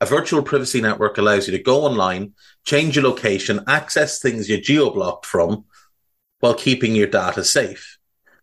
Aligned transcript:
A 0.00 0.06
virtual 0.06 0.42
privacy 0.42 0.80
network 0.80 1.18
allows 1.18 1.46
you 1.46 1.56
to 1.56 1.62
go 1.62 1.82
online, 1.82 2.32
change 2.64 2.96
your 2.96 3.04
location, 3.04 3.60
access 3.66 4.18
things 4.18 4.48
you're 4.48 4.60
geo-blocked 4.60 5.26
from 5.26 5.66
while 6.38 6.54
keeping 6.54 6.94
your 6.94 7.06
data 7.06 7.44
safe. 7.44 7.98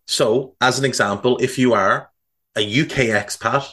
So, 0.06 0.54
as 0.60 0.78
an 0.78 0.84
example, 0.84 1.36
if 1.38 1.58
you 1.58 1.74
are 1.74 2.10
a 2.56 2.60
UK 2.60 3.10
expat 3.10 3.68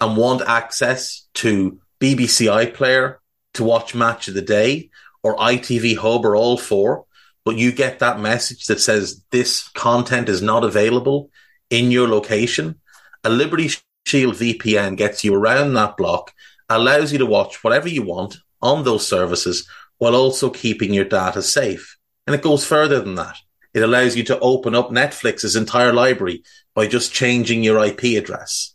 and 0.00 0.16
want 0.16 0.42
access 0.42 1.28
to 1.34 1.80
BBC 2.00 2.46
iPlayer 2.46 3.16
to 3.54 3.64
watch 3.64 3.94
Match 3.94 4.28
of 4.28 4.34
the 4.34 4.42
Day 4.42 4.90
or 5.22 5.36
ITV 5.36 5.96
Hub 5.96 6.24
or 6.24 6.34
all 6.34 6.58
four, 6.58 7.06
but 7.44 7.56
you 7.56 7.72
get 7.72 8.00
that 8.00 8.20
message 8.20 8.66
that 8.66 8.80
says 8.80 9.24
this 9.30 9.68
content 9.68 10.28
is 10.28 10.42
not 10.42 10.64
available 10.64 11.30
in 11.70 11.90
your 11.90 12.08
location, 12.08 12.80
a 13.24 13.30
Liberty 13.30 13.70
Shield 14.06 14.34
VPN 14.34 14.96
gets 14.96 15.24
you 15.24 15.34
around 15.34 15.74
that 15.74 15.96
block, 15.96 16.32
allows 16.68 17.12
you 17.12 17.18
to 17.18 17.26
watch 17.26 17.62
whatever 17.62 17.88
you 17.88 18.02
want 18.02 18.36
on 18.60 18.84
those 18.84 19.06
services 19.06 19.68
while 19.98 20.14
also 20.14 20.50
keeping 20.50 20.92
your 20.92 21.04
data 21.04 21.42
safe. 21.42 21.96
And 22.26 22.34
it 22.34 22.42
goes 22.42 22.64
further 22.64 23.00
than 23.00 23.14
that. 23.16 23.36
It 23.74 23.82
allows 23.82 24.16
you 24.16 24.24
to 24.24 24.38
open 24.40 24.74
up 24.74 24.90
Netflix's 24.90 25.56
entire 25.56 25.92
library 25.92 26.42
by 26.74 26.86
just 26.86 27.12
changing 27.12 27.62
your 27.62 27.84
IP 27.84 28.16
address. 28.16 28.74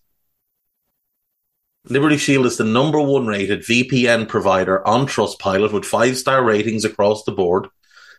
Liberty 1.90 2.18
Shield 2.18 2.46
is 2.46 2.58
the 2.58 2.64
number 2.64 3.02
one 3.02 3.28
rated 3.28 3.62
VPN 3.62 4.28
provider 4.28 4.86
on 4.88 5.06
Trustpilot 5.06 5.74
with 5.74 5.84
five 5.84 6.18
star 6.18 6.44
ratings 6.44 6.86
across 6.86 7.24
the 7.24 7.32
board 7.32 7.68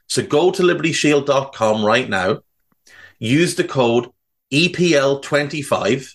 so 0.09 0.23
go 0.23 0.51
to 0.51 0.63
libertyshield.com 0.63 1.85
right 1.85 2.09
now, 2.09 2.41
use 3.19 3.55
the 3.55 3.65
code 3.65 4.11
EPL25 4.53 6.15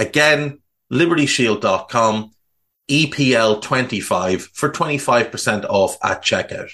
Again, 0.00 0.58
libertyshield.com, 0.90 2.32
EPL25 2.90 4.40
for 4.54 4.72
25% 4.72 5.64
off 5.68 5.98
at 6.02 6.22
checkout. 6.22 6.70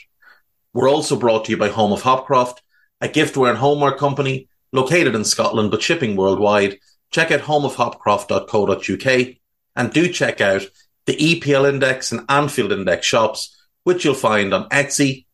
We're 0.72 0.88
also 0.88 1.16
brought 1.16 1.46
to 1.46 1.50
you 1.50 1.56
by 1.56 1.70
Home 1.70 1.92
of 1.92 2.02
Hopcroft, 2.02 2.58
a 3.00 3.08
giftware 3.08 3.50
and 3.50 3.58
homeware 3.58 3.96
company 3.96 4.48
located 4.72 5.16
in 5.16 5.24
Scotland 5.24 5.72
but 5.72 5.82
shipping 5.82 6.14
worldwide. 6.14 6.78
Check 7.10 7.32
out 7.32 7.40
homeofhopcroft.co.uk 7.40 9.36
and 9.74 9.92
do 9.92 10.08
check 10.12 10.40
out 10.40 10.62
the 11.06 11.16
EPL 11.16 11.68
Index 11.68 12.12
and 12.12 12.24
Anfield 12.28 12.70
Index 12.70 13.04
shops, 13.04 13.56
which 13.82 14.04
you'll 14.04 14.14
find 14.14 14.54
on 14.54 14.68
Etsy, 14.68 15.26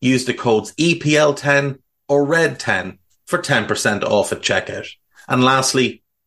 use 0.00 0.24
the 0.24 0.34
codes 0.34 0.74
EPL10 0.74 1.78
or 2.08 2.26
RED10 2.26 2.98
for 3.24 3.38
10% 3.38 4.02
off 4.02 4.32
at 4.32 4.42
checkout. 4.42 4.88
And 5.28 5.44
lastly, 5.44 6.02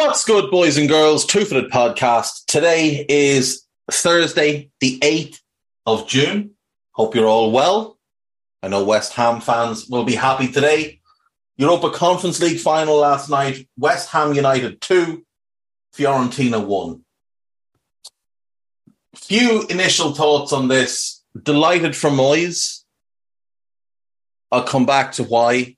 What's 0.00 0.24
good, 0.24 0.50
boys 0.50 0.78
and 0.78 0.88
girls? 0.88 1.26
Two 1.26 1.44
Footed 1.44 1.70
Podcast. 1.70 2.46
Today 2.46 3.04
is 3.06 3.66
Thursday, 3.90 4.70
the 4.80 4.98
8th 5.00 5.40
of 5.84 6.08
June. 6.08 6.52
Hope 6.92 7.14
you're 7.14 7.28
all 7.28 7.52
well. 7.52 7.98
I 8.62 8.68
know 8.68 8.82
West 8.82 9.12
Ham 9.12 9.42
fans 9.42 9.88
will 9.90 10.04
be 10.04 10.14
happy 10.14 10.48
today. 10.48 11.00
Europa 11.58 11.90
Conference 11.90 12.40
League 12.40 12.60
final 12.60 12.96
last 12.96 13.28
night. 13.28 13.68
West 13.76 14.08
Ham 14.08 14.32
United 14.32 14.80
2, 14.80 15.22
Fiorentina 15.94 16.64
1. 16.64 17.04
Few 19.16 19.66
initial 19.66 20.14
thoughts 20.14 20.54
on 20.54 20.68
this. 20.68 21.22
Delighted 21.40 21.94
for 21.94 22.08
Moyes. 22.08 22.84
I'll 24.50 24.64
come 24.64 24.86
back 24.86 25.12
to 25.12 25.24
why, 25.24 25.76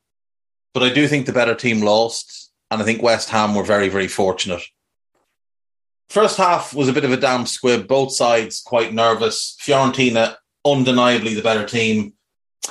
but 0.74 0.84
I 0.84 0.92
do 0.92 1.08
think 1.08 1.26
the 1.26 1.32
better 1.32 1.56
team 1.56 1.82
lost 1.82 2.51
and 2.72 2.80
I 2.80 2.86
think 2.86 3.02
West 3.02 3.28
Ham 3.28 3.54
were 3.54 3.62
very, 3.62 3.90
very 3.90 4.08
fortunate. 4.08 4.62
First 6.08 6.38
half 6.38 6.72
was 6.72 6.88
a 6.88 6.92
bit 6.94 7.04
of 7.04 7.12
a 7.12 7.18
damn 7.18 7.44
squib, 7.44 7.86
both 7.86 8.14
sides 8.14 8.62
quite 8.64 8.94
nervous. 8.94 9.58
Fiorentina, 9.60 10.36
undeniably 10.64 11.34
the 11.34 11.42
better 11.42 11.66
team, 11.66 12.14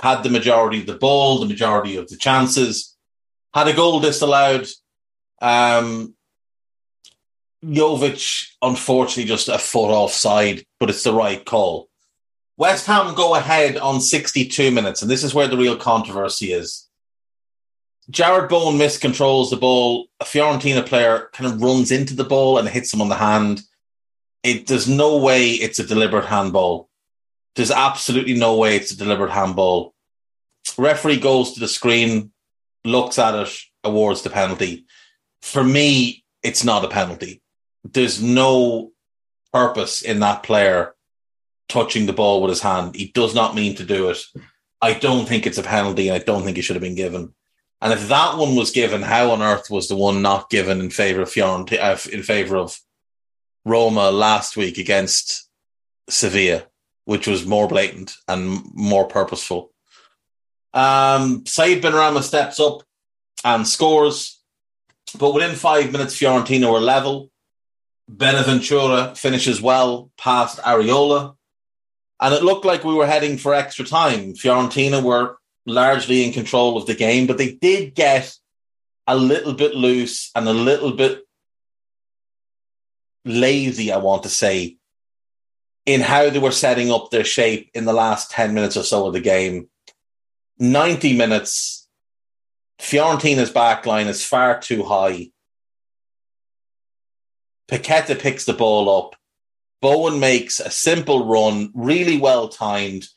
had 0.02 0.24
the 0.24 0.30
majority 0.32 0.80
of 0.80 0.88
the 0.88 0.98
ball, 0.98 1.38
the 1.40 1.46
majority 1.46 1.98
of 1.98 2.10
the 2.10 2.18
chances, 2.18 2.98
had 3.54 3.68
a 3.68 3.74
goal 3.74 4.00
disallowed. 4.00 4.68
Um, 5.40 6.16
Jovic, 7.64 8.48
unfortunately, 8.60 9.26
just 9.26 9.50
a 9.50 9.60
foot 9.60 9.92
offside, 9.92 10.66
but 10.80 10.90
it's 10.90 11.04
the 11.04 11.14
right 11.14 11.46
call. 11.46 11.90
West 12.58 12.88
Ham 12.88 13.14
go 13.14 13.36
ahead 13.36 13.78
on 13.78 14.02
62 14.02 14.72
minutes, 14.72 15.04
and 15.04 15.12
this 15.12 15.24
is 15.24 15.36
where 15.36 15.48
the 15.48 15.58
real 15.58 15.78
controversy 15.78 16.54
is. 16.54 16.88
Jarrod 18.12 18.50
Bowen 18.50 18.78
miscontrols 18.78 19.50
the 19.50 19.56
ball. 19.56 20.08
A 20.20 20.26
Fiorentina 20.26 20.86
player 20.86 21.30
kind 21.34 21.52
of 21.52 21.62
runs 21.62 21.92
into 21.92 22.14
the 22.14 22.26
ball 22.26 22.58
and 22.58 22.68
hits 22.68 22.94
him 22.94 23.02
on 23.02 23.10
the 23.10 23.16
hand. 23.16 23.62
It 24.44 24.68
there's 24.68 24.90
no 24.90 25.18
way 25.18 25.52
it's 25.52 25.80
a 25.80 25.88
deliberate 25.88 26.26
handball. 26.26 26.90
There's 27.56 27.72
absolutely 27.72 28.34
no 28.34 28.58
way 28.58 28.76
it's 28.76 28.92
a 28.92 28.98
deliberate 28.98 29.32
handball. 29.32 29.94
Referee 30.78 31.20
goes 31.20 31.54
to 31.54 31.60
the 31.60 31.68
screen, 31.68 32.32
looks 32.84 33.18
at 33.18 33.36
it, 33.36 33.58
awards 33.84 34.22
the 34.24 34.30
penalty. 34.30 34.86
For 35.42 35.64
me, 35.64 36.24
it's 36.44 36.64
not 36.64 36.86
a 36.86 36.90
penalty. 36.90 37.42
There's 37.84 38.22
no 38.22 38.92
purpose 39.54 40.02
in 40.02 40.20
that 40.20 40.44
player 40.44 40.96
touching 41.70 42.06
the 42.06 42.14
ball 42.14 42.42
with 42.42 42.50
his 42.50 42.62
hand. 42.62 42.96
He 42.96 43.08
does 43.08 43.34
not 43.34 43.56
mean 43.56 43.76
to 43.76 43.86
do 43.86 44.10
it. 44.10 44.20
I 44.82 44.94
don't 44.94 45.28
think 45.28 45.46
it's 45.46 45.58
a 45.58 45.64
penalty, 45.64 46.10
and 46.10 46.16
I 46.16 46.24
don't 46.24 46.44
think 46.44 46.58
it 46.58 46.64
should 46.64 46.76
have 46.76 46.84
been 46.84 46.96
given. 46.96 47.34
And 47.82 47.94
if 47.94 48.10
that 48.10 48.38
one 48.38 48.56
was 48.56 48.72
given, 48.72 49.02
how 49.02 49.32
on 49.32 49.42
earth 49.42 49.70
was 49.70 49.88
the 49.88 49.96
one 49.96 50.22
not 50.22 50.52
given 50.52 50.80
in 50.80 50.92
favor 50.92 51.22
of 51.22 51.30
Fiorentina, 51.30 51.80
uh, 51.82 52.10
in 52.12 52.22
favor 52.22 52.56
of 52.58 52.80
Roma 53.66 54.12
last 54.12 54.56
week 54.56 54.78
against 54.78 55.50
Sevilla, 56.08 56.64
which 57.06 57.28
was 57.28 57.46
more 57.46 57.68
blatant 57.68 58.14
and 58.28 58.62
more 58.74 59.06
purposeful? 59.06 59.74
Um, 60.74 61.44
Said 61.48 61.82
Benrahma 61.82 62.22
steps 62.22 62.60
up 62.60 62.84
and 63.44 63.68
scores, 63.68 64.40
but 65.18 65.34
within 65.34 65.56
five 65.56 65.92
minutes, 65.92 66.16
Fiorentina 66.16 66.72
were 66.72 66.80
level. 66.80 67.32
Bonaventura 68.08 69.16
finishes 69.16 69.60
well 69.60 70.12
past 70.18 70.60
Areola. 70.60 71.36
And 72.20 72.36
it 72.36 72.44
looked 72.44 72.66
like 72.66 72.84
we 72.84 72.94
were 72.94 73.08
heading 73.08 73.38
for 73.40 73.56
extra 73.56 73.84
time. 73.84 74.34
Fiorentina 74.34 75.02
were 75.02 75.38
largely 75.66 76.26
in 76.26 76.34
control 76.34 76.78
of 76.78 76.86
the 76.86 76.96
game, 76.96 77.28
but 77.28 77.38
they 77.38 77.54
did 77.54 77.96
get 77.96 78.36
a 79.08 79.16
little 79.16 79.54
bit 79.54 79.76
loose 79.76 80.32
and 80.36 80.48
a 80.48 80.54
little 80.54 80.94
bit 80.94 81.24
lazy, 83.26 83.92
I 83.92 83.98
want 83.98 84.24
to 84.24 84.30
say, 84.30 84.78
in 85.86 86.02
how 86.02 86.30
they 86.30 86.40
were 86.40 86.52
setting 86.52 86.92
up 86.92 87.10
their 87.10 87.24
shape 87.24 87.72
in 87.74 87.86
the 87.86 87.94
last 87.94 88.32
10 88.32 88.54
minutes 88.54 88.78
or 88.78 88.84
so 88.84 89.08
of 89.08 89.14
the 89.14 89.22
game. 89.22 89.70
90 90.60 91.18
minutes, 91.18 91.88
Fiorentina's 92.80 93.52
back 93.52 93.86
line 93.86 94.08
is 94.08 94.26
far 94.26 94.60
too 94.60 94.84
high. 94.84 95.32
Paqueta 97.68 98.20
picks 98.20 98.46
the 98.46 98.54
ball 98.54 98.90
up. 98.90 99.16
Bowen 99.82 100.20
makes 100.20 100.60
a 100.60 100.70
simple 100.70 101.26
run, 101.26 101.72
really 101.74 102.18
well 102.18 102.50
timed. 102.50 103.08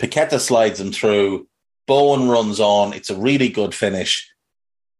Paqueta 0.00 0.40
slides 0.40 0.80
him 0.80 0.92
through. 0.92 1.46
Bowen 1.88 2.28
runs 2.28 2.60
on. 2.60 2.92
It's 2.92 3.10
a 3.10 3.16
really 3.16 3.48
good 3.48 3.74
finish. 3.74 4.30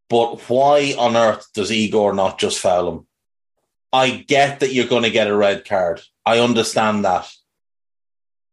But 0.09 0.41
why 0.49 0.95
on 0.99 1.17
earth 1.17 1.47
does 1.53 1.71
Igor 1.71 2.15
not 2.15 2.41
just 2.41 2.59
foul 2.59 2.89
him? 2.91 3.07
I 3.93 4.11
get 4.11 4.61
that 4.61 4.73
you're 4.73 4.89
going 4.89 5.03
to 5.03 5.11
get 5.11 5.29
a 5.29 5.37
red 5.37 5.67
card. 5.67 6.01
I 6.27 6.41
understand 6.41 7.05
that. 7.05 7.31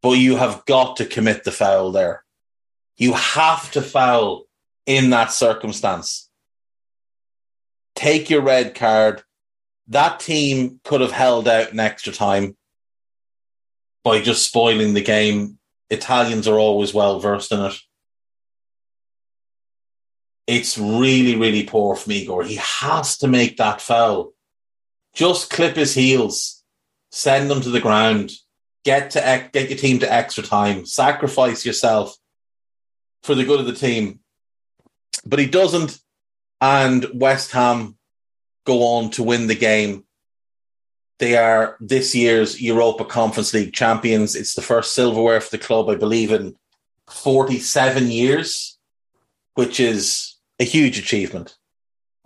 But 0.02 0.20
you 0.20 0.36
have 0.36 0.66
got 0.66 0.98
to 0.98 1.06
commit 1.06 1.46
the 1.46 1.52
foul 1.52 1.92
there. 1.92 2.24
You 2.98 3.14
have 3.14 3.72
to 3.72 3.82
foul 3.82 4.46
in 4.86 5.10
that 5.10 5.32
circumstance. 5.32 6.30
Take 7.96 8.30
your 8.30 8.42
red 8.42 8.76
card. 8.76 9.24
That 9.88 10.20
team 10.20 10.82
could 10.84 11.02
have 11.02 11.12
held 11.12 11.48
out 11.48 11.72
an 11.72 11.80
extra 11.80 12.12
time 12.12 12.58
by 14.04 14.22
just 14.22 14.46
spoiling 14.46 14.94
the 14.94 15.02
game. 15.02 15.58
Italians 15.90 16.48
are 16.48 16.60
always 16.60 16.94
well 16.94 17.20
versed 17.20 17.52
in 17.52 17.62
it. 17.62 17.76
It's 20.48 20.78
really, 20.78 21.36
really 21.36 21.64
poor 21.64 21.96
from 21.96 22.14
Igor. 22.14 22.44
He 22.44 22.60
has 22.62 23.18
to 23.20 23.28
make 23.28 23.58
that 23.58 23.82
foul. 23.82 24.34
Just 25.14 25.50
clip 25.50 25.76
his 25.76 25.96
heels, 25.96 26.64
send 27.12 27.50
them 27.50 27.62
to 27.62 27.70
the 27.70 27.80
ground, 27.80 28.32
get 28.84 29.12
to 29.12 29.50
get 29.52 29.70
your 29.70 29.78
team 29.78 30.00
to 30.00 30.14
extra 30.14 30.44
time, 30.44 30.86
sacrifice 30.86 31.66
yourself 31.66 32.16
for 33.24 33.34
the 33.34 33.46
good 33.46 33.60
of 33.60 33.66
the 33.66 33.74
team. 33.74 34.20
But 35.26 35.40
he 35.40 35.48
doesn't, 35.48 35.98
and 36.62 37.06
West 37.14 37.52
Ham 37.52 37.98
go 38.66 38.84
on 38.84 39.10
to 39.12 39.24
win 39.24 39.48
the 39.48 39.56
game. 39.56 40.04
They 41.18 41.38
are 41.38 41.78
this 41.80 42.14
year's 42.14 42.62
Europa 42.62 43.06
Conference 43.06 43.54
League 43.54 43.74
champions. 43.74 44.36
It's 44.36 44.54
the 44.54 44.62
first 44.62 44.94
silverware 44.94 45.40
for 45.42 45.50
the 45.50 45.64
club, 45.64 45.90
I 45.90 45.96
believe, 45.96 46.32
in 46.32 46.56
47 47.10 48.12
years, 48.12 48.78
which 49.54 49.80
is 49.80 50.35
a 50.60 50.64
huge 50.64 50.98
achievement. 50.98 51.56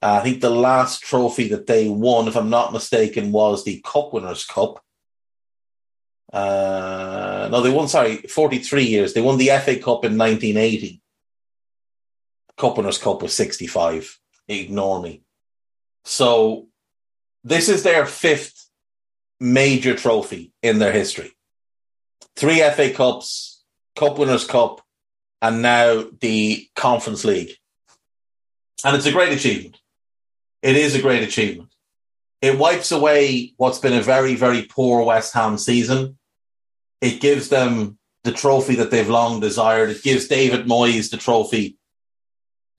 Uh, 0.02 0.20
I 0.22 0.24
think 0.24 0.42
the 0.42 0.50
last 0.50 1.02
trophy 1.04 1.50
that 1.50 1.68
they 1.68 1.90
won, 1.90 2.28
if 2.28 2.38
I'm 2.38 2.50
not 2.50 2.74
mistaken, 2.74 3.32
was 3.32 3.64
the 3.64 3.82
Cup 3.86 4.14
Winners' 4.14 4.46
Cup. 4.46 4.84
Uh, 6.32 7.50
no, 7.52 7.62
they 7.62 7.72
won, 7.72 7.88
sorry, 7.88 8.18
43 8.18 8.84
years. 8.84 9.14
They 9.14 9.22
won 9.22 9.38
the 9.38 9.50
FA 9.50 9.76
Cup 9.76 10.06
in 10.06 10.18
1980. 10.18 11.02
Cup 12.58 12.78
Winners' 12.78 12.98
Cup 12.98 13.22
was 13.22 13.34
65. 13.34 14.20
Ignore 14.48 15.02
me. 15.02 15.24
So 16.06 16.68
this 17.44 17.70
is 17.70 17.84
their 17.84 18.06
fifth 18.06 18.70
major 19.40 19.96
trophy 19.96 20.54
in 20.62 20.80
their 20.80 20.92
history. 20.92 21.32
Three 22.36 22.60
FA 22.60 22.92
Cups, 22.92 23.64
Cup 23.96 24.18
Winners' 24.18 24.46
Cup, 24.46 24.82
and 25.42 25.62
now 25.62 26.06
the 26.20 26.68
Conference 26.76 27.24
League. 27.26 27.52
And 28.84 28.96
it's 28.96 29.06
a 29.06 29.12
great 29.12 29.34
achievement. 29.34 29.78
It 30.62 30.76
is 30.76 30.96
a 30.96 31.02
great 31.02 31.24
achievement. 31.24 31.70
It 32.42 32.58
wipes 32.58 32.92
away 32.92 33.54
what's 33.58 33.80
been 33.80 33.94
a 33.94 34.02
very, 34.02 34.36
very 34.36 34.64
poor 34.64 35.04
West 35.04 35.34
Ham 35.34 35.58
season. 35.58 36.18
It 37.02 37.22
gives 37.22 37.50
them 37.50 37.98
the 38.24 38.32
trophy 38.32 38.76
that 38.76 38.92
they've 38.92 39.10
long 39.10 39.40
desired. 39.40 39.90
It 39.90 40.04
gives 40.04 40.28
David 40.28 40.66
Moyes 40.66 41.12
the 41.12 41.18
trophy 41.18 41.78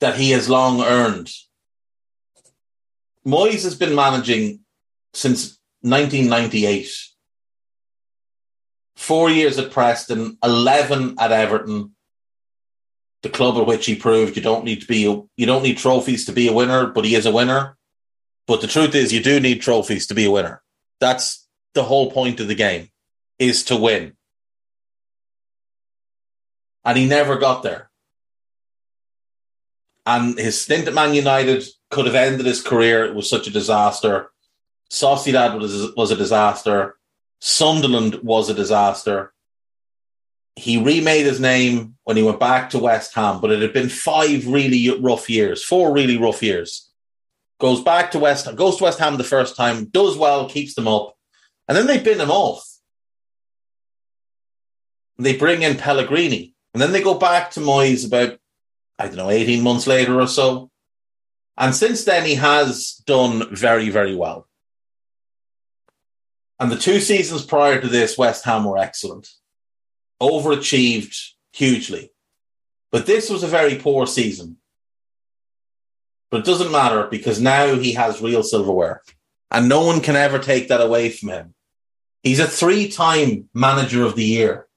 that 0.00 0.16
he 0.16 0.30
has 0.30 0.48
long 0.48 0.82
earned. 0.82 1.30
Moyes 3.26 3.64
has 3.64 3.74
been 3.74 3.94
managing 3.94 4.60
since 5.12 5.58
1998. 5.82 6.90
Four 8.96 9.30
years 9.30 9.58
at 9.58 9.70
Preston, 9.70 10.38
11 10.42 11.16
at 11.18 11.32
Everton, 11.32 11.94
the 13.22 13.28
club 13.28 13.56
at 13.58 13.66
which 13.66 13.86
he 13.86 13.94
proved 13.94 14.36
you 14.36 14.42
don't 14.42 14.64
need 14.64 14.80
to 14.80 14.86
be 14.86 15.00
you 15.00 15.46
don't 15.46 15.62
need 15.62 15.78
trophies 15.78 16.24
to 16.26 16.32
be 16.32 16.48
a 16.48 16.52
winner, 16.52 16.86
but 16.86 17.04
he 17.04 17.14
is 17.14 17.26
a 17.26 17.32
winner. 17.32 17.76
But 18.46 18.60
the 18.60 18.66
truth 18.66 18.94
is, 18.94 19.12
you 19.12 19.22
do 19.22 19.38
need 19.38 19.60
trophies 19.60 20.06
to 20.08 20.14
be 20.14 20.24
a 20.24 20.30
winner. 20.30 20.62
That's 20.98 21.46
the 21.74 21.84
whole 21.84 22.10
point 22.10 22.40
of 22.40 22.48
the 22.48 22.54
game, 22.54 22.88
is 23.38 23.64
to 23.64 23.76
win. 23.76 24.16
And 26.84 26.98
he 26.98 27.06
never 27.06 27.36
got 27.36 27.62
there. 27.62 27.90
And 30.06 30.38
his 30.38 30.60
stint 30.60 30.88
at 30.88 30.94
Man 30.94 31.14
United 31.14 31.62
could 31.90 32.06
have 32.06 32.14
ended 32.14 32.46
his 32.46 32.62
career. 32.62 33.04
It 33.04 33.14
was 33.14 33.28
such 33.28 33.46
a 33.46 33.52
disaster. 33.52 34.30
Sociedad 34.90 35.60
was, 35.60 35.94
was 35.94 36.10
a 36.10 36.16
disaster. 36.16 36.96
Sunderland 37.38 38.16
was 38.22 38.48
a 38.48 38.54
disaster 38.54 39.32
he 40.56 40.82
remade 40.82 41.26
his 41.26 41.40
name 41.40 41.96
when 42.04 42.16
he 42.16 42.22
went 42.22 42.40
back 42.40 42.70
to 42.70 42.78
West 42.78 43.14
Ham, 43.14 43.40
but 43.40 43.50
it 43.50 43.62
had 43.62 43.72
been 43.72 43.88
five 43.88 44.46
really 44.46 44.90
rough 45.00 45.30
years, 45.30 45.62
four 45.62 45.92
really 45.92 46.16
rough 46.16 46.42
years. 46.42 46.90
Goes 47.58 47.82
back 47.82 48.10
to 48.12 48.18
West 48.18 48.46
Ham, 48.46 48.56
goes 48.56 48.76
to 48.76 48.84
West 48.84 48.98
Ham 48.98 49.16
the 49.16 49.24
first 49.24 49.56
time, 49.56 49.86
does 49.86 50.16
well, 50.16 50.48
keeps 50.48 50.74
them 50.74 50.88
up, 50.88 51.16
and 51.68 51.76
then 51.76 51.86
they 51.86 51.98
bin 51.98 52.20
him 52.20 52.30
off. 52.30 52.66
They 55.18 55.36
bring 55.36 55.62
in 55.62 55.76
Pellegrini, 55.76 56.54
and 56.72 56.82
then 56.82 56.92
they 56.92 57.02
go 57.02 57.14
back 57.14 57.52
to 57.52 57.60
Moyes 57.60 58.06
about, 58.06 58.38
I 58.98 59.06
don't 59.06 59.16
know, 59.16 59.30
18 59.30 59.62
months 59.62 59.86
later 59.86 60.20
or 60.20 60.26
so. 60.26 60.70
And 61.56 61.74
since 61.74 62.04
then, 62.04 62.24
he 62.24 62.36
has 62.36 63.02
done 63.06 63.54
very, 63.54 63.90
very 63.90 64.14
well. 64.14 64.48
And 66.58 66.72
the 66.72 66.76
two 66.76 67.00
seasons 67.00 67.44
prior 67.44 67.80
to 67.80 67.88
this, 67.88 68.16
West 68.16 68.44
Ham 68.44 68.64
were 68.64 68.78
excellent 68.78 69.30
overachieved 70.20 71.16
hugely. 71.52 72.12
But 72.92 73.06
this 73.06 73.30
was 73.30 73.42
a 73.42 73.48
very 73.48 73.76
poor 73.76 74.06
season. 74.06 74.56
But 76.30 76.40
it 76.40 76.46
doesn't 76.46 76.72
matter 76.72 77.06
because 77.06 77.40
now 77.40 77.74
he 77.74 77.94
has 77.94 78.20
real 78.20 78.42
silverware 78.42 79.02
and 79.50 79.68
no 79.68 79.84
one 79.84 80.00
can 80.00 80.16
ever 80.16 80.38
take 80.38 80.68
that 80.68 80.80
away 80.80 81.10
from 81.10 81.30
him. 81.30 81.54
He's 82.22 82.38
a 82.38 82.46
three 82.46 82.88
time 82.88 83.48
manager 83.52 84.04
of 84.04 84.14
the 84.14 84.24
year 84.24 84.68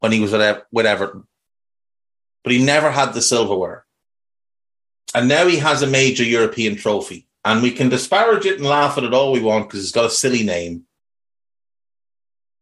when 0.00 0.12
he 0.12 0.20
was 0.20 0.32
with 0.32 0.86
Everton, 0.86 1.24
but 2.42 2.52
he 2.52 2.64
never 2.64 2.90
had 2.90 3.12
the 3.12 3.20
silverware. 3.20 3.84
And 5.14 5.28
now 5.28 5.46
he 5.46 5.58
has 5.58 5.82
a 5.82 5.86
major 5.86 6.24
European 6.24 6.76
trophy 6.76 7.26
and 7.44 7.62
we 7.62 7.70
can 7.70 7.88
disparage 7.88 8.46
it 8.46 8.58
and 8.58 8.66
laugh 8.66 8.98
at 8.98 9.04
it 9.04 9.14
all 9.14 9.32
we 9.32 9.40
want 9.40 9.68
because 9.68 9.80
it's 9.82 9.92
got 9.92 10.06
a 10.06 10.10
silly 10.10 10.42
name. 10.42 10.85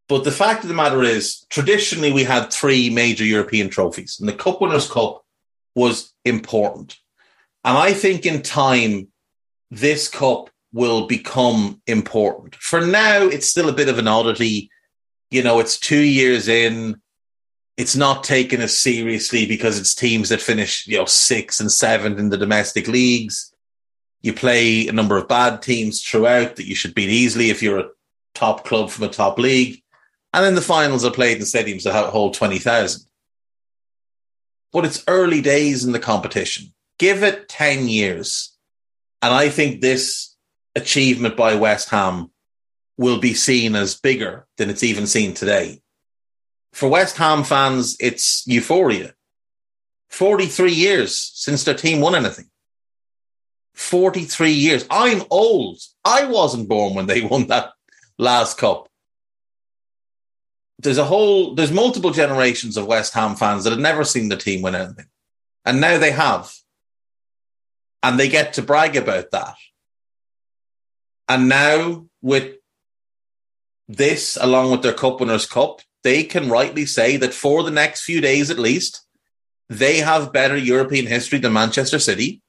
But 0.08 0.24
the 0.24 0.32
fact 0.32 0.62
of 0.62 0.68
the 0.68 0.74
matter 0.74 1.02
is, 1.02 1.46
traditionally, 1.48 2.12
we 2.12 2.24
had 2.24 2.52
three 2.52 2.90
major 2.90 3.24
European 3.24 3.70
trophies, 3.70 4.18
and 4.20 4.28
the 4.28 4.34
Cup 4.34 4.60
Winners' 4.60 4.90
Cup 4.90 5.24
was 5.74 6.12
important. 6.24 6.98
And 7.64 7.78
I 7.78 7.94
think 7.94 8.26
in 8.26 8.42
time, 8.42 9.08
this 9.70 10.08
cup 10.08 10.50
will 10.72 11.06
become 11.06 11.80
important. 11.86 12.56
For 12.56 12.80
now, 12.80 13.22
it's 13.22 13.48
still 13.48 13.68
a 13.68 13.74
bit 13.74 13.88
of 13.88 13.98
an 13.98 14.08
oddity. 14.08 14.70
You 15.30 15.42
know, 15.42 15.60
it's 15.60 15.78
two 15.78 16.00
years 16.00 16.48
in. 16.48 17.00
It's 17.76 17.96
not 17.96 18.22
taken 18.22 18.60
as 18.60 18.78
seriously 18.78 19.46
because 19.46 19.78
it's 19.78 19.94
teams 19.94 20.28
that 20.28 20.40
finish, 20.40 20.86
you 20.86 20.98
know, 20.98 21.06
sixth 21.06 21.60
and 21.60 21.72
seventh 21.72 22.18
in 22.18 22.28
the 22.28 22.36
domestic 22.36 22.86
leagues. 22.86 23.52
You 24.20 24.32
play 24.32 24.86
a 24.86 24.92
number 24.92 25.16
of 25.16 25.28
bad 25.28 25.62
teams 25.62 26.02
throughout 26.02 26.56
that 26.56 26.66
you 26.66 26.74
should 26.74 26.94
beat 26.94 27.10
easily 27.10 27.50
if 27.50 27.62
you're 27.62 27.78
a 27.78 27.90
top 28.34 28.64
club 28.64 28.90
from 28.90 29.04
a 29.04 29.08
top 29.08 29.38
league. 29.38 29.82
And 30.34 30.44
then 30.44 30.56
the 30.56 30.60
finals 30.60 31.04
are 31.04 31.12
played 31.12 31.36
in 31.36 31.44
stadiums 31.44 31.84
that 31.84 32.10
hold 32.10 32.34
20,000. 32.34 33.06
But 34.72 34.84
it's 34.84 35.04
early 35.06 35.40
days 35.40 35.84
in 35.84 35.92
the 35.92 36.00
competition. 36.00 36.74
Give 36.98 37.22
it 37.22 37.48
10 37.48 37.86
years. 37.86 38.52
And 39.22 39.32
I 39.32 39.48
think 39.48 39.80
this 39.80 40.34
achievement 40.74 41.36
by 41.36 41.54
West 41.54 41.88
Ham 41.90 42.32
will 42.98 43.20
be 43.20 43.32
seen 43.32 43.76
as 43.76 43.94
bigger 43.94 44.48
than 44.56 44.70
it's 44.70 44.82
even 44.82 45.06
seen 45.06 45.34
today. 45.34 45.80
For 46.72 46.88
West 46.88 47.16
Ham 47.18 47.44
fans, 47.44 47.96
it's 48.00 48.42
euphoria. 48.44 49.14
43 50.08 50.72
years 50.72 51.16
since 51.16 51.62
their 51.62 51.74
team 51.74 52.00
won 52.00 52.16
anything. 52.16 52.50
43 53.74 54.50
years. 54.50 54.84
I'm 54.90 55.22
old. 55.30 55.78
I 56.04 56.24
wasn't 56.24 56.68
born 56.68 56.94
when 56.94 57.06
they 57.06 57.20
won 57.24 57.46
that 57.46 57.70
last 58.18 58.58
cup, 58.58 58.88
there's 60.78 60.98
a 60.98 61.04
whole, 61.04 61.54
there's 61.54 61.72
multiple 61.72 62.10
generations 62.10 62.76
of 62.76 62.86
West 62.86 63.14
Ham 63.14 63.36
fans 63.36 63.64
that 63.64 63.70
had 63.70 63.80
never 63.80 64.04
seen 64.04 64.28
the 64.28 64.36
team 64.36 64.62
win 64.62 64.74
anything. 64.74 65.06
And 65.64 65.80
now 65.80 65.98
they 65.98 66.10
have. 66.10 66.52
And 68.02 68.18
they 68.18 68.28
get 68.28 68.54
to 68.54 68.62
brag 68.62 68.96
about 68.96 69.30
that. 69.30 69.54
And 71.28 71.48
now 71.48 72.06
with 72.20 72.56
this, 73.88 74.36
along 74.40 74.70
with 74.70 74.82
their 74.82 74.92
Cup 74.92 75.20
Winners' 75.20 75.46
Cup, 75.46 75.80
they 76.02 76.22
can 76.22 76.50
rightly 76.50 76.84
say 76.84 77.16
that 77.16 77.32
for 77.32 77.62
the 77.62 77.70
next 77.70 78.02
few 78.02 78.20
days 78.20 78.50
at 78.50 78.58
least, 78.58 79.06
they 79.70 79.98
have 79.98 80.32
better 80.32 80.56
European 80.56 81.06
history 81.06 81.38
than 81.38 81.54
Manchester 81.54 81.98
City. 81.98 82.42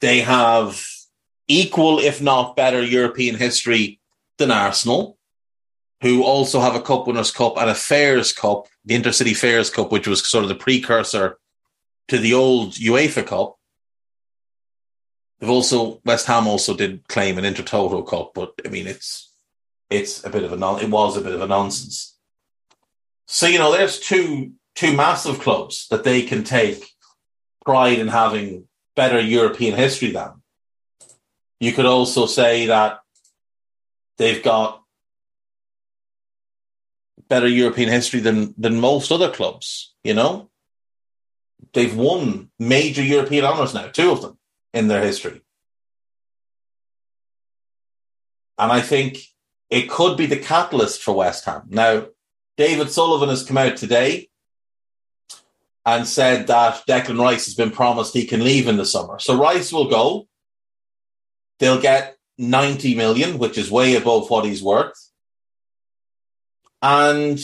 They 0.00 0.20
have 0.20 0.86
equal, 1.46 1.98
if 1.98 2.22
not 2.22 2.56
better, 2.56 2.82
European 2.82 3.36
history 3.36 4.00
than 4.38 4.50
Arsenal, 4.50 5.18
who 6.02 6.22
also 6.22 6.60
have 6.60 6.74
a 6.74 6.80
Cup 6.80 7.06
Winners' 7.06 7.30
Cup 7.30 7.56
and 7.58 7.68
a 7.68 7.74
Fairs 7.74 8.32
Cup, 8.32 8.66
the 8.84 8.94
Intercity 8.94 9.36
Fairs 9.36 9.70
Cup, 9.70 9.92
which 9.92 10.08
was 10.08 10.26
sort 10.26 10.44
of 10.44 10.48
the 10.48 10.54
precursor 10.54 11.38
to 12.08 12.18
the 12.18 12.34
old 12.34 12.72
UEFA 12.74 13.26
Cup. 13.26 13.56
They've 15.38 15.50
also 15.50 16.00
West 16.04 16.26
Ham 16.26 16.46
also 16.46 16.74
did 16.74 17.06
claim 17.08 17.38
an 17.38 17.44
Intertoto 17.44 18.06
Cup, 18.06 18.32
but 18.34 18.52
I 18.64 18.68
mean 18.68 18.86
it's 18.86 19.32
it's 19.88 20.24
a 20.24 20.30
bit 20.30 20.44
of 20.44 20.52
a 20.52 20.56
non 20.56 20.80
it 20.80 20.90
was 20.90 21.16
a 21.16 21.22
bit 21.22 21.34
of 21.34 21.40
a 21.40 21.46
nonsense. 21.46 22.18
So 23.26 23.46
you 23.46 23.58
know, 23.58 23.72
there's 23.72 24.00
two 24.00 24.52
two 24.74 24.96
massive 24.96 25.40
clubs 25.40 25.86
that 25.88 26.04
they 26.04 26.22
can 26.22 26.44
take 26.44 26.84
pride 27.64 27.98
in 27.98 28.08
having 28.08 28.68
better 28.96 29.20
European 29.20 29.76
history 29.76 30.10
than. 30.10 30.42
You 31.58 31.72
could 31.72 31.86
also 31.86 32.26
say 32.26 32.66
that 32.66 33.00
they've 34.16 34.42
got 34.42 34.79
better 37.30 37.48
European 37.48 37.88
history 37.88 38.20
than 38.20 38.54
than 38.58 38.78
most 38.78 39.10
other 39.10 39.30
clubs, 39.30 39.94
you 40.04 40.12
know? 40.12 40.50
They've 41.72 41.96
won 41.96 42.50
major 42.58 43.02
European 43.02 43.44
honours 43.46 43.72
now, 43.72 43.86
two 43.86 44.10
of 44.10 44.20
them 44.20 44.36
in 44.74 44.88
their 44.88 45.02
history. 45.02 45.40
And 48.58 48.70
I 48.70 48.82
think 48.82 49.18
it 49.70 49.88
could 49.88 50.18
be 50.18 50.26
the 50.26 50.36
catalyst 50.36 51.02
for 51.02 51.14
West 51.14 51.46
Ham. 51.46 51.62
Now, 51.68 52.08
David 52.58 52.90
Sullivan 52.90 53.30
has 53.30 53.44
come 53.44 53.56
out 53.56 53.76
today 53.78 54.28
and 55.86 56.06
said 56.06 56.48
that 56.48 56.82
Declan 56.86 57.18
Rice 57.18 57.46
has 57.46 57.54
been 57.54 57.70
promised 57.70 58.12
he 58.12 58.26
can 58.26 58.44
leave 58.44 58.68
in 58.68 58.76
the 58.76 58.84
summer. 58.84 59.18
So 59.18 59.40
Rice 59.40 59.72
will 59.72 59.88
go. 59.88 60.28
They'll 61.58 61.80
get 61.80 62.16
90 62.36 62.94
million, 62.96 63.38
which 63.38 63.56
is 63.56 63.70
way 63.70 63.94
above 63.94 64.28
what 64.28 64.44
he's 64.44 64.62
worth. 64.62 65.09
And 66.82 67.38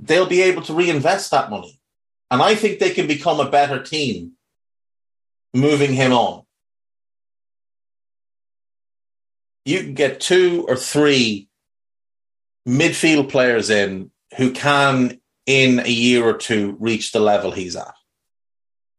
they'll 0.00 0.26
be 0.26 0.42
able 0.42 0.62
to 0.62 0.74
reinvest 0.74 1.30
that 1.30 1.50
money. 1.50 1.80
And 2.30 2.42
I 2.42 2.54
think 2.54 2.78
they 2.78 2.90
can 2.90 3.06
become 3.06 3.40
a 3.40 3.50
better 3.50 3.82
team 3.82 4.32
moving 5.54 5.92
him 5.92 6.12
on. 6.12 6.44
You 9.64 9.80
can 9.80 9.94
get 9.94 10.20
two 10.20 10.64
or 10.68 10.76
three 10.76 11.48
midfield 12.66 13.28
players 13.28 13.70
in 13.70 14.10
who 14.36 14.52
can, 14.52 15.20
in 15.46 15.80
a 15.80 15.90
year 15.90 16.24
or 16.24 16.34
two, 16.34 16.76
reach 16.78 17.12
the 17.12 17.20
level 17.20 17.50
he's 17.50 17.76
at. 17.76 17.94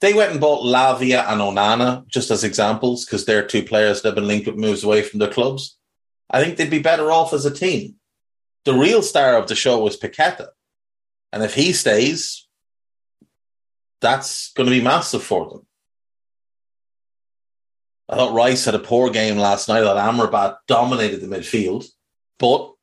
They 0.01 0.13
went 0.13 0.32
and 0.32 0.39
bought 0.39 0.63
Lavia 0.63 1.25
and 1.28 1.42
Onana 1.42 2.08
just 2.08 2.32
as 2.32 2.44
examples 2.44 3.06
because 3.06 3.25
they're 3.25 3.46
two 3.46 3.63
players 3.63 4.01
that 4.01 4.10
have 4.10 4.16
been 4.16 4.28
linked 4.28 4.48
with 4.48 4.56
moves 4.56 4.84
away 4.84 5.01
from 5.01 5.20
their 5.20 5.32
clubs. 5.32 5.78
I 6.29 6.43
think 6.43 6.57
they'd 6.57 6.69
be 6.69 6.79
better 6.79 7.12
off 7.12 7.33
as 7.33 7.45
a 7.45 7.53
team. 7.53 7.95
The 8.65 8.74
real 8.74 9.01
star 9.01 9.38
of 9.38 9.48
the 9.48 9.55
show 9.55 9.81
was 9.81 9.98
Paqueta. 9.98 10.50
And 11.31 11.43
if 11.43 11.53
he 11.53 11.74
stays, 11.74 12.48
that's 14.01 14.51
going 14.53 14.69
to 14.69 14.75
be 14.75 14.81
massive 14.81 15.24
for 15.24 15.50
them. 15.50 15.65
I 18.07 18.15
thought 18.15 18.33
Rice 18.33 18.65
had 18.65 18.75
a 18.75 18.79
poor 18.79 19.12
game 19.12 19.38
last 19.38 19.69
night. 19.69 19.81
That 19.81 19.98
Amrabat 19.98 20.57
dominated 20.67 21.21
the 21.21 21.27
midfield, 21.27 21.88
but 22.39 22.74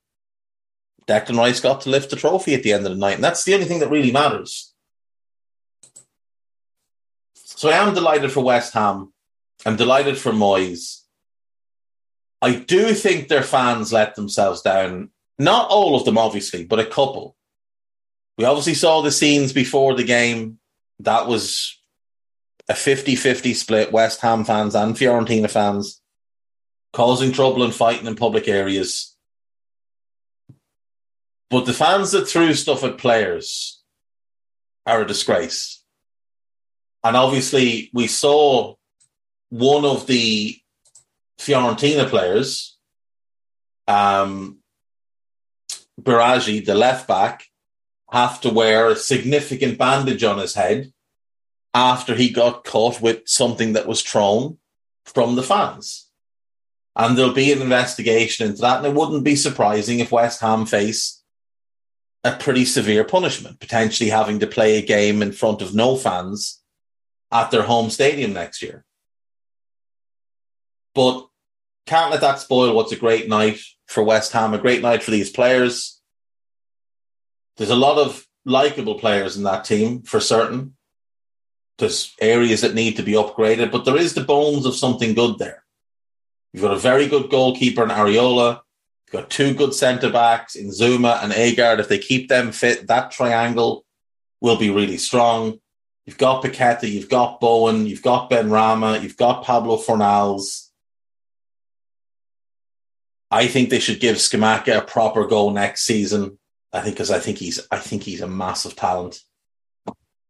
Declan 1.08 1.36
Rice 1.36 1.60
got 1.60 1.80
to 1.82 1.90
lift 1.90 2.10
the 2.10 2.16
trophy 2.16 2.54
at 2.54 2.62
the 2.62 2.72
end 2.72 2.86
of 2.86 2.92
the 2.92 2.98
night, 2.98 3.16
and 3.16 3.24
that's 3.24 3.44
the 3.44 3.54
only 3.54 3.66
thing 3.66 3.80
that 3.80 3.90
really 3.90 4.12
matters. 4.12 4.72
So 7.34 7.70
I 7.70 7.76
am 7.76 7.94
delighted 7.94 8.30
for 8.30 8.44
West 8.44 8.72
Ham. 8.74 9.12
I'm 9.64 9.76
delighted 9.76 10.18
for 10.18 10.30
Moyes. 10.30 11.05
I 12.42 12.54
do 12.54 12.92
think 12.92 13.28
their 13.28 13.42
fans 13.42 13.92
let 13.92 14.14
themselves 14.14 14.62
down. 14.62 15.10
Not 15.38 15.68
all 15.70 15.96
of 15.96 16.04
them, 16.04 16.18
obviously, 16.18 16.64
but 16.64 16.78
a 16.78 16.84
couple. 16.84 17.36
We 18.38 18.44
obviously 18.44 18.74
saw 18.74 19.00
the 19.00 19.10
scenes 19.10 19.52
before 19.52 19.94
the 19.94 20.04
game. 20.04 20.58
That 21.00 21.26
was 21.26 21.80
a 22.68 22.74
50 22.74 23.16
50 23.16 23.54
split, 23.54 23.92
West 23.92 24.20
Ham 24.20 24.44
fans 24.44 24.74
and 24.74 24.94
Fiorentina 24.94 25.50
fans, 25.50 26.00
causing 26.92 27.32
trouble 27.32 27.62
and 27.62 27.74
fighting 27.74 28.06
in 28.06 28.16
public 28.16 28.48
areas. 28.48 29.16
But 31.48 31.64
the 31.64 31.72
fans 31.72 32.10
that 32.10 32.28
threw 32.28 32.54
stuff 32.54 32.82
at 32.82 32.98
players 32.98 33.82
are 34.84 35.02
a 35.02 35.06
disgrace. 35.06 35.82
And 37.04 37.16
obviously, 37.16 37.90
we 37.92 38.08
saw 38.08 38.74
one 39.50 39.84
of 39.84 40.06
the 40.06 40.58
Fiorentina 41.38 42.08
players, 42.08 42.76
um, 43.86 44.58
the 45.98 46.74
left 46.74 47.06
back, 47.06 47.44
have 48.10 48.40
to 48.40 48.50
wear 48.50 48.88
a 48.88 48.96
significant 48.96 49.78
bandage 49.78 50.24
on 50.24 50.38
his 50.38 50.54
head 50.54 50.92
after 51.74 52.14
he 52.14 52.30
got 52.30 52.64
caught 52.64 53.00
with 53.02 53.28
something 53.28 53.74
that 53.74 53.86
was 53.86 54.02
thrown 54.02 54.56
from 55.04 55.34
the 55.34 55.42
fans. 55.42 56.08
And 56.94 57.16
there'll 57.16 57.34
be 57.34 57.52
an 57.52 57.60
investigation 57.60 58.46
into 58.46 58.62
that. 58.62 58.78
And 58.78 58.86
it 58.86 58.94
wouldn't 58.94 59.24
be 59.24 59.36
surprising 59.36 60.00
if 60.00 60.10
West 60.10 60.40
Ham 60.40 60.64
face 60.64 61.22
a 62.24 62.32
pretty 62.32 62.64
severe 62.64 63.04
punishment, 63.04 63.60
potentially 63.60 64.08
having 64.08 64.40
to 64.40 64.46
play 64.46 64.78
a 64.78 64.86
game 64.86 65.20
in 65.20 65.32
front 65.32 65.60
of 65.60 65.74
no 65.74 65.96
fans 65.96 66.62
at 67.30 67.50
their 67.50 67.62
home 67.62 67.90
stadium 67.90 68.32
next 68.32 68.62
year. 68.62 68.85
But 70.96 71.28
can't 71.86 72.10
let 72.10 72.22
that 72.22 72.40
spoil 72.40 72.74
what's 72.74 72.90
a 72.90 72.96
great 72.96 73.28
night 73.28 73.60
for 73.86 74.02
West 74.02 74.32
Ham, 74.32 74.54
a 74.54 74.58
great 74.58 74.80
night 74.80 75.02
for 75.02 75.10
these 75.10 75.30
players. 75.30 76.00
There's 77.58 77.70
a 77.70 77.76
lot 77.76 77.98
of 77.98 78.26
likable 78.46 78.98
players 78.98 79.36
in 79.36 79.44
that 79.44 79.64
team 79.66 80.02
for 80.02 80.20
certain. 80.20 80.74
There's 81.78 82.14
areas 82.18 82.62
that 82.62 82.74
need 82.74 82.96
to 82.96 83.02
be 83.02 83.12
upgraded, 83.12 83.70
but 83.70 83.84
there 83.84 83.98
is 83.98 84.14
the 84.14 84.24
bones 84.24 84.64
of 84.64 84.74
something 84.74 85.12
good 85.12 85.38
there. 85.38 85.62
You've 86.52 86.62
got 86.62 86.72
a 86.72 86.78
very 86.78 87.06
good 87.06 87.30
goalkeeper 87.30 87.82
in 87.82 87.90
Areola. 87.90 88.60
You've 89.06 89.22
got 89.22 89.30
two 89.30 89.52
good 89.52 89.74
centre 89.74 90.10
backs 90.10 90.56
in 90.56 90.70
Zouma 90.70 91.22
and 91.22 91.30
Aguerd. 91.32 91.78
If 91.78 91.88
they 91.88 91.98
keep 91.98 92.30
them 92.30 92.52
fit, 92.52 92.86
that 92.86 93.10
triangle 93.10 93.84
will 94.40 94.56
be 94.56 94.70
really 94.70 94.96
strong. 94.96 95.60
You've 96.06 96.16
got 96.16 96.42
Paqueta, 96.42 96.90
you've 96.90 97.10
got 97.10 97.40
Bowen, 97.40 97.86
you've 97.86 98.02
got 98.02 98.30
Benrahma, 98.30 99.02
you've 99.02 99.18
got 99.18 99.44
Pablo 99.44 99.76
Fornals. 99.76 100.65
I 103.30 103.46
think 103.46 103.70
they 103.70 103.80
should 103.80 104.00
give 104.00 104.16
Scamacca 104.16 104.78
a 104.78 104.82
proper 104.82 105.26
go 105.26 105.50
next 105.50 105.82
season. 105.82 106.38
I 106.72 106.80
think 106.80 106.94
because 106.94 107.10
I 107.10 107.18
think 107.18 107.38
he's 107.38 107.60
I 107.70 107.78
think 107.78 108.02
he's 108.02 108.20
a 108.20 108.28
massive 108.28 108.76
talent. 108.76 109.20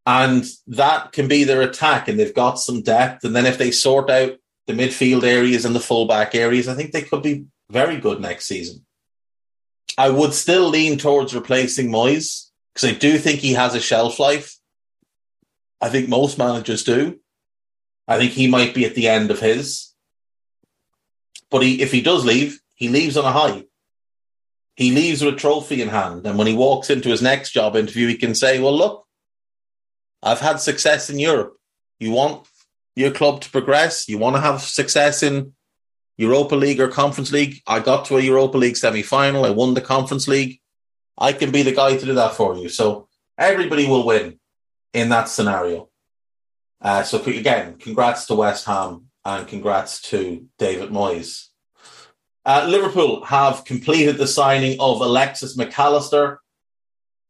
And 0.07 0.45
that 0.69 1.13
can 1.13 1.27
be 1.27 1.43
their 1.43 1.63
attack, 1.63 2.07
and 2.07 2.19
they've 2.19 2.35
got 2.35 2.61
some 2.61 2.83
depth. 2.83 3.25
And 3.25 3.35
then 3.35 3.45
if 3.45 3.59
they 3.59 3.73
sort 3.73 4.09
out 4.09 4.37
the 4.67 4.73
midfield 4.73 5.25
areas 5.25 5.65
and 5.65 5.75
the 5.75 5.81
fullback 5.81 6.35
areas, 6.35 6.69
I 6.69 6.75
think 6.75 6.93
they 6.93 7.03
could 7.03 7.23
be 7.23 7.47
very 7.71 7.99
good 7.99 8.21
next 8.21 8.47
season. 8.47 8.87
I 9.99 10.11
would 10.11 10.33
still 10.33 10.69
lean 10.69 10.99
towards 10.99 11.35
replacing 11.35 11.89
Moyes 11.89 12.51
because 12.73 12.91
I 12.91 12.93
do 12.93 13.19
think 13.19 13.41
he 13.41 13.55
has 13.55 13.75
a 13.75 13.81
shelf 13.81 14.19
life. 14.21 14.57
I 15.81 15.89
think 15.89 16.09
most 16.09 16.39
managers 16.39 16.85
do. 16.85 17.19
I 18.07 18.19
think 18.19 18.33
he 18.33 18.47
might 18.47 18.75
be 18.75 18.85
at 18.85 18.95
the 18.95 19.09
end 19.09 19.31
of 19.31 19.41
his. 19.41 19.93
But 21.51 21.63
he, 21.63 21.83
if 21.83 21.93
he 21.93 22.01
does 22.01 22.25
leave, 22.25 22.61
he 22.77 22.89
leaves 22.89 23.17
on 23.17 23.25
a 23.25 23.33
high. 23.33 23.65
He 24.77 24.93
leaves 24.93 25.25
with 25.25 25.35
a 25.35 25.39
trophy 25.39 25.83
in 25.83 25.89
hand. 25.89 26.27
And 26.27 26.39
when 26.39 26.47
he 26.47 26.55
walks 26.55 26.91
into 26.91 27.09
his 27.09 27.23
next 27.23 27.51
job 27.51 27.75
interview, 27.75 28.07
he 28.07 28.17
can 28.17 28.35
say, 28.35 28.61
Well, 28.61 28.77
look, 28.77 29.05
I've 30.23 30.41
had 30.41 30.61
success 30.61 31.11
in 31.11 31.19
Europe. 31.19 31.57
You 31.99 32.13
want 32.13 32.47
your 32.95 33.11
club 33.11 33.41
to 33.41 33.51
progress? 33.51 34.09
You 34.09 34.19
want 34.19 34.37
to 34.37 34.41
have 34.43 34.61
success 34.61 35.23
in 35.23 35.55
Europa 36.19 36.55
League 36.55 36.81
or 36.81 36.89
Conference 36.89 37.33
League? 37.33 37.63
I 37.67 37.81
got 37.81 38.05
to 38.07 38.19
a 38.19 38.21
Europa 38.21 38.59
League 38.59 38.77
semi 38.77 39.03
final. 39.03 39.47
I 39.47 39.51
won 39.51 39.75
the 39.75 39.81
Conference 39.81 40.29
League. 40.29 40.61
I 41.19 41.33
can 41.33 41.51
be 41.51 41.63
the 41.63 41.75
guy 41.75 41.97
to 41.97 42.05
do 42.05 42.15
that 42.15 42.35
for 42.35 42.57
you. 42.57 42.69
So 42.69 43.09
everybody 43.39 43.87
will 43.87 44.07
win 44.07 44.39
in 44.93 45.09
that 45.09 45.29
scenario. 45.29 45.89
Uh, 46.81 47.03
so 47.03 47.23
again, 47.25 47.77
congrats 47.79 48.27
to 48.27 48.35
West 48.35 48.67
Ham. 48.67 49.07
and 49.25 49.49
congrats 49.49 50.01
to 50.03 50.47
David 50.59 50.91
Moyes. 50.91 51.46
Uh, 52.47 52.65
Liverpool 52.69 53.25
have 53.25 53.65
completed 53.65 54.19
the 54.19 54.27
signing 54.27 54.77
of 54.79 55.01
Alexis 55.01 55.57
Mac 55.57 55.77
Allister 55.77 56.41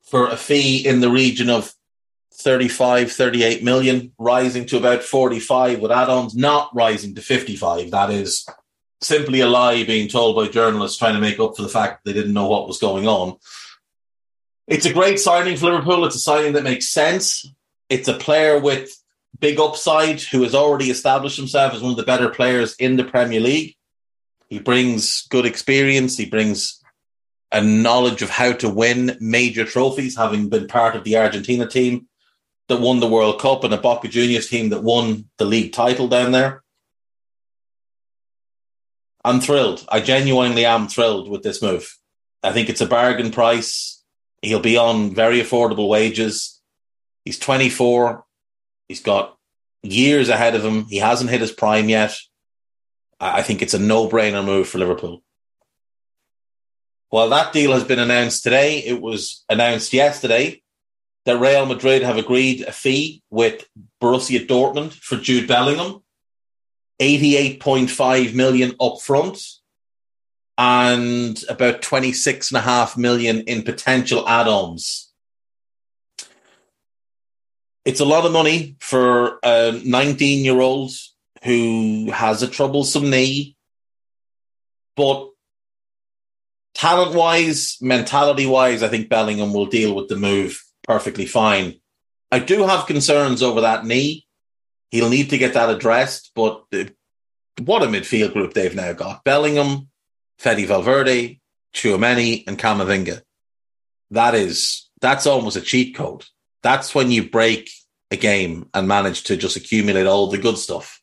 for 0.03 0.29
a 0.29 0.37
fee 0.37 0.87
in 0.87 1.01
the 1.01 1.09
region 1.09 1.49
of 1.49 1.73
35, 2.35 3.11
38 3.11 3.65
million, 3.65 4.13
rising 4.19 4.67
to 4.67 4.77
about 4.77 5.03
45 5.03 5.81
with 5.81 5.91
add 5.91 6.11
ons, 6.11 6.37
not 6.37 6.69
rising 6.75 7.15
to 7.15 7.23
55. 7.23 7.93
That 7.93 8.11
is 8.11 8.47
simply 9.01 9.41
a 9.41 9.49
lie 9.49 9.85
being 9.85 10.09
told 10.09 10.37
by 10.37 10.49
journalists 10.49 10.99
trying 10.99 11.15
to 11.15 11.21
make 11.21 11.41
up 11.41 11.57
for 11.57 11.63
the 11.63 11.69
fact 11.71 12.05
they 12.05 12.13
didn't 12.13 12.35
know 12.35 12.49
what 12.49 12.69
was 12.69 12.79
going 12.79 13.09
on. 13.09 13.39
It's 14.67 14.85
a 14.85 14.93
great 14.93 15.19
signing 15.19 15.57
for 15.57 15.71
Liverpool. 15.71 16.05
It's 16.05 16.17
a 16.17 16.21
signing 16.21 16.53
that 16.53 16.63
makes 16.63 16.91
sense. 16.91 17.51
It's 17.89 18.09
a 18.09 18.19
player 18.19 18.61
with 18.61 18.91
big 19.39 19.59
upside 19.59 20.21
who 20.21 20.43
has 20.43 20.55
already 20.55 20.91
established 20.91 21.39
himself 21.39 21.73
as 21.73 21.81
one 21.81 21.93
of 21.93 21.97
the 21.97 22.03
better 22.03 22.29
players 22.29 22.75
in 22.77 22.97
the 22.97 23.05
Premier 23.05 23.41
League. 23.41 23.77
He 24.49 24.59
brings 24.59 25.27
good 25.29 25.47
experience. 25.47 26.17
He 26.17 26.27
brings 26.27 26.83
a 27.53 27.61
knowledge 27.61 28.23
of 28.23 28.31
how 28.31 28.53
to 28.53 28.69
win 28.69 29.17
major 29.21 29.65
trophies, 29.65 30.17
having 30.17 30.49
been 30.49 30.67
part 30.67 30.97
of 30.97 31.05
the 31.05 31.17
Argentina 31.17 31.67
team 31.67 32.09
that 32.69 32.81
won 32.81 33.01
the 33.01 33.09
World 33.09 33.41
Cup 33.41 33.65
and 33.65 33.73
a 33.73 33.77
Boca 33.77 34.09
Juniors 34.09 34.49
team 34.49 34.71
that 34.71 34.83
won 34.83 35.27
the 35.39 35.45
league 35.45 35.73
title 35.73 36.09
down 36.09 36.33
there. 36.33 36.63
I'm 39.25 39.41
thrilled. 39.41 39.85
I 39.89 40.01
genuinely 40.01 40.65
am 40.65 40.89
thrilled 40.89 41.29
with 41.29 41.43
this 41.43 41.63
move. 41.63 41.97
I 42.43 42.53
think 42.53 42.69
it's 42.69 42.81
a 42.81 42.87
bargain 42.87 43.33
price. 43.33 44.05
He'll 44.43 44.61
be 44.61 44.77
on 44.77 45.15
very 45.15 45.41
affordable 45.41 45.89
wages. 45.89 46.61
He's 47.25 47.39
24. 47.39 48.25
He's 48.89 49.01
got 49.03 49.37
years 49.83 50.29
ahead 50.29 50.55
of 50.55 50.65
him. 50.65 50.87
He 50.87 50.99
hasn't 50.99 51.31
hit 51.31 51.41
his 51.41 51.51
prime 51.51 51.89
yet. 51.89 52.17
I 53.19 53.43
think 53.43 53.63
it's 53.63 53.75
a 53.75 53.79
no 53.79 54.09
brainer 54.09 54.45
move 54.45 54.69
for 54.69 54.79
Liverpool. 54.79 55.23
While 57.09 57.31
that 57.31 57.53
deal 57.53 57.73
has 57.73 57.85
been 57.85 57.99
announced 57.99 58.43
today, 58.43 58.79
it 58.79 59.01
was 59.01 59.45
announced 59.49 59.93
yesterday 59.93 60.63
that 61.25 61.41
Real 61.41 61.67
Madrid 61.67 62.03
have 62.03 62.19
agreed 62.19 62.63
a 62.63 62.73
fee 62.73 63.23
with 63.31 63.67
Borussia 64.01 64.47
Dortmund 64.47 64.93
for 64.93 65.17
Jude 65.17 65.49
Bellingham, 65.49 66.03
88.5 67.01 68.35
million 68.35 68.73
upfront 68.73 69.59
and 70.59 71.43
about 71.49 71.83
26.5 71.83 72.97
million 72.97 73.41
in 73.43 73.63
potential 73.63 74.27
add-ons. 74.27 75.13
It's 77.85 78.01
a 78.01 78.05
lot 78.05 78.25
of 78.25 78.33
money 78.33 78.77
for 78.81 79.39
a 79.43 79.81
19 79.85 80.45
year 80.45 80.61
old 80.61 80.91
who 81.47 82.11
has 82.11 82.43
a 82.43 82.49
troublesome 82.49 83.09
knee, 83.09 83.57
but 84.97 85.31
talent 86.75 87.15
wise, 87.15 87.79
mentality 87.81 88.47
wise, 88.47 88.83
I 88.83 88.89
think 88.89 89.09
Bellingham 89.09 89.55
will 89.55 89.67
deal 89.67 89.95
with 89.95 90.09
the 90.09 90.17
move 90.17 90.61
perfectly 90.83 91.27
fine. 91.27 91.81
I 92.31 92.41
do 92.41 92.65
have 92.65 92.87
concerns 92.87 93.43
over 93.43 93.63
that 93.63 93.87
knee. 93.87 94.27
He'll 94.91 95.09
need 95.09 95.31
to 95.31 95.39
get 95.39 95.55
that 95.55 95.71
addressed, 95.71 96.33
but 96.35 96.65
uh, 96.73 96.85
what 97.63 97.83
a 97.83 97.87
midfield 97.87 98.33
group 98.33 98.53
they've 98.53 98.75
now 98.75 98.93
got. 98.93 99.25
Bellingham, 99.25 99.89
Fede 100.39 100.69
Valverde, 100.69 101.41
Tchouameni, 101.73 102.45
and 102.47 102.59
Camavinga. 102.59 103.23
That 104.11 104.35
is, 104.35 104.89
that's 105.01 105.27
almost 105.27 105.57
a 105.57 105.61
cheat 105.61 105.97
code. 105.97 106.25
That's 106.63 106.95
when 106.95 107.11
you 107.11 107.31
break 107.31 107.71
a 108.11 108.17
game 108.17 108.69
and 108.75 108.89
manage 108.89 109.25
to 109.25 109.37
just 109.37 109.57
accumulate 109.57 110.07
all 110.07 110.29
the 110.29 110.39
good 110.39 110.59
stuff. 110.59 111.01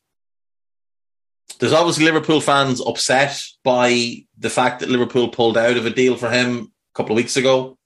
There's 1.64 1.72
obviously 1.72 2.04
Liverpool 2.04 2.42
fans 2.42 2.82
upset 2.82 3.42
by 3.62 4.26
the 4.36 4.50
fact 4.50 4.80
that 4.80 4.90
Liverpool 4.90 5.30
pulled 5.30 5.56
out 5.56 5.78
of 5.78 5.86
a 5.86 5.90
deal 5.90 6.14
for 6.14 6.28
him 6.28 6.58
a 6.58 6.94
couple 6.94 7.12
of 7.12 7.16
weeks 7.16 7.38
ago. 7.38 7.78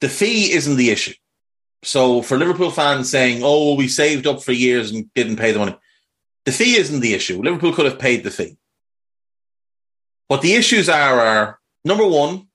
The 0.00 0.08
fee 0.08 0.50
isn't 0.50 0.76
the 0.76 0.88
issue. 0.88 1.12
So 1.82 2.22
for 2.22 2.38
Liverpool 2.38 2.70
fans 2.70 3.10
saying, 3.10 3.42
oh, 3.44 3.74
we 3.74 3.86
saved 3.86 4.26
up 4.26 4.42
for 4.42 4.52
years 4.52 4.92
and 4.92 5.12
didn't 5.12 5.36
pay 5.36 5.52
the 5.52 5.58
money, 5.58 5.76
the 6.46 6.52
fee 6.52 6.76
isn't 6.76 7.00
the 7.00 7.12
issue. 7.12 7.42
Liverpool 7.42 7.74
could 7.74 7.84
have 7.84 7.98
paid 7.98 8.24
the 8.24 8.30
fee. 8.30 8.56
What 10.28 10.40
the 10.40 10.54
issues 10.54 10.88
are 10.88 11.20
are 11.20 11.60
number 11.84 12.06
one, 12.06 12.46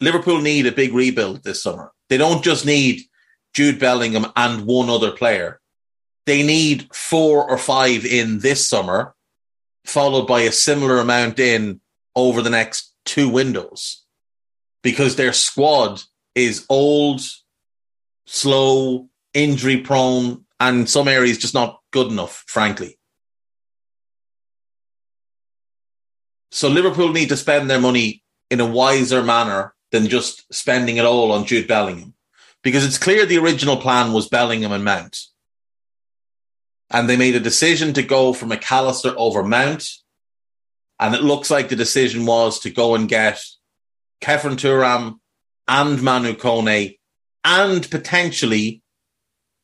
Liverpool 0.00 0.40
need 0.40 0.64
a 0.64 0.72
big 0.72 0.94
rebuild 0.94 1.44
this 1.44 1.62
summer. 1.62 1.92
They 2.08 2.16
don't 2.16 2.42
just 2.42 2.64
need 2.64 3.02
Jude 3.52 3.78
Bellingham 3.78 4.32
and 4.34 4.64
one 4.64 4.88
other 4.88 5.10
player. 5.10 5.60
They 6.26 6.42
need 6.42 6.88
four 6.92 7.48
or 7.48 7.58
five 7.58 8.04
in 8.04 8.38
this 8.38 8.66
summer, 8.66 9.14
followed 9.84 10.26
by 10.26 10.42
a 10.42 10.52
similar 10.52 10.98
amount 10.98 11.38
in 11.38 11.80
over 12.16 12.40
the 12.40 12.50
next 12.50 12.94
two 13.04 13.28
windows 13.28 14.04
because 14.82 15.16
their 15.16 15.32
squad 15.32 16.02
is 16.34 16.64
old, 16.68 17.20
slow, 18.26 19.08
injury 19.32 19.78
prone, 19.78 20.44
and 20.60 20.88
some 20.88 21.08
areas 21.08 21.38
just 21.38 21.54
not 21.54 21.80
good 21.90 22.10
enough, 22.10 22.44
frankly. 22.46 22.98
So 26.50 26.68
Liverpool 26.68 27.12
need 27.12 27.30
to 27.30 27.36
spend 27.36 27.68
their 27.68 27.80
money 27.80 28.22
in 28.50 28.60
a 28.60 28.66
wiser 28.66 29.22
manner 29.22 29.74
than 29.90 30.08
just 30.08 30.52
spending 30.54 30.98
it 30.98 31.04
all 31.04 31.32
on 31.32 31.46
Jude 31.46 31.66
Bellingham. 31.66 32.14
Because 32.62 32.84
it's 32.84 32.98
clear 32.98 33.26
the 33.26 33.38
original 33.38 33.76
plan 33.76 34.12
was 34.12 34.28
Bellingham 34.28 34.72
and 34.72 34.84
Mount. 34.84 35.18
And 36.90 37.08
they 37.08 37.16
made 37.16 37.34
a 37.34 37.40
decision 37.40 37.92
to 37.94 38.02
go 38.02 38.32
for 38.32 38.46
Mac 38.46 38.70
Allister 38.70 39.14
over 39.16 39.42
Mount. 39.42 39.88
And 41.00 41.14
it 41.14 41.22
looks 41.22 41.50
like 41.50 41.68
the 41.68 41.76
decision 41.76 42.24
was 42.26 42.60
to 42.60 42.70
go 42.70 42.94
and 42.94 43.08
get 43.08 43.40
Khéphren 44.20 44.56
Thuram 44.56 45.18
and 45.66 46.02
Manu 46.02 46.34
Kone 46.34 46.98
and 47.44 47.90
potentially 47.90 48.82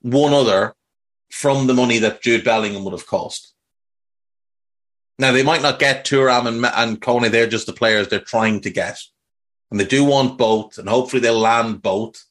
one 0.02 0.32
other 0.32 0.74
from 1.30 1.66
the 1.66 1.74
money 1.74 1.98
that 1.98 2.22
Jude 2.22 2.44
Bellingham 2.44 2.84
would 2.84 2.92
have 2.92 3.06
cost. 3.06 3.54
Now 5.18 5.32
they 5.32 5.42
might 5.42 5.62
not 5.62 5.78
get 5.78 6.06
Thuram 6.06 6.46
and, 6.46 6.64
and 6.64 7.00
Kone; 7.00 7.30
they're 7.30 7.46
just 7.46 7.66
the 7.66 7.72
players 7.72 8.08
they're 8.08 8.20
trying 8.20 8.60
to 8.62 8.70
get, 8.70 8.98
and 9.70 9.78
they 9.78 9.84
do 9.84 10.04
want 10.04 10.38
both, 10.38 10.78
and 10.78 10.88
hopefully 10.88 11.20
they'll 11.20 11.38
land 11.38 11.82
both. 11.82 12.24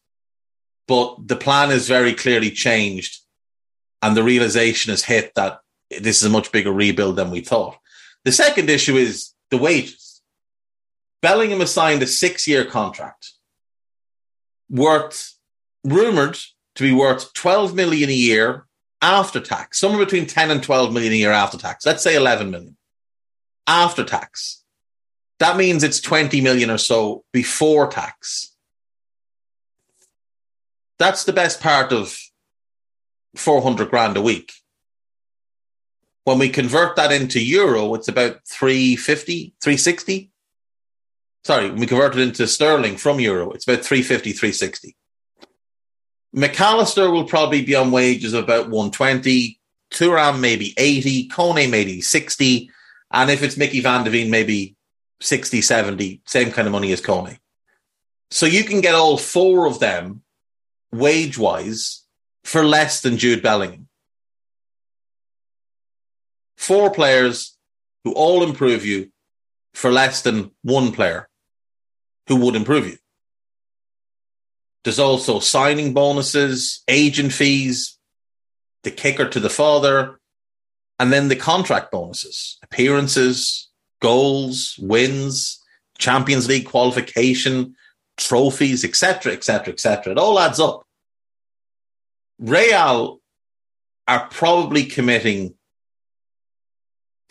But 0.88 1.28
the 1.28 1.36
plan 1.36 1.70
is 1.72 1.88
very 1.88 2.14
clearly 2.14 2.50
changed, 2.50 3.22
and 4.02 4.16
the 4.16 4.24
realization 4.24 4.92
has 4.92 5.04
hit 5.04 5.34
that 5.36 5.60
this 5.90 6.22
is 6.22 6.24
a 6.24 6.30
much 6.30 6.52
bigger 6.52 6.72
rebuild 6.72 7.16
than 7.16 7.32
we 7.32 7.42
thought. 7.42 7.78
The 8.24 8.32
second 8.32 8.70
issue 8.70 8.96
is 8.96 9.34
the 9.50 9.58
wages. 9.58 10.22
Bellingham 11.22 11.60
has 11.60 11.74
signed 11.74 12.02
a 12.02 12.08
six-year 12.08 12.66
contract 12.66 13.34
worth 14.70 15.34
rumored 15.84 16.38
to 16.76 16.84
be 16.84 16.94
worth 16.94 17.34
12 17.34 17.76
million 17.76 18.10
a 18.10 18.14
year 18.14 18.66
after 19.02 19.40
tax, 19.40 19.80
somewhere 19.80 20.06
between 20.06 20.26
10 20.28 20.52
and 20.52 20.62
12 20.64 20.94
million 20.94 21.14
a 21.14 21.16
year 21.16 21.32
after 21.32 21.58
tax. 21.58 21.86
Let's 21.86 22.04
say 22.04 22.16
11 22.16 22.52
million 22.52 22.78
after 23.68 24.04
tax. 24.04 24.64
That 25.40 25.58
means 25.58 25.84
it's 25.84 26.02
20 26.02 26.42
million 26.42 26.70
or 26.70 26.78
so 26.78 27.24
before 27.32 27.88
tax. 27.88 28.56
That's 30.98 31.24
the 31.24 31.34
best 31.34 31.62
part 31.62 31.94
of 31.94 32.18
400 33.36 33.90
grand 33.90 34.18
a 34.18 34.22
week. 34.22 34.52
When 36.24 36.40
we 36.40 36.50
convert 36.50 36.96
that 36.96 37.12
into 37.12 37.44
euro, 37.44 37.94
it's 37.96 38.08
about 38.08 38.46
350, 38.48 39.56
360. 39.62 40.32
Sorry, 41.44 41.70
when 41.70 41.80
we 41.80 41.88
convert 41.88 42.16
it 42.16 42.22
into 42.22 42.48
sterling 42.48 42.98
from 42.98 43.20
euro, 43.20 43.52
it's 43.52 43.68
about 43.68 43.84
350, 43.84 44.34
360. 44.34 44.96
Mac 46.34 46.60
Allister 46.60 47.10
will 47.10 47.26
probably 47.26 47.64
be 47.64 47.76
on 47.76 47.92
wages 47.92 48.34
of 48.34 48.44
about 48.44 48.70
120. 48.70 49.60
Thuram 49.92 50.40
maybe 50.40 50.74
80. 50.78 51.30
Kone 51.30 51.70
maybe 51.70 52.02
60. 52.02 52.70
And 53.12 53.32
if 53.32 53.42
it's 53.42 53.58
Mickey 53.58 53.82
Van 53.82 54.04
de 54.04 54.12
Ven, 54.12 54.30
maybe 54.30 54.76
60, 55.22 55.62
70, 55.62 56.22
same 56.26 56.52
kind 56.52 56.68
of 56.68 56.72
money 56.72 56.92
as 56.92 57.02
Kone. 57.02 57.40
So 58.32 58.46
you 58.46 58.64
can 58.64 58.82
get 58.82 58.94
all 58.94 59.18
four 59.18 59.66
of 59.66 59.80
them 59.80 60.22
wage 60.92 61.38
wise 61.38 61.99
for 62.50 62.66
less 62.66 63.02
than 63.02 63.20
Jude 63.20 63.44
Bellingham. 63.44 63.88
Four 66.58 66.90
players 66.90 67.56
who 68.04 68.12
all 68.14 68.42
improve 68.42 68.84
you 68.84 69.12
for 69.76 69.92
less 69.92 70.24
than 70.24 70.50
one 70.64 70.92
player 70.92 71.30
who 72.28 72.38
would 72.38 72.56
improve 72.56 72.88
you. 72.88 72.98
There's 74.84 74.98
also 74.98 75.40
signing 75.40 75.94
bonuses, 75.94 76.82
agent 76.88 77.34
fees, 77.34 78.00
the 78.82 78.90
kicker 78.90 79.30
to 79.30 79.40
the 79.40 79.52
father, 79.52 80.20
and 80.98 81.14
then 81.14 81.28
the 81.28 81.36
contract 81.36 81.92
bonuses, 81.92 82.58
appearances, 82.64 83.70
goals, 84.02 84.76
wins, 84.82 85.64
Champions 86.00 86.48
League 86.48 86.66
qualification, 86.66 87.76
trophies, 88.18 88.84
etc., 88.84 89.34
etc., 89.34 89.72
etc. 89.72 90.14
It 90.14 90.18
all 90.18 90.40
adds 90.40 90.60
up. 90.60 90.88
Real 92.40 93.20
are 94.08 94.28
probably 94.30 94.86
committing 94.86 95.56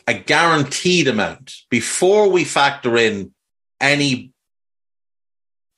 a 0.07 0.15
guaranteed 0.15 1.09
amount 1.09 1.55
before 1.71 2.31
we 2.31 2.45
factor 2.45 2.97
in 2.97 3.33
any 3.81 4.33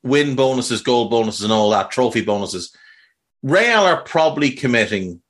win 0.03 0.35
bonuses, 0.35 0.81
goal 0.81 1.09
bonuses, 1.09 1.43
and 1.43 1.53
all 1.53 1.71
that, 1.71 1.91
trophy 1.91 2.21
bonuses, 2.21 2.75
Real 3.43 3.81
are 3.81 4.03
probably 4.03 4.51
committing. 4.51 5.21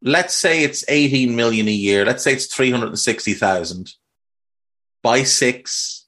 Let's 0.00 0.34
say 0.34 0.62
it's 0.62 0.84
18 0.88 1.34
million 1.34 1.68
a 1.68 1.72
year. 1.72 2.04
Let's 2.04 2.22
say 2.22 2.32
it's 2.32 2.46
360,000 2.46 3.92
by 5.02 5.24
six. 5.24 6.01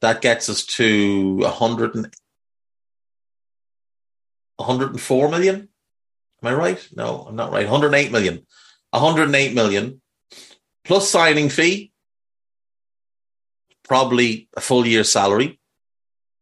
That 0.00 0.22
gets 0.22 0.48
us 0.48 0.64
to 0.64 1.36
100 1.38 1.94
and, 1.94 2.14
104 4.56 5.28
million. 5.28 5.68
Am 6.42 6.48
I 6.48 6.54
right? 6.54 6.88
No, 6.94 7.26
I'm 7.28 7.36
not 7.36 7.52
right. 7.52 7.66
108 7.66 8.12
million. 8.12 8.46
108 8.90 9.54
million 9.54 10.00
plus 10.84 11.08
signing 11.08 11.48
fee, 11.48 11.92
probably 13.84 14.48
a 14.56 14.60
full 14.60 14.86
year 14.86 15.04
salary, 15.04 15.60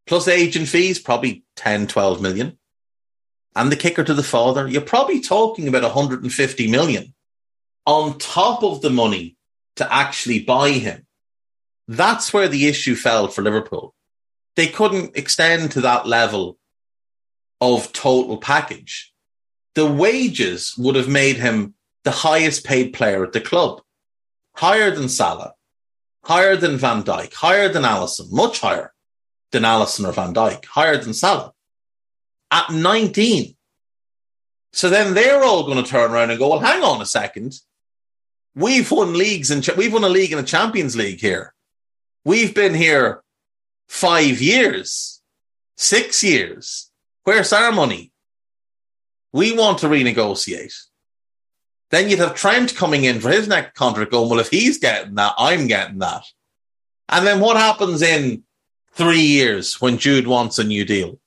plus 0.07 0.29
agent 0.29 0.69
fees, 0.69 0.99
probably 0.99 1.45
10, 1.57 1.87
12 1.87 2.23
million. 2.23 2.59
And 3.55 3.73
the 3.73 3.77
kicker 3.77 4.05
to 4.05 4.15
the 4.15 4.23
father, 4.23 4.69
you're 4.69 4.83
probably 4.83 5.21
talking 5.21 5.69
about 5.69 5.83
150 5.83 6.71
million 6.71 7.13
on 7.85 8.19
top 8.19 8.63
of 8.63 8.81
the 8.81 8.91
money 8.91 9.37
to 9.77 9.93
actually 9.93 10.45
buy 10.45 10.71
him. 10.71 11.07
That's 11.89 12.33
where 12.35 12.49
the 12.49 12.69
issue 12.69 12.95
fell 12.95 13.29
for 13.29 13.43
Liverpool. 13.43 13.95
They 14.57 14.67
couldn't 14.67 15.17
extend 15.17 15.73
to 15.73 15.81
that 15.81 16.07
level 16.07 16.59
of 17.61 17.93
total 17.93 18.37
package. 18.37 19.13
The 19.75 19.87
wages 19.87 20.75
would 20.77 20.97
have 20.97 21.09
made 21.09 21.37
him 21.37 21.75
the 22.05 22.11
highest 22.11 22.65
paid 22.65 22.93
player 22.93 23.25
at 23.25 23.33
the 23.33 23.41
club, 23.41 23.81
higher 24.55 24.91
than 24.91 25.09
Salah, 25.09 25.55
higher 26.25 26.57
than 26.57 26.77
Van 26.77 27.03
Dijk, 27.03 27.33
higher 27.33 27.69
than 27.69 27.85
Alisson, 27.85 28.31
much 28.31 28.61
higher 28.61 28.93
than 29.51 29.63
Alisson 29.63 30.07
or 30.07 30.13
Van 30.13 30.35
Dijk, 30.35 30.67
higher 30.67 30.99
than 30.99 31.15
Salah 31.15 31.53
at 32.51 32.71
19. 32.71 33.57
So 34.73 34.91
then 34.91 35.15
they're 35.15 35.43
all 35.43 35.65
going 35.65 35.83
to 35.83 35.89
turn 35.89 36.11
around 36.11 36.31
and 36.31 36.39
go, 36.39 36.49
well, 36.49 36.61
hang 36.61 36.83
on 36.83 37.01
a 37.01 37.07
second. 37.07 37.55
We've 38.55 38.91
won 38.91 39.15
leagues 39.15 39.51
and 39.51 39.67
we've 39.77 39.93
won 39.93 40.05
a 40.05 40.09
league 40.09 40.33
in 40.33 40.39
a 40.39 40.43
Champions 40.43 40.97
League 40.97 41.21
here. 41.21 41.55
We've 42.25 42.55
been 42.55 42.75
here 42.75 43.23
five 43.89 44.41
years, 44.41 45.21
six 45.77 46.23
years. 46.23 46.91
Where's 47.25 47.53
our 47.53 47.73
money? 47.73 48.13
We 49.33 49.57
want 49.57 49.79
to 49.79 49.89
renegotiate. 49.89 50.75
Then 51.91 52.11
you'd 52.11 52.19
have 52.19 52.35
Trent 52.35 52.77
coming 52.77 53.05
in 53.05 53.21
for 53.21 53.31
his 53.31 53.49
next 53.49 53.75
contract 53.75 54.11
going, 54.11 54.29
well, 54.29 54.41
if 54.41 54.51
he's 54.51 54.79
getting 54.79 55.15
that, 55.15 55.35
I'm 55.39 55.67
getting 55.67 55.99
that. 56.01 56.25
And 57.09 57.27
then 57.27 57.41
what 57.41 57.57
happens 57.57 58.03
in 58.03 58.43
three 58.93 59.23
years 59.23 59.81
when 59.81 59.97
Jude 59.97 60.27
wants 60.27 60.59
a 60.59 60.65
new 60.65 60.85
deal? 60.85 61.19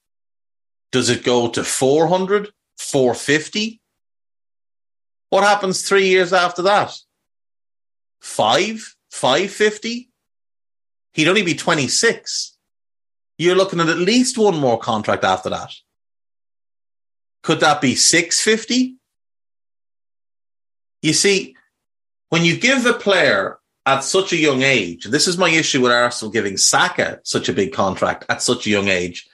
Does 0.92 1.10
it 1.10 1.24
go 1.24 1.48
to 1.50 1.64
400, 1.64 2.50
450? 2.78 3.82
What 5.30 5.44
happens 5.44 5.88
three 5.88 6.08
years 6.10 6.34
after 6.34 6.64
that? 6.64 6.96
Five, 8.20 8.96
550? 9.10 10.11
He'd 11.13 11.28
only 11.28 11.43
be 11.43 11.56
26. 11.56 12.58
You're 13.38 13.56
looking 13.56 13.80
at 13.80 13.89
at 13.89 13.97
least 13.97 14.38
one 14.38 14.58
more 14.58 14.80
contract 14.80 15.24
after 15.24 15.50
that. 15.50 15.71
Could 17.43 17.60
that 17.62 17.82
be 17.82 17.95
650? 17.95 18.97
You 21.02 21.13
see, 21.13 21.56
when 22.30 22.45
you 22.45 22.56
give 22.58 22.86
a 22.86 22.93
player 22.93 23.60
at 23.86 24.04
such 24.04 24.32
a 24.32 24.38
young 24.38 24.62
age, 24.62 25.06
this 25.06 25.28
is 25.28 25.38
my 25.38 25.50
issue 25.50 25.82
with 25.82 25.91
Arsenal 25.91 26.32
giving 26.32 26.56
Saka 26.58 27.19
such 27.24 27.50
a 27.50 27.54
big 27.54 27.74
contract 27.74 28.26
at 28.30 28.43
such 28.43 28.67
a 28.67 28.69
young 28.69 28.88
age. 28.88 29.28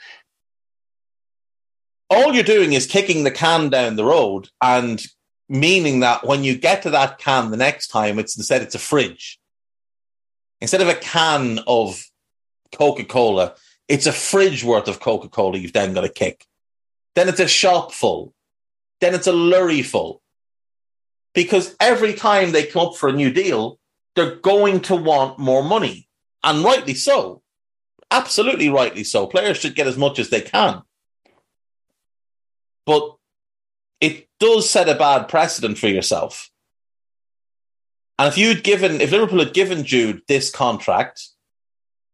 All 2.10 2.34
you're 2.34 2.44
doing 2.44 2.72
is 2.72 2.88
kicking 2.88 3.26
the 3.26 3.32
can 3.32 3.70
down 3.70 3.98
the 3.98 4.06
road 4.06 4.48
and 4.62 5.06
meaning 5.50 6.00
that 6.00 6.26
when 6.26 6.46
you 6.46 6.58
get 6.58 6.84
to 6.84 6.92
that 6.92 7.18
can 7.18 7.52
the 7.52 7.58
next 7.58 7.88
time, 7.88 8.20
it's 8.20 8.38
instead 8.38 8.62
it's 8.62 8.76
a 8.76 8.80
fridge. 8.80 9.40
Instead 10.62 10.82
of 10.82 10.88
a 10.88 10.96
can 10.96 11.60
of 11.68 12.04
Coca 12.72 13.04
Cola, 13.04 13.56
it's 13.88 14.08
a 14.08 14.12
fridge 14.12 14.64
worth 14.64 14.88
of 14.88 15.00
Coca 15.00 15.30
Cola 15.30 15.58
you've 15.58 15.74
then 15.74 15.94
got 15.94 16.02
to 16.02 16.10
kick. 16.10 16.46
Then 17.16 17.30
it's 17.30 17.40
a 17.40 17.48
shop 17.48 17.92
full. 17.92 18.34
Then 19.00 19.14
it's 19.14 19.28
a 19.28 19.34
lorry 19.34 19.82
full 19.84 20.22
because 21.38 21.76
every 21.80 22.14
time 22.14 22.52
they 22.52 22.66
come 22.66 22.88
up 22.88 22.96
for 22.96 23.10
a 23.10 23.14
new 23.14 23.32
deal, 23.32 23.80
they're 24.16 24.38
going 24.38 24.80
to 24.82 24.96
want 24.96 25.38
more 25.38 25.64
money. 25.64 26.08
And 26.44 26.64
rightly 26.64 26.96
so. 26.96 27.44
Absolutely 28.10 28.70
rightly 28.70 29.04
so. 29.04 29.28
Players 29.28 29.58
should 29.58 29.76
get 29.76 29.86
as 29.86 29.98
much 29.98 30.18
as 30.18 30.32
they 30.32 30.42
can. 30.42 30.82
But 32.88 33.18
it 34.02 34.28
does 34.40 34.68
set 34.68 34.90
a 34.90 34.96
bad 34.96 35.28
precedent 35.28 35.78
for 35.78 35.88
yourself. 35.88 36.50
And 38.20 38.28
if 38.28 38.38
you'd 38.38 38.64
given, 38.64 39.02
if 39.02 39.12
Liverpool 39.12 39.40
had 39.40 39.54
given 39.54 39.84
Jude 39.84 40.22
this 40.28 40.50
contract, 40.50 41.28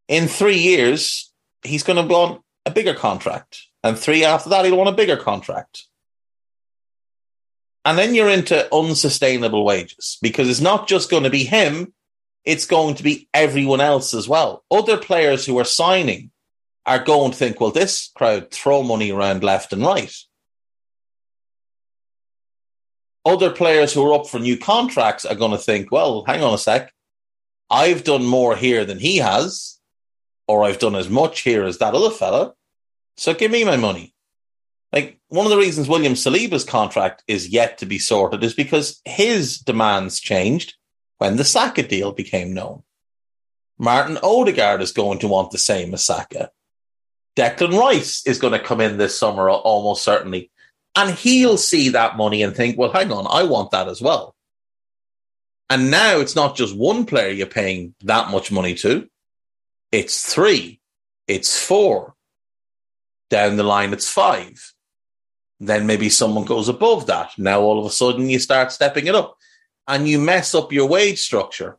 in 0.08 0.28
three 0.28 0.58
years, 0.58 1.32
he's 1.64 1.84
going 1.84 1.96
to 1.96 2.14
want 2.14 2.42
a 2.66 2.72
bigger 2.72 2.94
contract. 2.94 3.62
And 3.84 3.98
three 3.98 4.24
after 4.24 4.50
that, 4.50 4.66
he'll 4.66 4.78
want 4.78 4.90
a 4.90 4.94
bigger 4.94 5.18
contract. 5.18 5.84
And 7.86 7.98
then 7.98 8.16
you're 8.16 8.30
into 8.30 8.74
unsustainable 8.74 9.66
wages 9.66 10.18
because 10.22 10.50
it's 10.50 10.62
not 10.62 10.88
just 10.88 11.10
going 11.10 11.24
to 11.24 11.30
be 11.30 11.44
him, 11.44 11.94
it's 12.46 12.66
going 12.66 12.96
to 12.96 13.04
be 13.04 13.28
everyone 13.34 13.82
else 13.82 14.14
as 14.14 14.28
well. 14.28 14.64
Other 14.72 14.98
players 14.98 15.46
who 15.46 15.58
are 15.60 15.66
signing 15.66 16.32
are 16.86 17.04
going 17.04 17.32
to 17.32 17.38
think, 17.38 17.60
well, 17.60 17.72
this 17.72 18.12
crowd 18.16 18.52
throw 18.52 18.84
money 18.84 19.12
around 19.12 19.44
left 19.44 19.74
and 19.74 19.84
right. 19.84 20.14
Other 23.26 23.50
players 23.50 23.94
who 23.94 24.06
are 24.06 24.14
up 24.14 24.28
for 24.28 24.40
new 24.40 24.58
contracts 24.58 25.26
are 25.26 25.36
going 25.36 25.52
to 25.52 25.58
think, 25.58 25.92
well, 25.92 26.24
hang 26.26 26.44
on 26.44 26.54
a 26.54 26.58
sec. 26.58 26.94
I've 27.70 28.04
done 28.04 28.26
more 28.26 28.56
here 28.56 28.86
than 28.86 29.00
he 29.00 29.18
has, 29.18 29.80
or 30.48 30.64
I've 30.64 30.80
done 30.80 30.96
as 30.96 31.10
much 31.10 31.42
here 31.42 31.64
as 31.64 31.78
that 31.78 31.94
other 31.94 32.10
fella. 32.10 32.54
So 33.16 33.34
give 33.34 33.52
me 33.52 33.64
my 33.64 33.78
money. 33.78 34.14
Like 34.92 35.20
one 35.30 35.46
of 35.46 35.52
the 35.52 35.58
reasons 35.58 35.88
William 35.88 36.14
Saliba's 36.14 36.64
contract 36.64 37.24
is 37.28 37.50
yet 37.50 37.80
to 37.80 37.86
be 37.86 37.98
sorted 37.98 38.44
is 38.44 38.54
because 38.54 39.02
his 39.06 39.58
demands 39.58 40.20
changed 40.20 40.76
when 41.18 41.38
the 41.38 41.44
Saka 41.44 41.82
deal 41.82 42.12
became 42.12 42.54
known. 42.54 42.84
Martin 43.80 44.20
Odegaard 44.22 44.82
is 44.82 44.92
going 44.92 45.20
to 45.20 45.28
want 45.28 45.52
the 45.52 45.58
same 45.58 45.94
as 45.94 46.06
Saka. 46.06 46.52
Declan 47.36 47.78
Rice 47.78 48.26
is 48.28 48.38
going 48.38 48.54
to 48.54 48.60
come 48.60 48.82
in 48.82 48.98
this 48.98 49.18
summer 49.18 49.50
almost 49.50 50.04
certainly. 50.04 50.52
And 50.96 51.16
he'll 51.16 51.58
see 51.58 51.90
that 51.90 52.18
money 52.18 52.44
and 52.44 52.56
think, 52.56 52.78
well, 52.78 52.92
hang 52.92 53.12
on, 53.12 53.26
I 53.30 53.44
want 53.44 53.72
that 53.72 53.88
as 53.88 54.02
well. 54.02 54.36
And 55.70 55.90
now 55.90 56.20
it's 56.20 56.36
not 56.36 56.56
just 56.56 56.76
one 56.76 57.06
player 57.06 57.32
you're 57.32 57.48
paying 57.48 57.96
that 58.02 58.30
much 58.30 58.52
money 58.52 58.76
to. 58.76 59.10
It's 59.92 60.32
three. 60.32 60.80
It's 61.28 61.58
four. 61.58 62.14
Down 63.30 63.56
the 63.56 63.64
line, 63.64 63.94
it's 63.94 64.10
five. 64.10 64.74
Then 65.60 65.88
maybe 65.88 66.10
someone 66.10 66.46
goes 66.46 66.70
above 66.70 67.08
that. 67.08 67.32
Now 67.38 67.62
all 67.62 67.80
of 67.80 67.86
a 67.86 67.90
sudden 67.90 68.30
you 68.30 68.38
start 68.38 68.72
stepping 68.72 69.08
it 69.08 69.16
up 69.16 69.38
and 69.88 70.08
you 70.08 70.20
mess 70.20 70.54
up 70.54 70.72
your 70.72 70.88
wage 70.88 71.20
structure. 71.20 71.78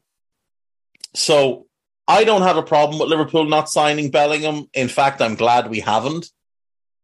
So 1.14 1.66
I 2.08 2.24
don't 2.24 2.42
have 2.42 2.56
a 2.56 2.62
problem 2.62 2.98
with 2.98 3.08
Liverpool 3.08 3.44
not 3.44 3.68
signing 3.68 4.10
Bellingham. 4.10 4.68
In 4.74 4.88
fact, 4.88 5.22
I'm 5.22 5.36
glad 5.36 5.70
we 5.70 5.80
haven't 5.80 6.30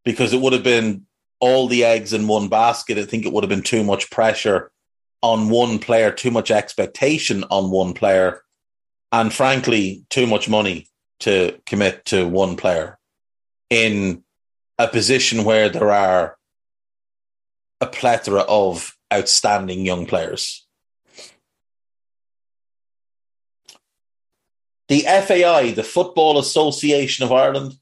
because 0.04 0.32
it 0.32 0.40
would 0.40 0.52
have 0.52 0.64
been 0.64 1.06
all 1.40 1.66
the 1.66 1.84
eggs 1.84 2.12
in 2.12 2.26
one 2.26 2.48
basket. 2.48 2.98
I 2.98 3.04
think 3.04 3.24
it 3.24 3.32
would 3.32 3.42
have 3.44 3.48
been 3.48 3.62
too 3.62 3.82
much 3.82 4.10
pressure 4.10 4.70
on 5.22 5.50
one 5.50 5.78
player, 5.78 6.10
too 6.10 6.30
much 6.30 6.50
expectation 6.50 7.44
on 7.50 7.70
one 7.70 7.92
player, 7.94 8.42
and 9.12 9.32
frankly, 9.32 10.04
too 10.08 10.26
much 10.26 10.48
money 10.48 10.88
to 11.20 11.58
commit 11.66 12.04
to 12.06 12.26
one 12.26 12.56
player 12.56 12.98
in 13.68 14.22
a 14.78 14.88
position 14.88 15.44
where 15.44 15.68
there 15.68 15.90
are 15.90 16.36
a 17.80 17.86
plethora 17.86 18.40
of 18.40 18.96
outstanding 19.12 19.84
young 19.84 20.06
players. 20.06 20.66
The 24.88 25.02
FAI, 25.02 25.72
the 25.72 25.84
Football 25.84 26.38
Association 26.38 27.24
of 27.24 27.32
Ireland, 27.32 27.74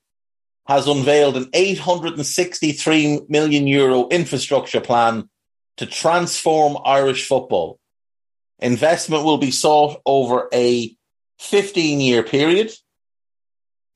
has 0.69 0.87
unveiled 0.87 1.39
an 1.39 1.49
863 1.55 3.23
million 3.29 3.67
euro 3.67 4.07
infrastructure 4.09 4.83
plan 4.83 5.29
to 5.79 5.87
transform 5.87 6.77
Irish 6.85 7.27
football. 7.27 7.81
Investment 8.59 9.25
will 9.25 9.39
be 9.39 9.51
sought 9.51 10.01
over 10.05 10.47
a 10.53 10.95
15 11.39 12.01
year 12.03 12.23
period. 12.23 12.71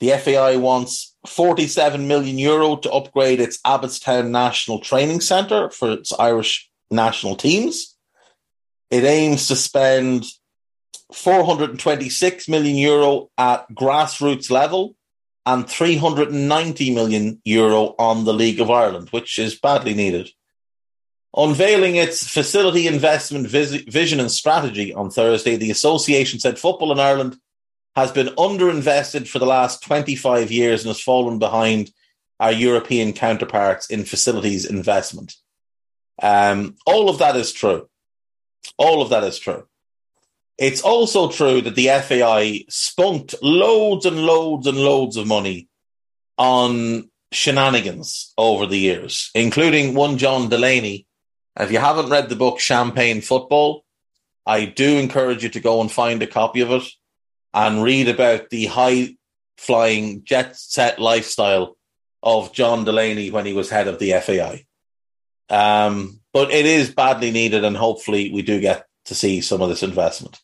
The 0.00 0.12
FAI 0.12 0.56
wants 0.56 1.14
47 1.26 2.08
million 2.08 2.38
euro 2.38 2.76
to 2.76 2.90
upgrade 2.90 3.40
its 3.40 3.58
Abbotstown 3.66 4.30
National 4.30 4.80
Training 4.80 5.20
Centre 5.20 5.68
for 5.68 5.92
its 5.92 6.12
Irish 6.18 6.70
national 6.90 7.36
teams. 7.36 7.96
It 8.90 9.04
aims 9.04 9.48
to 9.48 9.56
spend 9.56 10.24
426 11.12 12.48
million 12.48 12.76
euro 12.76 13.30
at 13.36 13.68
grassroots 13.74 14.50
level 14.50 14.96
and 15.44 15.68
390 15.68 16.94
million 16.94 17.40
euro 17.44 17.94
on 17.98 18.24
the 18.24 18.32
League 18.32 18.60
of 18.60 18.70
Ireland, 18.70 19.08
which 19.10 19.38
is 19.38 19.58
badly 19.58 19.94
needed. 19.94 20.30
Unveiling 21.36 21.96
its 21.96 22.28
facility 22.28 22.86
investment 22.86 23.48
vis- 23.48 23.82
vision 23.82 24.20
and 24.20 24.30
strategy 24.30 24.92
on 24.92 25.10
Thursday, 25.10 25.56
the 25.56 25.70
association 25.70 26.38
said 26.38 26.58
football 26.58 26.92
in 26.92 27.00
Ireland 27.00 27.36
has 27.96 28.12
been 28.12 28.28
underinvested 28.28 29.26
for 29.28 29.38
the 29.38 29.46
last 29.46 29.82
25 29.82 30.50
years 30.50 30.82
and 30.82 30.88
has 30.88 31.00
fallen 31.00 31.38
behind 31.38 31.90
our 32.38 32.52
European 32.52 33.12
counterparts 33.12 33.88
in 33.88 34.04
facilities 34.04 34.66
investment. 34.66 35.36
Um, 36.20 36.76
all 36.86 37.08
of 37.08 37.18
that 37.18 37.36
is 37.36 37.52
true. 37.52 37.88
All 38.76 39.02
of 39.02 39.10
that 39.10 39.24
is 39.24 39.38
true. 39.38 39.66
It's 40.62 40.82
also 40.82 41.28
true 41.28 41.60
that 41.62 41.74
the 41.74 41.88
FAI 41.88 42.66
spunked 42.68 43.34
loads 43.42 44.06
and 44.06 44.24
loads 44.24 44.68
and 44.68 44.78
loads 44.78 45.16
of 45.16 45.26
money 45.26 45.68
on 46.38 47.10
shenanigans 47.32 48.32
over 48.38 48.66
the 48.66 48.78
years, 48.78 49.32
including 49.34 49.94
one 49.94 50.18
John 50.18 50.48
Delaney. 50.48 51.08
If 51.58 51.72
you 51.72 51.80
haven't 51.80 52.10
read 52.10 52.28
the 52.28 52.36
book 52.36 52.60
Champagne 52.60 53.22
Football, 53.22 53.84
I 54.46 54.66
do 54.66 54.98
encourage 54.98 55.42
you 55.42 55.48
to 55.48 55.58
go 55.58 55.80
and 55.80 55.90
find 55.90 56.22
a 56.22 56.28
copy 56.28 56.60
of 56.60 56.70
it 56.70 56.84
and 57.52 57.82
read 57.82 58.08
about 58.08 58.50
the 58.50 58.66
high 58.66 59.16
flying 59.56 60.22
jet 60.22 60.56
set 60.56 61.00
lifestyle 61.00 61.76
of 62.22 62.52
John 62.52 62.84
Delaney 62.84 63.32
when 63.32 63.46
he 63.46 63.52
was 63.52 63.68
head 63.68 63.88
of 63.88 63.98
the 63.98 64.12
FAI. 64.12 64.64
Um, 65.50 66.20
but 66.32 66.52
it 66.52 66.66
is 66.66 66.94
badly 66.94 67.32
needed, 67.32 67.64
and 67.64 67.76
hopefully 67.76 68.30
we 68.32 68.42
do 68.42 68.60
get 68.60 68.86
to 69.06 69.14
see 69.14 69.40
some 69.40 69.60
of 69.60 69.68
this 69.68 69.82
investment. 69.82 70.40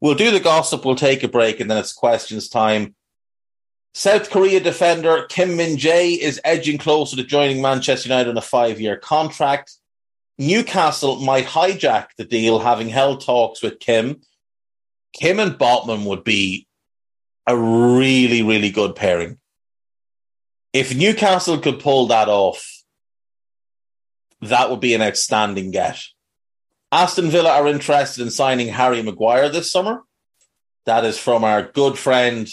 We'll 0.00 0.14
do 0.14 0.30
the 0.30 0.40
gossip, 0.40 0.84
we'll 0.84 0.96
take 0.96 1.22
a 1.22 1.28
break, 1.28 1.60
and 1.60 1.70
then 1.70 1.78
it's 1.78 1.92
questions 1.92 2.48
time. 2.48 2.94
South 3.92 4.30
Korea 4.30 4.60
defender 4.60 5.26
Kim 5.28 5.56
Min 5.56 5.76
Jae 5.76 6.16
is 6.16 6.40
edging 6.44 6.78
closer 6.78 7.16
to 7.16 7.24
joining 7.24 7.60
Manchester 7.60 8.08
United 8.08 8.30
on 8.30 8.36
a 8.36 8.42
five 8.42 8.80
year 8.80 8.96
contract. 8.96 9.74
Newcastle 10.38 11.16
might 11.16 11.44
hijack 11.44 12.08
the 12.16 12.24
deal, 12.24 12.60
having 12.60 12.88
held 12.88 13.20
talks 13.20 13.62
with 13.62 13.78
Kim. 13.78 14.22
Kim 15.12 15.40
and 15.40 15.52
Botman 15.58 16.06
would 16.06 16.24
be 16.24 16.66
a 17.46 17.56
really, 17.56 18.42
really 18.42 18.70
good 18.70 18.94
pairing. 18.94 19.38
If 20.72 20.94
Newcastle 20.94 21.58
could 21.58 21.80
pull 21.80 22.06
that 22.06 22.28
off, 22.28 22.64
that 24.40 24.70
would 24.70 24.80
be 24.80 24.94
an 24.94 25.02
outstanding 25.02 25.72
get. 25.72 26.00
Aston 26.92 27.30
Villa 27.30 27.52
are 27.52 27.68
interested 27.68 28.20
in 28.20 28.30
signing 28.30 28.68
Harry 28.68 29.00
Maguire 29.00 29.48
this 29.48 29.70
summer. 29.70 30.02
That 30.86 31.04
is 31.04 31.16
from 31.16 31.44
our 31.44 31.62
good 31.62 31.96
friend 31.96 32.48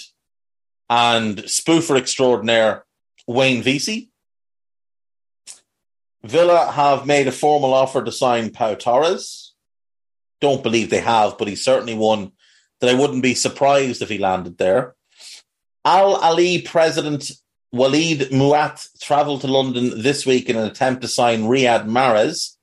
and 0.89 1.37
spoofer 1.37 1.97
extraordinaire, 1.97 2.85
Wayne 3.25 3.63
Veysey. 3.63 4.09
Villa 6.23 6.71
have 6.71 7.07
made 7.07 7.27
a 7.27 7.31
formal 7.31 7.73
offer 7.73 8.03
to 8.03 8.11
sign 8.11 8.51
Pau 8.51 8.75
Torres. 8.75 9.55
Don't 10.39 10.61
believe 10.61 10.91
they 10.91 10.99
have, 10.99 11.37
but 11.39 11.47
he's 11.47 11.63
certainly 11.63 11.95
one 11.95 12.31
that 12.79 12.91
I 12.91 12.99
wouldn't 12.99 13.23
be 13.23 13.33
surprised 13.33 14.03
if 14.03 14.09
he 14.09 14.19
landed 14.19 14.59
there. 14.59 14.95
Al 15.83 16.19
Ahli 16.19 16.63
president 16.63 17.31
Walid 17.71 18.29
Muat 18.29 18.87
travelled 18.99 19.41
to 19.41 19.47
London 19.47 20.01
this 20.01 20.27
week 20.27 20.47
in 20.47 20.57
an 20.57 20.67
attempt 20.67 21.01
to 21.01 21.07
sign 21.07 21.43
Riyad 21.43 21.87
Mahrez 21.87 22.56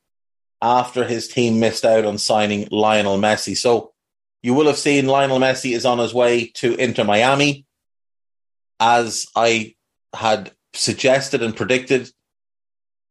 after 0.65 1.05
his 1.05 1.29
team 1.29 1.61
missed 1.61 1.85
out 1.85 2.07
on 2.07 2.17
signing 2.17 2.67
Lionel 2.71 3.19
Messi. 3.19 3.55
So 3.55 3.93
you 4.43 4.55
will 4.55 4.67
have 4.67 4.79
seen 4.79 5.07
Lionel 5.07 5.39
Messi 5.39 5.77
is 5.77 5.85
on 5.85 5.99
his 5.99 6.15
way 6.15 6.47
to 6.55 6.75
Inter 6.77 7.05
Miami. 7.05 7.67
As 8.81 9.27
I 9.37 9.75
had 10.15 10.53
suggested 10.73 11.43
and 11.43 11.55
predicted, 11.55 12.11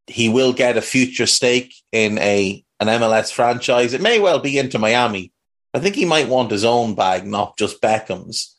he 0.07 0.29
will 0.29 0.51
get 0.51 0.77
a 0.77 0.81
future 0.81 1.27
stake 1.27 1.75
in 1.91 2.17
a 2.17 2.65
an 2.79 2.87
MLS 2.87 3.31
franchise. 3.31 3.93
It 3.93 4.01
may 4.01 4.19
well 4.19 4.39
be 4.39 4.57
Inter 4.57 4.79
Miami. 4.79 5.31
I 5.75 5.79
think 5.79 5.95
he 5.95 6.05
might 6.05 6.27
want 6.27 6.51
his 6.51 6.65
own 6.65 6.95
bag, 6.95 7.25
not 7.25 7.55
just 7.55 7.81
Beckham's. 7.81 8.57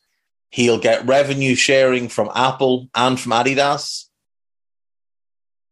He'll 0.50 0.78
get 0.78 1.06
revenue 1.06 1.56
sharing 1.56 2.08
from 2.08 2.30
Apple 2.32 2.88
and 2.94 3.18
from 3.18 3.32
Adidas. 3.32 4.04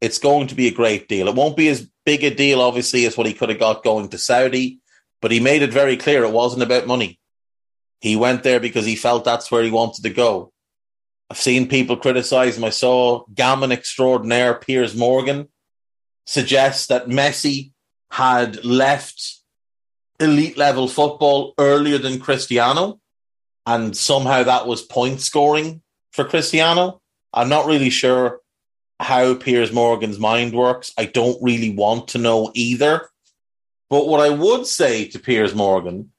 It's 0.01 0.19
going 0.19 0.49
to 0.49 0.57
be 0.57 0.67
a 0.67 0.75
great 0.75 1.09
deal. 1.09 1.29
It 1.29 1.37
won't 1.37 1.57
be 1.57 1.69
as 1.69 1.89
big 2.05 2.25
a 2.25 2.35
deal, 2.35 2.61
obviously, 2.61 3.07
as 3.07 3.17
what 3.17 3.27
he 3.27 3.35
could 3.35 3.49
have 3.49 3.59
got 3.59 3.85
going 3.85 4.09
to 4.09 4.19
Saudi, 4.19 4.81
but 5.21 5.31
he 5.31 5.41
made 5.41 5.63
it 5.63 5.73
very 5.73 5.97
clear 5.97 6.25
it 6.25 6.33
wasn't 6.33 6.63
about 6.63 6.87
money. 6.87 7.19
He 8.01 8.17
went 8.17 8.43
there 8.43 8.61
because 8.61 8.85
he 8.85 8.97
felt 8.97 9.25
that's 9.25 9.51
where 9.51 9.63
he 9.63 9.71
wanted 9.71 10.03
to 10.03 10.11
go. 10.11 10.53
I've 11.31 11.39
seen 11.39 11.69
people 11.69 11.97
criticize 11.97 12.59
him. 12.59 12.65
I 12.65 12.71
saw 12.71 13.25
gammon 13.33 13.73
extraordinaire 13.73 14.55
Piers 14.55 14.95
Morgan 14.95 15.49
suggest 16.27 16.89
that 16.89 17.07
Messi 17.07 17.73
had 18.11 18.65
left 18.65 19.39
elite 20.21 20.59
level 20.59 20.89
football 20.89 21.55
earlier 21.59 21.97
than 21.97 22.21
Cristiano, 22.21 23.01
and 23.65 23.97
somehow 23.97 24.43
that 24.43 24.67
was 24.67 24.83
point 24.83 25.21
scoring 25.21 25.81
for 26.11 26.25
Cristiano. 26.25 27.01
I'm 27.33 27.49
not 27.49 27.67
really 27.67 27.89
sure 27.89 28.42
how 29.03 29.35
Piers 29.35 29.73
Morgan's 29.73 30.19
mind 30.19 30.55
works. 30.55 30.93
I 30.97 31.07
don't 31.07 31.43
really 31.43 31.71
want 31.71 32.09
to 32.09 32.19
know 32.19 32.51
either. 32.55 33.09
But 33.91 34.07
what 34.07 34.21
I 34.21 34.31
would 34.31 34.67
say 34.67 35.09
to 35.09 35.19
Piers 35.19 35.55
Morgan 35.55 36.13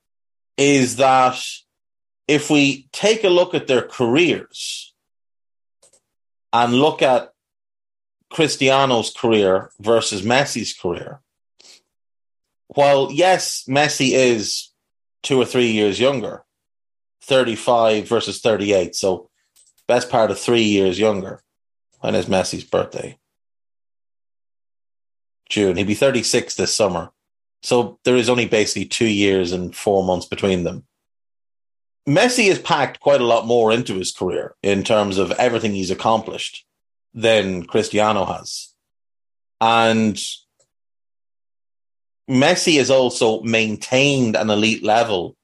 is 0.57 0.97
that 0.97 1.41
if 2.27 2.49
we 2.49 2.87
take 2.91 3.23
a 3.23 3.29
look 3.29 3.53
at 3.53 3.67
their 3.67 3.81
careers 3.81 4.93
and 6.51 6.73
look 6.73 7.01
at 7.01 7.31
Cristiano's 8.31 9.13
career 9.13 9.71
versus 9.79 10.21
Messi's 10.21 10.73
career, 10.73 11.21
while 12.67 13.11
yes, 13.11 13.65
Messi 13.67 14.11
is 14.11 14.69
two 15.21 15.39
or 15.39 15.45
three 15.45 15.71
years 15.71 15.99
younger, 15.99 16.43
35 17.21 18.07
versus 18.07 18.41
38, 18.41 18.95
so 18.95 19.29
best 19.87 20.09
part 20.09 20.31
of 20.31 20.39
three 20.39 20.63
years 20.63 20.99
younger. 20.99 21.41
When 22.03 22.15
is 22.15 22.25
Messi's 22.25 22.65
birthday? 22.65 23.17
June. 25.47 25.77
He'd 25.77 25.87
be 25.87 25.93
36 25.93 26.53
this 26.55 26.75
summer. 26.75 27.11
So 27.61 27.97
there 28.03 28.17
is 28.17 28.27
only 28.27 28.45
basically 28.45 28.87
two 28.87 29.07
years 29.07 29.53
and 29.53 29.73
four 29.73 30.03
months 30.03 30.25
between 30.25 30.65
them. 30.65 30.83
Messi 32.05 32.49
has 32.49 32.59
packed 32.59 32.99
quite 32.99 33.21
a 33.21 33.25
lot 33.25 33.47
more 33.47 33.71
into 33.71 33.93
his 33.93 34.11
career 34.11 34.53
in 34.61 34.83
terms 34.83 35.17
of 35.17 35.31
everything 35.31 35.71
he's 35.71 35.91
accomplished 35.91 36.65
than 37.13 37.63
Cristiano 37.63 38.25
has. 38.25 38.73
And 39.61 40.19
Messi 42.29 42.79
has 42.79 42.91
also 42.91 43.41
maintained 43.43 44.35
an 44.35 44.49
elite 44.49 44.83
level 44.83 45.37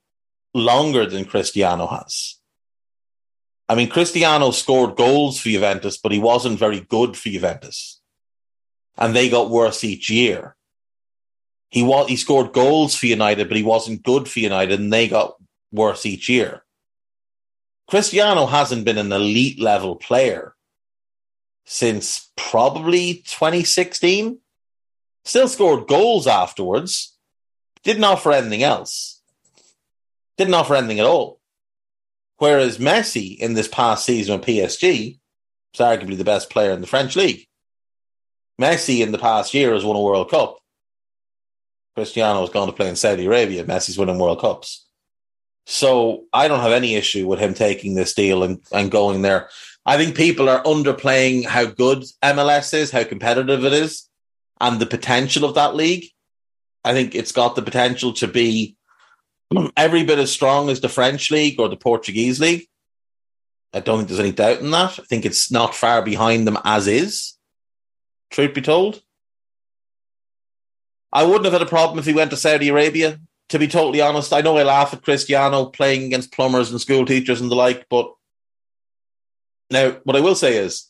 longer 0.53 1.05
than 1.05 1.23
Cristiano 1.23 1.87
has. 1.87 2.38
I 3.69 3.75
mean, 3.75 3.87
Cristiano 3.87 4.49
scored 4.49 4.95
goals 4.95 5.39
for 5.39 5.49
Juventus, 5.49 5.97
but 5.97 6.11
he 6.11 6.17
wasn't 6.17 6.57
very 6.57 6.79
good 6.79 7.15
for 7.15 7.29
Juventus. 7.29 8.01
And 8.97 9.15
they 9.15 9.29
got 9.29 9.51
worse 9.51 9.83
each 9.83 10.09
year. 10.09 10.55
He 11.69 11.83
was, 11.83 12.09
he 12.09 12.15
scored 12.15 12.51
goals 12.51 12.95
for 12.95 13.05
United, 13.05 13.47
but 13.47 13.57
he 13.57 13.61
wasn't 13.61 14.01
good 14.01 14.27
for 14.27 14.39
United, 14.39 14.79
and 14.79 14.91
they 14.91 15.07
got 15.07 15.35
worse 15.71 16.03
each 16.07 16.27
year. 16.27 16.63
Cristiano 17.87 18.47
hasn't 18.47 18.85
been 18.85 18.97
an 18.97 19.11
elite 19.11 19.59
level 19.59 19.95
player 19.95 20.55
since 21.65 22.31
probably 22.35 23.15
2016. 23.27 24.39
Still 25.25 25.47
scored 25.47 25.87
goals 25.87 26.25
afterwards. 26.25 27.15
Didn't 27.83 28.03
offer 28.03 28.31
anything 28.31 28.63
else. 28.63 29.21
Didn't 30.37 30.55
offer 30.55 30.75
anything 30.75 30.99
at 30.99 31.05
all. 31.05 31.38
Whereas 32.39 32.77
Messi 32.77 33.37
in 33.37 33.53
this 33.53 33.67
past 33.67 34.05
season 34.05 34.39
with 34.39 34.47
PSG 34.47 35.19
was 35.77 35.85
arguably 35.85 36.17
the 36.17 36.23
best 36.23 36.49
player 36.49 36.71
in 36.71 36.81
the 36.81 36.87
French 36.87 37.15
league. 37.15 37.45
Messi 38.59 39.01
in 39.01 39.11
the 39.11 39.17
past 39.17 39.53
year 39.53 39.73
has 39.73 39.85
won 39.85 39.95
a 39.95 40.01
World 40.01 40.29
Cup. 40.31 40.57
Cristiano 41.95 42.41
has 42.41 42.49
gone 42.49 42.67
to 42.67 42.73
play 42.73 42.87
in 42.87 42.95
Saudi 42.95 43.25
Arabia. 43.25 43.65
Messi's 43.65 43.97
winning 43.97 44.19
World 44.19 44.39
Cups. 44.39 44.85
So 45.65 46.23
I 46.33 46.47
don't 46.47 46.61
have 46.61 46.71
any 46.71 46.95
issue 46.95 47.27
with 47.27 47.39
him 47.39 47.53
taking 47.53 47.93
this 47.93 48.13
deal 48.13 48.43
and, 48.43 48.61
and 48.71 48.89
going 48.89 49.21
there. 49.21 49.49
I 49.85 49.97
think 49.97 50.15
people 50.15 50.49
are 50.49 50.63
underplaying 50.63 51.45
how 51.45 51.65
good 51.65 52.03
MLS 52.23 52.73
is, 52.73 52.89
how 52.89 53.03
competitive 53.03 53.65
it 53.65 53.73
is, 53.73 54.07
and 54.61 54.79
the 54.79 54.85
potential 54.85 55.45
of 55.45 55.55
that 55.55 55.75
league. 55.75 56.05
I 56.83 56.93
think 56.93 57.15
it's 57.15 57.33
got 57.33 57.55
the 57.55 57.61
potential 57.61 58.13
to 58.13 58.27
be 58.27 58.77
every 59.77 60.03
bit 60.03 60.19
as 60.19 60.31
strong 60.31 60.69
as 60.69 60.81
the 60.81 60.89
French 60.89 61.31
league 61.31 61.59
or 61.59 61.69
the 61.69 61.77
Portuguese 61.77 62.39
league. 62.39 62.67
I 63.73 63.79
don't 63.79 63.97
think 63.97 64.09
there's 64.09 64.19
any 64.19 64.31
doubt 64.31 64.59
in 64.59 64.71
that. 64.71 64.99
I 64.99 65.03
think 65.03 65.25
it's 65.25 65.51
not 65.51 65.75
far 65.75 66.01
behind 66.01 66.47
them 66.47 66.57
as 66.63 66.87
is. 66.87 67.37
Truth 68.31 68.53
be 68.53 68.61
told, 68.61 69.01
I 71.11 71.23
wouldn't 71.23 71.45
have 71.45 71.53
had 71.53 71.61
a 71.61 71.67
problem 71.67 71.99
if 71.99 72.05
he 72.05 72.13
went 72.13 72.31
to 72.31 72.37
Saudi 72.37 72.69
Arabia. 72.69 73.19
To 73.49 73.59
be 73.59 73.67
totally 73.67 74.01
honest, 74.01 74.31
I 74.31 74.41
know 74.41 74.57
I 74.57 74.63
laugh 74.63 74.93
at 74.93 75.01
Cristiano 75.01 75.65
playing 75.65 76.03
against 76.03 76.31
plumbers 76.31 76.69
and 76.69 76.79
school 76.79 77.05
teachers 77.05 77.41
and 77.41 77.49
the 77.49 77.55
like, 77.55 77.87
but 77.89 78.13
now 79.71 79.97
what 80.03 80.15
I 80.15 80.19
will 80.19 80.35
say 80.35 80.57
is 80.57 80.89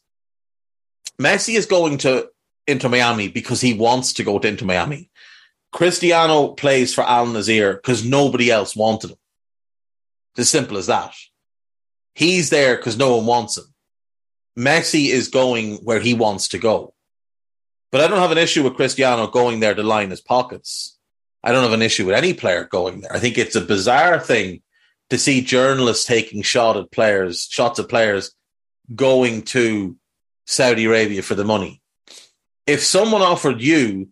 Messi 1.19 1.55
is 1.55 1.65
going 1.65 1.99
to 1.99 2.29
Inter 2.67 2.89
Miami 2.89 3.29
because 3.29 3.61
he 3.61 3.73
wants 3.73 4.13
to 4.13 4.23
go 4.23 4.39
to 4.39 4.47
Inter 4.47 4.65
Miami. 4.65 5.09
Cristiano 5.71 6.49
plays 6.49 6.93
for 6.93 7.03
Al 7.03 7.27
Nassr 7.27 7.75
because 7.75 8.03
nobody 8.03 8.49
else 8.51 8.75
wanted 8.75 9.11
him. 9.11 9.17
It's 10.33 10.41
as 10.41 10.49
simple 10.49 10.77
as 10.77 10.87
that. 10.87 11.13
He's 12.15 12.49
there 12.49 12.75
because 12.75 12.97
no 12.97 13.17
one 13.17 13.25
wants 13.25 13.57
him. 13.57 13.65
Messi 14.57 15.07
is 15.07 15.29
going 15.29 15.77
where 15.77 15.99
he 15.99 16.13
wants 16.13 16.49
to 16.49 16.57
go. 16.57 16.93
But 17.91 18.01
I 18.01 18.07
don't 18.07 18.19
have 18.19 18.31
an 18.31 18.37
issue 18.37 18.63
with 18.63 18.75
Cristiano 18.75 19.27
going 19.27 19.59
there 19.59 19.73
to 19.73 19.83
line 19.83 20.09
his 20.09 20.21
pockets. 20.21 20.97
I 21.43 21.51
don't 21.51 21.63
have 21.63 21.73
an 21.73 21.81
issue 21.81 22.05
with 22.05 22.15
any 22.15 22.33
player 22.33 22.65
going 22.65 23.01
there. 23.01 23.13
I 23.13 23.19
think 23.19 23.37
it's 23.37 23.55
a 23.55 23.61
bizarre 23.61 24.19
thing 24.19 24.61
to 25.09 25.17
see 25.17 25.41
journalists 25.41 26.05
taking 26.05 26.41
shot 26.41 26.77
at 26.77 26.91
players, 26.91 27.47
shots 27.49 27.79
at 27.79 27.89
players 27.89 28.31
going 28.93 29.43
to 29.43 29.95
Saudi 30.45 30.85
Arabia 30.85 31.21
for 31.21 31.35
the 31.35 31.45
money. 31.45 31.81
If 32.67 32.83
someone 32.83 33.21
offered 33.21 33.61
you 33.61 34.09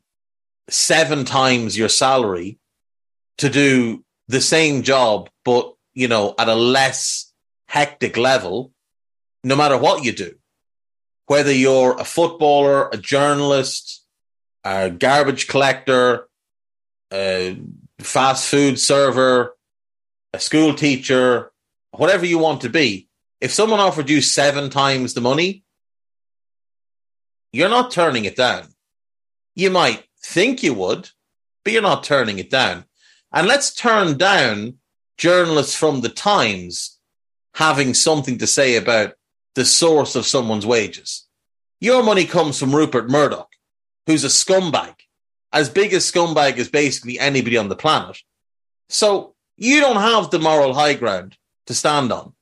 seven 0.69 1.25
times 1.25 1.77
your 1.77 1.89
salary 1.89 2.59
to 3.37 3.49
do 3.49 4.03
the 4.27 4.41
same 4.41 4.83
job, 4.83 5.29
but 5.45 5.73
you 5.93 6.07
know, 6.07 6.35
at 6.37 6.49
a 6.49 6.55
less 6.55 7.31
hectic 7.67 8.17
level, 8.17 8.71
no 9.43 9.55
matter 9.55 9.77
what 9.77 10.03
you 10.03 10.11
do, 10.11 10.35
whether 11.27 11.51
you're 11.51 11.99
a 11.99 12.03
footballer, 12.03 12.89
a 12.89 12.97
journalist, 12.97 14.05
a 14.63 14.89
garbage 14.89 15.47
collector, 15.47 16.27
a 17.11 17.57
fast 17.99 18.49
food 18.49 18.79
server, 18.79 19.55
a 20.33 20.39
school 20.39 20.73
teacher, 20.73 21.51
whatever 21.91 22.25
you 22.25 22.37
want 22.37 22.61
to 22.61 22.69
be, 22.69 23.07
if 23.39 23.51
someone 23.51 23.79
offered 23.79 24.09
you 24.09 24.21
seven 24.21 24.69
times 24.69 25.13
the 25.13 25.21
money, 25.21 25.63
you're 27.51 27.69
not 27.69 27.91
turning 27.91 28.25
it 28.25 28.35
down. 28.35 28.67
You 29.55 29.71
might 29.71 30.03
think 30.27 30.61
you 30.61 30.73
would, 30.73 31.09
but 31.63 31.71
you're 31.71 31.81
not 31.81 32.03
turning 32.03 32.37
it 32.37 32.49
down. 32.49 32.83
And 33.31 33.47
let's 33.47 33.73
turn 33.73 34.17
down 34.17 34.75
journalists 35.17 35.75
from 35.75 36.01
the 36.01 36.09
Times 36.09 36.99
having 37.55 37.93
something 37.93 38.37
to 38.39 38.45
say 38.45 38.75
about 38.75 39.13
the 39.55 39.65
source 39.65 40.15
of 40.15 40.27
someone's 40.27 40.65
wages. 40.65 41.25
Your 41.79 42.03
money 42.03 42.25
comes 42.25 42.59
from 42.59 42.75
Rupert 42.75 43.09
Murdoch, 43.09 43.49
who's 44.05 44.23
a 44.23 44.27
scumbag, 44.27 44.95
as 45.53 45.69
big 45.69 45.93
a 45.93 45.97
scumbag 45.97 46.57
as 46.57 46.69
basically 46.69 47.19
anybody 47.19 47.57
on 47.57 47.69
the 47.69 47.75
planet. 47.75 48.17
So 48.89 49.33
you 49.55 49.79
don't 49.79 49.95
have 49.95 50.29
the 50.29 50.39
moral 50.39 50.73
high 50.73 50.93
ground 50.93 51.37
to 51.67 51.73
stand 51.73 52.11
on. 52.11 52.33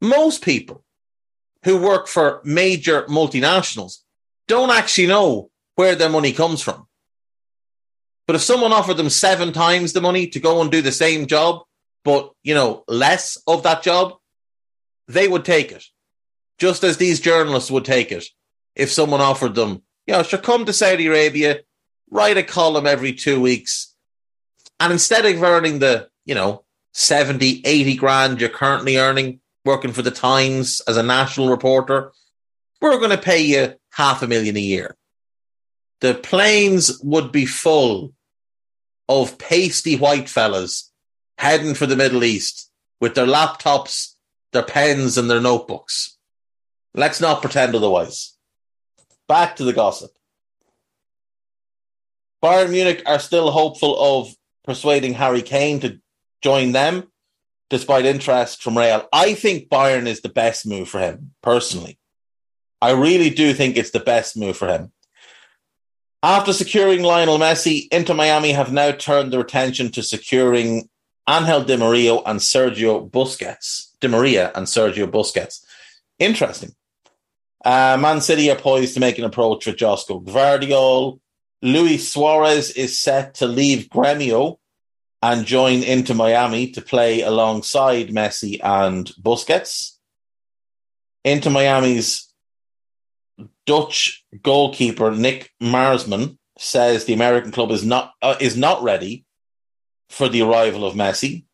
Most 0.00 0.42
people 0.42 0.84
who 1.64 1.76
work 1.76 2.06
for 2.06 2.40
major 2.44 3.02
multinationals 3.04 3.98
don't 4.46 4.70
actually 4.70 5.08
know 5.08 5.50
where 5.74 5.96
their 5.96 6.08
money 6.08 6.32
comes 6.32 6.62
from. 6.62 6.86
But 8.26 8.36
if 8.36 8.42
someone 8.42 8.72
offered 8.72 8.96
them 8.96 9.10
seven 9.10 9.52
times 9.52 9.92
the 9.92 10.00
money 10.00 10.28
to 10.28 10.40
go 10.40 10.60
and 10.60 10.70
do 10.70 10.82
the 10.82 10.92
same 10.92 11.26
job, 11.26 11.62
but 12.04 12.32
you 12.42 12.54
know, 12.54 12.84
less 12.88 13.36
of 13.46 13.62
that 13.64 13.82
job, 13.82 14.14
they 15.08 15.28
would 15.28 15.44
take 15.44 15.72
it. 15.72 15.84
Just 16.58 16.84
as 16.84 16.96
these 16.96 17.20
journalists 17.20 17.70
would 17.70 17.84
take 17.84 18.12
it 18.12 18.24
if 18.74 18.90
someone 18.90 19.20
offered 19.20 19.54
them, 19.54 19.82
you 20.06 20.14
know, 20.14 20.22
should 20.22 20.42
come 20.42 20.64
to 20.64 20.72
Saudi 20.72 21.06
Arabia, 21.06 21.60
write 22.10 22.36
a 22.36 22.42
column 22.42 22.86
every 22.86 23.12
two 23.12 23.40
weeks, 23.40 23.94
and 24.78 24.92
instead 24.92 25.24
of 25.26 25.42
earning 25.42 25.78
the, 25.78 26.08
you 26.24 26.34
know, 26.34 26.64
70, 26.92 27.62
80 27.64 27.96
grand 27.96 28.40
you're 28.40 28.50
currently 28.50 28.98
earning 28.98 29.40
working 29.64 29.92
for 29.92 30.02
the 30.02 30.10
Times 30.10 30.80
as 30.86 30.96
a 30.96 31.02
national 31.02 31.48
reporter, 31.48 32.12
we're 32.80 32.98
going 32.98 33.10
to 33.10 33.18
pay 33.18 33.42
you 33.42 33.74
half 33.92 34.22
a 34.22 34.26
million 34.26 34.56
a 34.56 34.60
year. 34.60 34.96
The 36.02 36.14
planes 36.14 37.00
would 37.00 37.30
be 37.30 37.46
full 37.46 38.12
of 39.08 39.38
pasty 39.38 39.94
white 39.94 40.28
fellas 40.28 40.90
heading 41.38 41.74
for 41.74 41.86
the 41.86 41.94
Middle 41.94 42.24
East 42.24 42.72
with 43.00 43.14
their 43.14 43.26
laptops, 43.26 44.16
their 44.50 44.64
pens, 44.64 45.16
and 45.16 45.30
their 45.30 45.40
notebooks. 45.40 46.18
Let's 46.92 47.20
not 47.20 47.40
pretend 47.40 47.76
otherwise. 47.76 48.36
Back 49.28 49.54
to 49.56 49.64
the 49.64 49.72
gossip. 49.72 50.10
Bayern 52.42 52.70
Munich 52.72 53.04
are 53.06 53.20
still 53.20 53.52
hopeful 53.52 53.96
of 53.96 54.34
persuading 54.64 55.14
Harry 55.14 55.42
Kane 55.42 55.78
to 55.80 56.00
join 56.42 56.72
them, 56.72 57.12
despite 57.70 58.06
interest 58.06 58.60
from 58.60 58.76
Real. 58.76 59.08
I 59.12 59.34
think 59.34 59.68
Bayern 59.68 60.08
is 60.08 60.20
the 60.20 60.28
best 60.28 60.66
move 60.66 60.88
for 60.88 60.98
him, 60.98 61.34
personally. 61.44 61.96
I 62.80 62.90
really 62.90 63.30
do 63.30 63.54
think 63.54 63.76
it's 63.76 63.92
the 63.92 64.00
best 64.00 64.36
move 64.36 64.56
for 64.56 64.66
him. 64.66 64.90
After 66.22 66.52
securing 66.52 67.02
Lionel 67.02 67.38
Messi, 67.38 67.88
Inter 67.90 68.14
Miami 68.14 68.52
have 68.52 68.72
now 68.72 68.92
turned 68.92 69.32
their 69.32 69.40
attention 69.40 69.90
to 69.92 70.04
securing 70.04 70.88
Angel 71.28 71.64
Di 71.64 71.76
Maria 71.76 72.14
and 72.14 72.38
Sergio 72.38 73.10
Busquets. 73.10 73.98
Di 74.00 74.06
Maria 74.06 74.52
and 74.54 74.66
Sergio 74.66 75.10
Busquets. 75.10 75.64
Interesting. 76.20 76.74
Uh, 77.64 77.96
Man 78.00 78.20
City 78.20 78.50
are 78.50 78.56
poised 78.56 78.94
to 78.94 79.00
make 79.00 79.18
an 79.18 79.24
approach 79.24 79.66
with 79.66 79.76
Josko 79.76 80.24
Gvardiol. 80.24 81.18
Luis 81.60 82.12
Suarez 82.12 82.70
is 82.70 82.98
set 82.98 83.34
to 83.34 83.46
leave 83.46 83.88
Gremio 83.88 84.58
and 85.22 85.46
join 85.46 85.82
Inter 85.82 86.14
Miami 86.14 86.70
to 86.72 86.82
play 86.82 87.22
alongside 87.22 88.08
Messi 88.08 88.60
and 88.62 89.10
Busquets. 89.20 89.96
Inter 91.24 91.50
Miami's 91.50 92.31
Dutch 93.66 94.24
goalkeeper 94.42 95.12
Nick 95.12 95.50
Marsman 95.60 96.38
says 96.58 97.04
the 97.04 97.12
American 97.12 97.52
club 97.52 97.70
is 97.70 97.84
not 97.84 98.12
uh, 98.22 98.36
is 98.40 98.56
not 98.56 98.82
ready 98.82 99.24
for 100.08 100.28
the 100.28 100.42
arrival 100.42 100.84
of 100.84 100.94
Messi. 100.94 101.44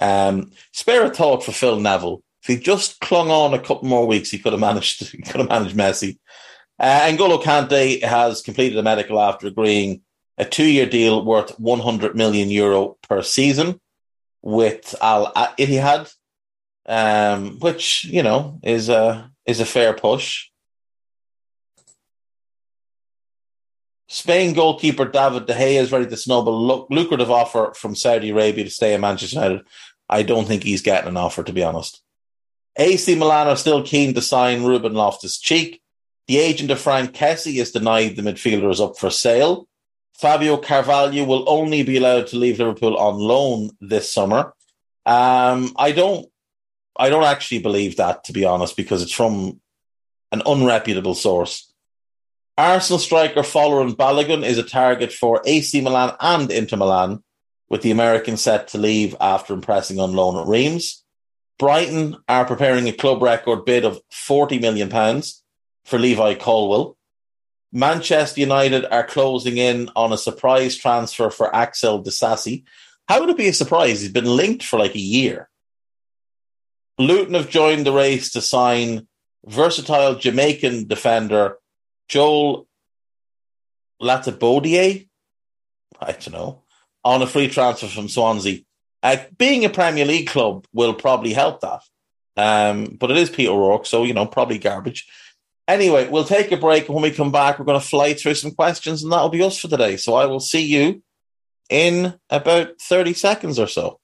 Um, 0.00 0.52
spare 0.72 1.04
a 1.04 1.10
thought 1.10 1.44
for 1.44 1.52
Phil 1.52 1.80
Neville. 1.80 2.22
If 2.42 2.48
he 2.48 2.56
just 2.56 3.00
clung 3.00 3.30
on 3.30 3.54
a 3.54 3.58
couple 3.58 3.88
more 3.88 4.06
weeks, 4.06 4.30
he 4.30 4.38
could 4.38 4.52
have 4.52 4.60
managed. 4.60 5.10
He 5.12 5.22
could 5.22 5.40
have 5.40 5.48
managed 5.48 5.76
Messi. 5.76 6.18
Uh, 6.78 7.08
N'Golo 7.10 7.42
Kante 7.42 8.02
has 8.02 8.42
completed 8.42 8.78
a 8.78 8.82
medical 8.82 9.20
after 9.20 9.46
agreeing 9.46 10.02
a 10.38 10.44
two-year 10.44 10.86
deal 10.86 11.24
worth 11.24 11.58
100 11.60 12.16
million 12.16 12.50
euro 12.50 12.96
per 13.02 13.22
season 13.22 13.80
with 14.40 14.94
Al 15.00 15.32
Ittihad, 15.32 16.12
um, 16.86 17.58
which 17.60 18.04
you 18.04 18.22
know 18.22 18.58
is 18.62 18.88
a 18.88 19.30
is 19.46 19.60
a 19.60 19.64
fair 19.64 19.94
push. 19.94 20.48
Spain 24.12 24.52
goalkeeper 24.52 25.06
David 25.06 25.46
De 25.46 25.54
Gea 25.54 25.80
is 25.80 25.90
ready 25.90 26.06
to 26.06 26.18
snub 26.18 26.46
a 26.46 26.50
lucrative 26.50 27.30
offer 27.30 27.72
from 27.74 27.96
Saudi 27.96 28.28
Arabia 28.28 28.64
to 28.64 28.70
stay 28.70 28.92
in 28.92 29.00
Manchester 29.00 29.36
United. 29.36 29.62
I 30.06 30.22
don't 30.22 30.46
think 30.46 30.62
he's 30.62 30.82
getting 30.82 31.08
an 31.08 31.16
offer, 31.16 31.42
to 31.42 31.52
be 31.52 31.64
honest. 31.64 32.02
AC 32.76 33.14
Milan 33.14 33.48
are 33.48 33.56
still 33.56 33.82
keen 33.82 34.12
to 34.12 34.20
sign 34.20 34.64
Ruben 34.64 34.92
Loftus 34.92 35.38
Cheek. 35.38 35.80
The 36.26 36.36
agent 36.36 36.70
of 36.70 36.78
Frank 36.78 37.12
Kessie 37.14 37.56
has 37.56 37.70
denied 37.70 38.16
the 38.16 38.22
midfielder 38.22 38.70
is 38.70 38.82
up 38.82 38.98
for 38.98 39.08
sale. 39.08 39.66
Fabio 40.12 40.58
Carvalho 40.58 41.24
will 41.24 41.48
only 41.48 41.82
be 41.82 41.96
allowed 41.96 42.26
to 42.28 42.36
leave 42.36 42.58
Liverpool 42.58 42.98
on 42.98 43.14
loan 43.14 43.70
this 43.80 44.12
summer. 44.12 44.52
Um, 45.06 45.72
I 45.76 45.92
don't, 45.92 46.26
I 46.98 47.08
don't 47.08 47.24
actually 47.24 47.60
believe 47.60 47.96
that, 47.96 48.24
to 48.24 48.34
be 48.34 48.44
honest, 48.44 48.76
because 48.76 49.02
it's 49.02 49.10
from 49.10 49.58
an 50.32 50.40
unreputable 50.40 51.16
source. 51.16 51.71
Arsenal 52.58 52.98
striker 52.98 53.40
Folarin 53.40 53.96
Balogun 53.96 54.44
is 54.44 54.58
a 54.58 54.62
target 54.62 55.10
for 55.12 55.40
AC 55.46 55.80
Milan 55.80 56.14
and 56.20 56.50
Inter 56.50 56.76
Milan, 56.76 57.22
with 57.70 57.80
the 57.80 57.90
American 57.90 58.36
set 58.36 58.68
to 58.68 58.78
leave 58.78 59.16
after 59.20 59.54
impressing 59.54 59.98
on 59.98 60.12
loan 60.12 60.36
at 60.36 60.46
Reims. 60.46 61.02
Brighton 61.58 62.18
are 62.28 62.44
preparing 62.44 62.88
a 62.88 62.92
club 62.92 63.22
record 63.22 63.64
bid 63.64 63.86
of 63.86 64.00
£40 64.10 64.60
million 64.60 64.90
for 65.84 65.98
Levi 65.98 66.34
Colwill. 66.34 66.96
Manchester 67.72 68.40
United 68.40 68.84
are 68.84 69.06
closing 69.06 69.56
in 69.56 69.90
on 69.96 70.12
a 70.12 70.18
surprise 70.18 70.76
transfer 70.76 71.30
for 71.30 71.54
Axel 71.54 72.02
Disasi. 72.02 72.64
How 73.08 73.20
would 73.20 73.30
it 73.30 73.38
be 73.38 73.48
a 73.48 73.54
surprise? 73.54 74.02
He's 74.02 74.12
been 74.12 74.26
linked 74.26 74.62
for 74.62 74.78
like 74.78 74.94
a 74.94 75.00
year. 75.00 75.48
Luton 76.98 77.32
have 77.32 77.48
joined 77.48 77.86
the 77.86 77.92
race 77.92 78.32
to 78.32 78.42
sign 78.42 79.08
versatile 79.46 80.16
Jamaican 80.16 80.86
defender 80.86 81.56
Joel 82.08 82.66
Latibeaudiere, 84.00 85.08
I 86.00 86.12
don't 86.12 86.32
know, 86.32 86.62
on 87.04 87.22
a 87.22 87.26
free 87.26 87.48
transfer 87.48 87.86
from 87.86 88.08
Swansea. 88.08 88.60
Uh, 89.02 89.16
being 89.36 89.64
a 89.64 89.70
Premier 89.70 90.04
League 90.04 90.28
club 90.28 90.66
will 90.72 90.94
probably 90.94 91.32
help 91.32 91.60
that. 91.60 91.82
Um, 92.36 92.96
but 92.98 93.10
it 93.10 93.16
is 93.16 93.30
Peter 93.30 93.50
O'Rourke, 93.50 93.86
so 93.86 94.04
you 94.04 94.14
know, 94.14 94.26
probably 94.26 94.58
garbage. 94.58 95.06
Anyway, 95.68 96.08
we'll 96.08 96.24
take 96.24 96.50
a 96.52 96.56
break. 96.56 96.88
When 96.88 97.02
we 97.02 97.10
come 97.10 97.32
back, 97.32 97.58
we're 97.58 97.64
going 97.64 97.80
to 97.80 97.86
fly 97.86 98.14
through 98.14 98.34
some 98.34 98.52
questions, 98.52 99.02
and 99.02 99.12
that'll 99.12 99.28
be 99.28 99.42
us 99.42 99.58
for 99.58 99.68
today. 99.68 99.96
So 99.96 100.14
I 100.14 100.26
will 100.26 100.40
see 100.40 100.62
you 100.64 101.02
in 101.68 102.14
about 102.30 102.80
30 102.80 103.14
seconds 103.14 103.58
or 103.58 103.66
so. 103.66 104.00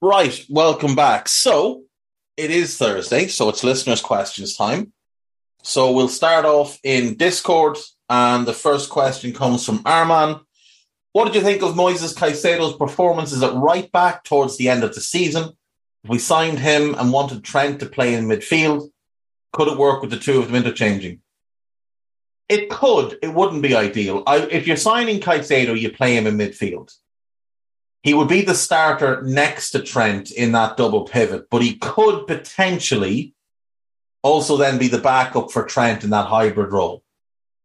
Right, 0.00 0.46
welcome 0.48 0.94
back. 0.94 1.28
So 1.28 1.82
it 2.36 2.52
is 2.52 2.76
Thursday, 2.78 3.26
so 3.26 3.48
it's 3.48 3.64
listeners' 3.64 4.00
questions 4.00 4.56
time. 4.56 4.92
So 5.64 5.90
we'll 5.90 6.08
start 6.08 6.44
off 6.44 6.78
in 6.84 7.16
Discord, 7.16 7.78
and 8.08 8.46
the 8.46 8.52
first 8.52 8.90
question 8.90 9.32
comes 9.32 9.66
from 9.66 9.80
Arman. 9.80 10.40
What 11.10 11.24
did 11.24 11.34
you 11.34 11.40
think 11.40 11.64
of 11.64 11.74
Moises 11.74 12.16
Caicedo's 12.16 12.76
performances 12.76 13.42
at 13.42 13.54
right 13.54 13.90
back 13.90 14.22
towards 14.22 14.56
the 14.56 14.68
end 14.68 14.84
of 14.84 14.94
the 14.94 15.00
season? 15.00 15.50
We 16.06 16.20
signed 16.20 16.60
him 16.60 16.94
and 16.94 17.12
wanted 17.12 17.42
Trent 17.42 17.80
to 17.80 17.86
play 17.86 18.14
in 18.14 18.26
midfield. 18.26 18.88
Could 19.52 19.66
it 19.66 19.78
work 19.78 20.00
with 20.00 20.12
the 20.12 20.16
two 20.16 20.38
of 20.38 20.46
them 20.46 20.54
interchanging? 20.54 21.22
It 22.48 22.70
could. 22.70 23.18
It 23.20 23.34
wouldn't 23.34 23.62
be 23.62 23.74
ideal. 23.74 24.22
I, 24.28 24.46
if 24.46 24.68
you're 24.68 24.76
signing 24.76 25.18
Caicedo, 25.18 25.76
you 25.76 25.90
play 25.90 26.16
him 26.16 26.28
in 26.28 26.38
midfield. 26.38 26.96
He 28.08 28.14
would 28.14 28.28
be 28.28 28.40
the 28.40 28.54
starter 28.54 29.22
next 29.22 29.72
to 29.72 29.82
Trent 29.82 30.30
in 30.30 30.52
that 30.52 30.78
double 30.78 31.04
pivot, 31.04 31.50
but 31.50 31.60
he 31.62 31.76
could 31.76 32.26
potentially 32.26 33.34
also 34.22 34.56
then 34.56 34.78
be 34.78 34.88
the 34.88 34.98
backup 34.98 35.50
for 35.50 35.64
Trent 35.64 36.04
in 36.04 36.10
that 36.10 36.26
hybrid 36.26 36.72
role 36.72 37.02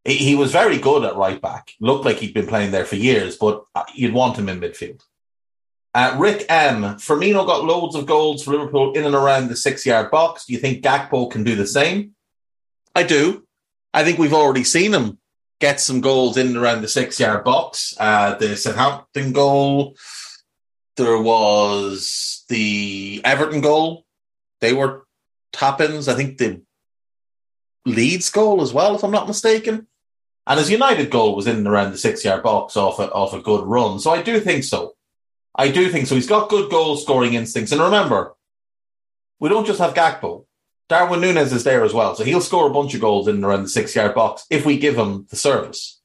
he 0.06 0.36
was 0.36 0.52
very 0.52 0.78
good 0.78 1.06
at 1.06 1.16
right 1.16 1.42
back. 1.42 1.72
Looked 1.80 2.06
like 2.06 2.18
he'd 2.18 2.34
been 2.34 2.48
playing 2.48 2.72
there 2.72 2.86
for 2.86 2.96
years, 2.96 3.38
but 3.38 3.64
uh, 3.74 3.84
you'd 3.94 4.14
want 4.14 4.38
him 4.38 4.50
in 4.50 4.60
midfield. 4.60 5.02
Uh, 5.94 6.16
Rick 6.18 6.46
M. 6.50 6.82
Firmino 6.96 7.46
got 7.46 7.64
loads 7.64 7.96
of 7.96 8.06
goals 8.06 8.44
for 8.44 8.52
Liverpool 8.52 8.94
in 8.94 9.06
and 9.06 9.16
around 9.16 9.48
the 9.48 9.56
six 9.56 9.86
yard 9.86 10.12
box. 10.12 10.46
Do 10.46 10.54
you 10.54 10.60
think 10.60 10.84
Gakpo 10.84 11.32
can 11.32 11.44
do 11.44 11.56
the 11.56 11.68
same? 11.68 12.16
I 12.96 13.04
do. 13.04 13.48
I 13.94 14.04
think 14.04 14.18
we've 14.18 14.34
already 14.34 14.64
seen 14.64 14.94
him 14.94 15.20
get 15.60 15.80
some 15.80 16.02
goals 16.02 16.36
in 16.36 16.48
and 16.48 16.58
around 16.58 16.82
the 16.82 16.88
six 16.88 17.20
yard 17.20 17.44
box. 17.46 17.96
Uh, 17.98 18.36
the 18.36 18.58
Southampton 18.58 19.32
goal. 19.32 19.96
There 20.96 21.18
was 21.18 22.44
the 22.50 23.22
Everton 23.24 23.62
goal. 23.62 24.06
They 24.62 24.74
were 24.74 25.06
tap 25.52 25.82
ins. 25.82 26.08
I 26.08 26.14
think 26.14 26.38
the 26.38 26.62
Leeds 27.86 28.30
goal 28.30 28.62
as 28.62 28.74
well, 28.74 28.96
if 28.96 29.04
I'm 29.04 29.12
not 29.12 29.28
mistaken. 29.28 29.88
And 30.46 30.60
his 30.60 30.70
United 30.70 31.10
goal 31.10 31.36
was 31.36 31.48
in 31.48 31.58
and 31.58 31.68
around 31.68 31.92
the 31.92 31.98
six 31.98 32.24
yard 32.24 32.44
box 32.44 32.76
off 32.76 33.00
a, 33.00 33.10
off 33.12 33.34
a 33.34 33.42
good 33.42 33.66
run. 33.66 34.00
So 34.00 34.12
I 34.12 34.22
do 34.22 34.40
think 34.40 34.64
so. 34.64 34.96
I 35.56 35.70
do 35.70 35.90
think 35.90 36.08
so. 36.08 36.16
He's 36.16 36.28
got 36.28 36.50
good 36.50 36.70
goal 36.70 36.98
scoring 36.98 37.36
instincts. 37.36 37.72
And 37.72 37.82
remember, 37.82 38.36
we 39.40 39.50
don't 39.50 39.66
just 39.66 39.80
have 39.80 39.94
Gakpo. 39.94 40.46
Darwin 40.90 41.22
Nunez 41.22 41.54
is 41.54 41.64
there 41.64 41.84
as 41.84 41.94
well. 41.94 42.16
So 42.16 42.24
he'll 42.24 42.42
score 42.42 42.68
a 42.68 42.74
bunch 42.74 42.94
of 42.94 43.02
goals 43.02 43.28
in 43.28 43.36
and 43.36 43.46
around 43.46 43.64
the 43.64 43.70
six 43.70 43.96
yard 43.96 44.14
box 44.16 44.46
if 44.50 44.66
we 44.66 44.78
give 44.78 44.98
him 44.98 45.28
the 45.30 45.36
service. 45.36 46.02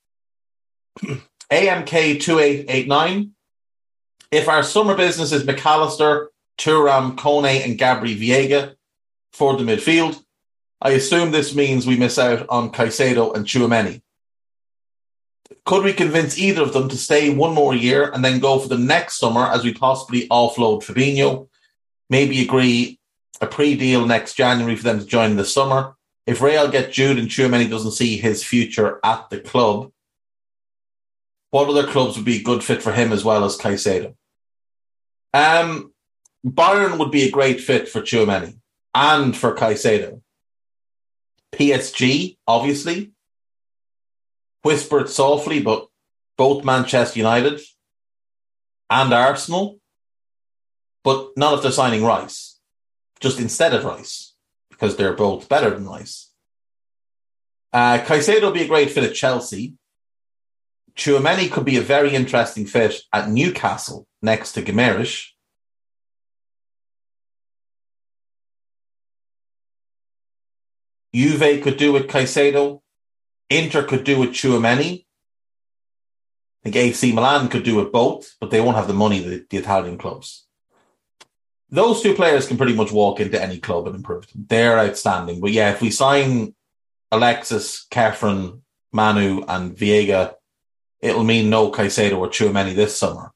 AMK2889. 1.51 3.31
If 4.31 4.47
our 4.47 4.63
summer 4.63 4.95
business 4.95 5.33
is 5.33 5.45
McAllister, 5.45 6.27
Thuram, 6.59 7.17
Kone, 7.17 7.65
and 7.65 7.79
Gabri 7.79 8.15
Veiga 8.15 8.75
for 9.33 9.57
the 9.57 9.65
midfield, 9.65 10.23
I 10.83 10.91
assume 10.91 11.31
this 11.31 11.55
means 11.55 11.87
we 11.87 11.97
miss 11.97 12.19
out 12.19 12.47
on 12.51 12.71
Caicedo 12.71 13.35
and 13.35 13.47
Tchouameni. 13.47 14.03
Could 15.65 15.83
we 15.83 15.95
convince 15.95 16.39
either 16.39 16.63
of 16.63 16.75
them 16.75 16.91
to 16.91 16.97
stay 16.97 17.31
one 17.31 17.55
more 17.55 17.75
year 17.75 18.11
and 18.11 18.23
then 18.23 18.39
go 18.39 18.59
for 18.59 18.69
the 18.69 18.77
next 18.77 19.19
summer 19.19 19.47
as 19.47 19.65
we 19.65 19.73
possibly 19.73 20.29
offload 20.29 20.85
Fabinho? 20.85 21.49
Maybe 22.11 22.43
agree 22.43 22.99
a 23.41 23.47
pre-deal 23.47 24.07
next 24.07 24.35
January 24.35 24.77
for 24.77 24.83
them 24.83 24.99
to 24.99 25.07
join 25.07 25.31
in 25.31 25.37
the 25.39 25.45
summer. 25.45 25.97
If 26.27 26.43
Real 26.43 26.69
get 26.69 26.93
Jude 26.93 27.19
and 27.19 27.29
Tchouameni 27.29 27.71
doesn't 27.71 27.93
see 27.93 28.19
his 28.19 28.45
future 28.45 29.01
at 29.03 29.31
the 29.31 29.41
club, 29.41 29.91
what 31.51 31.69
other 31.71 31.87
clubs 31.87 32.17
would 32.17 32.27
be 32.27 32.37
a 32.37 32.43
good 32.43 32.63
fit 32.63 32.83
for 32.83 32.93
him 32.93 33.11
as 33.11 33.25
well 33.25 33.45
as 33.45 33.57
Caicedo? 33.57 34.15
Um, 35.35 35.93
Bayern 36.47 36.99
would 36.99 37.11
be 37.11 37.25
a 37.25 37.31
great 37.31 37.61
fit 37.61 37.89
for 37.89 38.01
Tchouameni 38.01 38.59
and 38.95 39.37
for 39.37 39.55
Caicedo. 39.55 40.23
PSG, 41.53 42.37
obviously 42.47 43.13
whispered 44.63 45.09
softly, 45.09 45.61
but 45.61 45.89
both 46.37 46.65
Manchester 46.65 47.19
United 47.19 47.61
and 48.91 49.13
Arsenal, 49.13 49.79
but 51.05 51.37
not 51.37 51.55
if 51.55 51.63
they're 51.63 51.73
signing 51.73 52.05
Rice, 52.05 52.59
just 53.21 53.41
instead 53.41 53.75
of 53.75 53.85
Rice, 53.85 54.35
because 54.71 54.97
they're 54.97 55.15
both 55.15 55.49
better 55.49 55.71
than 55.71 55.87
Rice. 55.87 56.31
Uh, 57.73 57.99
Caicedo 57.99 58.43
will 58.43 58.51
be 58.53 58.63
a 58.63 58.69
great 58.69 58.91
fit 58.91 59.05
at 59.05 59.15
Chelsea. 59.15 59.75
Tchouameni 60.97 61.51
could 61.51 61.65
be 61.65 61.77
a 61.77 61.83
very 61.83 62.15
interesting 62.15 62.67
fit 62.67 63.01
at 63.13 63.31
Newcastle 63.31 64.08
next 64.23 64.53
to 64.53 64.63
Guimaraes. 64.63 65.29
Juve 71.15 71.63
could 71.63 71.77
do 71.77 71.93
with 71.93 72.07
Caicedo. 72.07 72.81
Inter 73.51 73.83
could 73.83 74.05
do 74.05 74.19
with 74.19 74.31
Tchouameni. 74.31 75.05
I 75.05 76.65
think 76.65 76.77
AC 76.77 77.13
Milan 77.13 77.49
could 77.49 77.63
do 77.63 77.77
with 77.77 77.93
both, 77.93 78.37
but 78.41 78.51
they 78.51 78.61
won't 78.61 78.77
have 78.77 78.89
the 78.89 78.95
money, 78.95 79.21
the, 79.49 79.57
Italian 79.57 79.97
clubs. 79.97 80.47
Those 81.71 82.03
two 82.03 82.15
players 82.15 82.47
can 82.47 82.57
pretty 82.57 82.75
much 82.75 82.93
walk 82.93 83.21
into 83.21 83.41
any 83.41 83.59
club 83.59 83.87
and 83.87 83.97
improve 83.97 84.27
them. 84.31 84.47
They're 84.49 84.79
outstanding. 84.79 85.41
But 85.41 85.53
yeah, 85.53 85.71
if 85.71 85.81
we 85.81 85.91
sign 85.91 86.55
Alexis, 87.11 87.87
Khéphren, 87.91 88.61
Manu, 88.93 89.45
and 89.47 89.77
Veiga, 89.77 90.35
it'll 91.01 91.25
mean 91.25 91.51
no 91.51 91.71
Caicedo 91.71 92.19
or 92.19 92.29
Tchouameni 92.29 92.75
this 92.75 92.97
summer. 92.97 93.33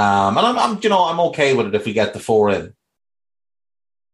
Um, 0.00 0.38
and 0.38 0.46
I'm, 0.46 0.58
I'm, 0.58 0.80
you 0.82 0.88
know, 0.88 1.04
I'm 1.04 1.20
okay 1.28 1.52
with 1.52 1.66
it 1.66 1.74
if 1.74 1.84
we 1.84 1.92
get 1.92 2.14
the 2.14 2.20
four 2.20 2.48
in. 2.48 2.72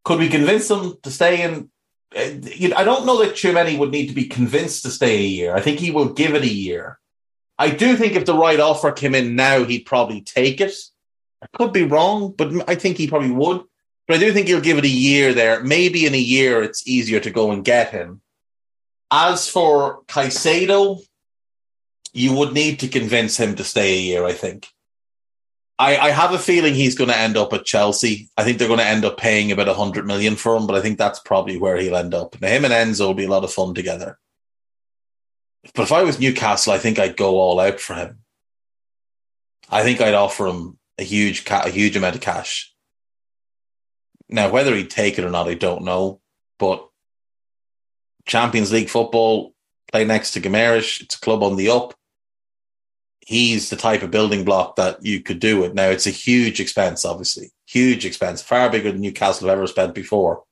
Could 0.04 0.18
we 0.18 0.28
convince 0.28 0.66
them 0.66 0.96
to 1.04 1.10
stay 1.12 1.42
in? 1.42 1.70
I 2.12 2.82
don't 2.82 3.06
know 3.06 3.22
that 3.22 3.34
Tchouameni 3.34 3.78
would 3.78 3.92
need 3.92 4.08
to 4.08 4.14
be 4.14 4.24
convinced 4.24 4.82
to 4.82 4.90
stay 4.90 5.18
a 5.18 5.28
year. 5.28 5.54
I 5.54 5.60
think 5.60 5.78
he 5.78 5.92
will 5.92 6.08
give 6.08 6.34
it 6.34 6.42
a 6.42 6.52
year. 6.52 6.98
I 7.56 7.70
do 7.70 7.96
think 7.96 8.14
if 8.14 8.26
the 8.26 8.36
right 8.36 8.58
offer 8.58 8.90
came 8.90 9.14
in 9.14 9.36
now, 9.36 9.62
he'd 9.62 9.86
probably 9.86 10.22
take 10.22 10.60
it. 10.60 10.74
I 11.40 11.46
could 11.56 11.72
be 11.72 11.84
wrong, 11.84 12.34
but 12.36 12.68
I 12.68 12.74
think 12.74 12.96
he 12.96 13.06
probably 13.06 13.30
would. 13.30 13.62
But 14.08 14.16
I 14.16 14.20
do 14.20 14.32
think 14.32 14.48
he'll 14.48 14.60
give 14.60 14.78
it 14.78 14.84
a 14.84 14.88
year 14.88 15.34
there. 15.34 15.62
Maybe 15.62 16.04
in 16.06 16.14
a 16.14 16.18
year, 16.18 16.62
it's 16.62 16.86
easier 16.88 17.20
to 17.20 17.30
go 17.30 17.52
and 17.52 17.64
get 17.64 17.90
him. 17.90 18.22
As 19.12 19.48
for 19.48 20.02
Caicedo, 20.08 21.00
you 22.12 22.32
would 22.32 22.54
need 22.54 22.80
to 22.80 22.88
convince 22.88 23.36
him 23.36 23.54
to 23.54 23.62
stay 23.62 23.94
a 23.94 24.00
year, 24.00 24.24
I 24.24 24.32
think. 24.32 24.68
I, 25.78 25.98
I 25.98 26.10
have 26.10 26.32
a 26.32 26.38
feeling 26.38 26.74
he's 26.74 26.94
going 26.94 27.10
to 27.10 27.18
end 27.18 27.36
up 27.36 27.52
at 27.52 27.66
Chelsea. 27.66 28.30
I 28.36 28.44
think 28.44 28.58
they're 28.58 28.68
going 28.68 28.80
to 28.80 28.86
end 28.86 29.04
up 29.04 29.18
paying 29.18 29.52
about 29.52 29.68
a 29.68 29.74
hundred 29.74 30.06
million 30.06 30.36
for 30.36 30.56
him, 30.56 30.66
but 30.66 30.76
I 30.76 30.80
think 30.80 30.96
that's 30.96 31.18
probably 31.18 31.58
where 31.58 31.76
he'll 31.76 31.96
end 31.96 32.14
up. 32.14 32.40
Now, 32.40 32.48
him 32.48 32.64
and 32.64 32.72
Enzo 32.72 33.08
will 33.08 33.14
be 33.14 33.24
a 33.24 33.30
lot 33.30 33.44
of 33.44 33.52
fun 33.52 33.74
together. 33.74 34.18
But 35.74 35.82
if 35.82 35.92
I 35.92 36.02
was 36.02 36.18
Newcastle, 36.18 36.72
I 36.72 36.78
think 36.78 36.98
I'd 36.98 37.16
go 37.16 37.38
all 37.38 37.60
out 37.60 37.78
for 37.78 37.94
him. 37.94 38.20
I 39.68 39.82
think 39.82 40.00
I'd 40.00 40.14
offer 40.14 40.46
him 40.46 40.78
a 40.98 41.02
huge, 41.02 41.44
ca- 41.44 41.64
a 41.66 41.70
huge 41.70 41.96
amount 41.96 42.14
of 42.14 42.22
cash. 42.22 42.72
Now, 44.28 44.48
whether 44.50 44.74
he'd 44.74 44.90
take 44.90 45.18
it 45.18 45.24
or 45.24 45.30
not, 45.30 45.48
I 45.48 45.54
don't 45.54 45.84
know. 45.84 46.20
But 46.58 46.88
Champions 48.24 48.72
League 48.72 48.88
football, 48.88 49.54
play 49.92 50.04
next 50.04 50.32
to 50.32 50.40
Guimaraes, 50.40 51.02
it's 51.02 51.16
a 51.16 51.20
club 51.20 51.42
on 51.42 51.56
the 51.56 51.68
up 51.68 51.94
he's 53.26 53.70
the 53.70 53.76
type 53.76 54.02
of 54.02 54.10
building 54.12 54.44
block 54.44 54.76
that 54.76 55.04
you 55.04 55.20
could 55.20 55.40
do 55.40 55.64
it. 55.64 55.74
Now 55.74 55.88
it's 55.88 56.06
a 56.06 56.10
huge 56.10 56.60
expense, 56.60 57.04
obviously, 57.04 57.50
huge 57.66 58.06
expense, 58.06 58.40
far 58.40 58.70
bigger 58.70 58.92
than 58.92 59.00
Newcastle 59.02 59.48
have 59.48 59.58
ever 59.58 59.66
spent 59.66 59.94
before. 59.94 60.44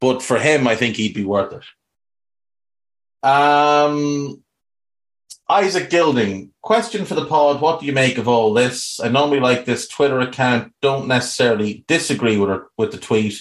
But 0.00 0.20
for 0.20 0.38
him, 0.38 0.66
I 0.68 0.74
think 0.76 0.96
he'd 0.96 1.14
be 1.14 1.24
worth 1.24 1.52
it. 1.52 3.26
Um, 3.26 4.42
Isaac 5.48 5.90
Gilding, 5.90 6.50
question 6.60 7.04
for 7.04 7.14
the 7.14 7.24
pod: 7.24 7.60
What 7.60 7.80
do 7.80 7.86
you 7.86 7.92
make 7.92 8.18
of 8.18 8.28
all 8.28 8.52
this? 8.52 9.00
I 9.00 9.08
normally 9.08 9.40
like 9.40 9.64
this 9.64 9.88
Twitter 9.88 10.20
account. 10.20 10.72
Don't 10.82 11.08
necessarily 11.08 11.84
disagree 11.86 12.36
with 12.36 12.50
her, 12.50 12.66
with 12.76 12.92
the 12.92 12.98
tweet, 12.98 13.40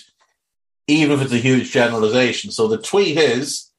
even 0.87 1.17
if 1.17 1.25
it's 1.25 1.33
a 1.33 1.37
huge 1.37 1.71
generalization. 1.71 2.51
So 2.51 2.67
the 2.67 2.77
tweet 2.77 3.17
is 3.17 3.71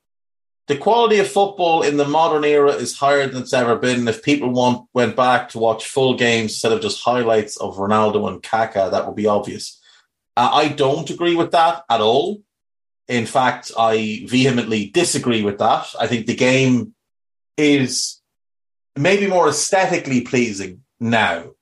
the 0.69 0.77
quality 0.77 1.19
of 1.19 1.27
football 1.27 1.83
in 1.83 1.97
the 1.97 2.07
modern 2.07 2.45
era 2.45 2.73
is 2.73 2.99
higher 2.99 3.27
than 3.27 3.43
it's 3.43 3.55
ever 3.55 3.77
been. 3.77 4.07
If 4.07 4.23
people 4.23 4.51
want 4.51 4.87
went 4.93 5.17
back 5.17 5.49
to 5.51 5.59
watch 5.59 5.87
full 5.87 6.15
games 6.15 6.53
instead 6.53 6.73
of 6.73 6.83
just 6.83 7.03
highlights 7.03 7.57
of 7.57 7.77
Ronaldo 7.77 8.29
and 8.29 8.43
Kaká, 8.43 8.91
that 8.91 9.07
would 9.07 9.17
be 9.17 9.27
obvious. 9.27 9.81
Uh, 10.37 10.51
I 10.53 10.69
don't 10.69 11.09
agree 11.09 11.35
with 11.35 11.53
that 11.53 11.85
at 11.89 12.03
all. 12.03 12.43
In 13.09 13.25
fact, 13.25 13.73
I 13.79 14.27
vehemently 14.29 14.91
disagree 14.91 15.43
with 15.43 15.59
that. 15.59 15.87
I 15.99 16.07
think 16.07 16.27
the 16.27 16.37
game 16.37 16.95
is 17.57 18.21
maybe 18.95 19.27
more 19.27 19.49
aesthetically 19.49 20.21
pleasing 20.21 20.83
now. 21.01 21.53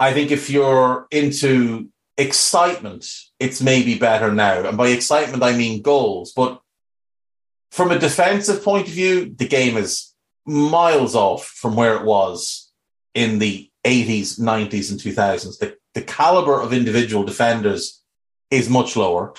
I 0.00 0.12
think 0.12 0.32
if 0.32 0.50
you're 0.50 1.06
into 1.12 1.88
excitement, 2.18 3.06
it's 3.38 3.62
maybe 3.62 3.96
better 3.96 4.32
now. 4.32 4.66
And 4.66 4.76
by 4.76 4.88
excitement, 4.88 5.44
I 5.44 5.56
mean 5.56 5.82
goals. 5.82 6.32
But 6.32 6.60
from 7.74 7.90
a 7.90 7.98
defensive 7.98 8.62
point 8.62 8.86
of 8.86 8.94
view, 8.94 9.34
the 9.36 9.48
game 9.48 9.76
is 9.76 10.14
miles 10.46 11.16
off 11.16 11.44
from 11.44 11.74
where 11.74 11.96
it 11.96 12.04
was 12.04 12.70
in 13.14 13.40
the 13.40 13.68
80s, 13.82 14.38
90s, 14.38 14.92
and 14.92 15.00
2000s. 15.00 15.58
The, 15.58 15.76
the 15.92 16.02
caliber 16.02 16.60
of 16.60 16.72
individual 16.72 17.24
defenders 17.24 18.00
is 18.48 18.70
much 18.70 18.94
lower. 18.94 19.34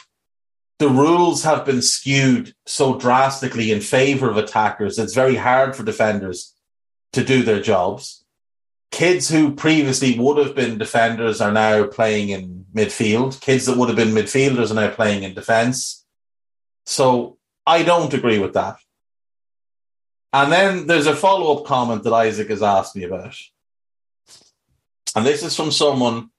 The 0.80 0.90
rules 0.90 1.44
have 1.44 1.66
been 1.66 1.82
skewed 1.82 2.54
so 2.66 3.00
drastically 3.00 3.72
in 3.72 3.80
favor 3.80 4.30
of 4.30 4.36
attackers. 4.36 5.00
It's 5.00 5.16
very 5.16 5.38
hard 5.38 5.74
for 5.74 5.84
defenders 5.84 6.54
to 7.14 7.24
do 7.24 7.42
their 7.42 7.62
jobs. 7.62 8.26
Kids 8.92 9.30
who 9.30 9.56
previously 9.56 10.20
would 10.20 10.46
have 10.46 10.56
been 10.56 10.78
defenders 10.78 11.40
are 11.40 11.54
now 11.54 11.86
playing 11.86 12.30
in 12.30 12.66
midfield. 12.76 13.40
Kids 13.40 13.66
that 13.68 13.78
would 13.78 13.88
have 13.88 13.98
been 13.98 14.10
midfielders 14.10 14.72
are 14.72 14.76
now 14.76 14.90
playing 14.90 15.24
in 15.24 15.34
defense. 15.34 16.06
So 16.86 17.38
I 17.66 17.84
don't 17.84 18.14
agree 18.14 18.40
with 18.40 18.54
that. 18.54 18.78
And 20.32 20.52
then 20.52 20.88
there's 20.88 21.08
a 21.08 21.16
follow 21.16 21.58
up 21.58 21.66
comment 21.66 22.04
that 22.04 22.14
Isaac 22.14 22.50
has 22.50 22.62
asked 22.62 22.96
me 22.96 23.04
about. 23.04 23.36
And 25.16 25.26
this 25.26 25.44
is 25.44 25.56
from 25.56 25.72
someone 25.72 26.30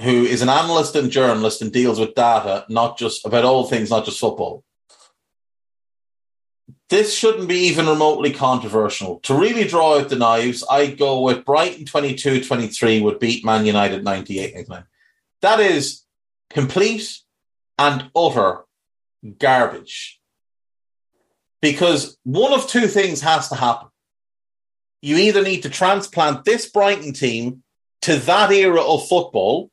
who 0.00 0.24
is 0.24 0.42
an 0.42 0.48
analyst 0.48 0.94
and 0.94 1.10
journalist 1.10 1.60
and 1.60 1.72
deals 1.72 1.98
with 1.98 2.14
data, 2.14 2.64
not 2.68 2.96
just 2.96 3.26
about 3.26 3.44
all 3.44 3.64
things, 3.64 3.90
not 3.90 4.04
just 4.04 4.20
football. 4.20 4.64
This 6.90 7.14
shouldn't 7.14 7.48
be 7.48 7.66
even 7.66 7.86
remotely 7.86 8.32
controversial. 8.32 9.18
To 9.20 9.34
really 9.34 9.64
draw 9.64 9.98
out 9.98 10.10
the 10.10 10.16
knives, 10.16 10.64
I 10.70 10.86
go 10.86 11.22
with 11.22 11.44
Brighton 11.44 11.86
22 11.86 12.44
23 12.44 13.00
would 13.00 13.18
beat 13.18 13.44
Man 13.44 13.66
United 13.66 14.04
98 14.04 14.54
99. 14.54 14.84
That 15.42 15.60
is 15.60 16.04
complete 16.50 17.18
and 17.78 18.10
utter 18.14 18.64
garbage. 19.38 20.20
Because 21.64 22.18
one 22.24 22.52
of 22.52 22.68
two 22.68 22.88
things 22.88 23.22
has 23.22 23.48
to 23.48 23.54
happen. 23.54 23.88
You 25.00 25.16
either 25.16 25.42
need 25.42 25.62
to 25.62 25.70
transplant 25.70 26.44
this 26.44 26.68
Brighton 26.68 27.14
team 27.14 27.62
to 28.02 28.16
that 28.16 28.52
era 28.52 28.82
of 28.82 29.08
football 29.08 29.70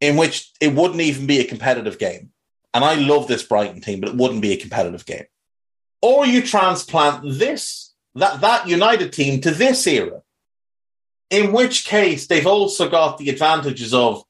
in 0.00 0.16
which 0.16 0.52
it 0.60 0.72
wouldn't 0.72 1.00
even 1.00 1.26
be 1.26 1.40
a 1.40 1.44
competitive 1.44 1.98
game. 1.98 2.30
And 2.72 2.84
I 2.84 2.94
love 2.94 3.26
this 3.26 3.42
Brighton 3.42 3.80
team, 3.80 3.98
but 3.98 4.10
it 4.10 4.14
wouldn't 4.14 4.40
be 4.40 4.52
a 4.52 4.56
competitive 4.56 5.04
game. 5.04 5.24
Or 6.00 6.24
you 6.24 6.42
transplant 6.42 7.24
this, 7.24 7.92
that, 8.14 8.40
that 8.40 8.68
United 8.68 9.12
team 9.12 9.40
to 9.40 9.50
this 9.50 9.84
era, 9.84 10.22
in 11.28 11.50
which 11.50 11.86
case 11.86 12.28
they've 12.28 12.46
also 12.46 12.88
got 12.88 13.18
the 13.18 13.30
advantages 13.30 13.92
of 13.92 14.22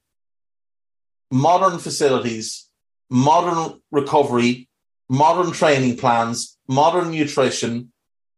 modern 1.31 1.79
facilities, 1.79 2.71
modern 3.11 3.83
recovery, 3.91 4.67
modern 5.09 5.53
training 5.53 5.97
plans, 5.97 6.57
modern 6.69 7.11
nutrition, 7.11 7.93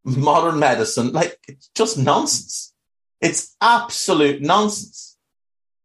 modern 0.04 0.58
medicine. 0.58 1.12
Like, 1.12 1.38
it's 1.48 1.68
just 1.74 1.98
nonsense. 1.98 2.74
It's 3.20 3.56
absolute 3.60 4.42
nonsense. 4.42 5.16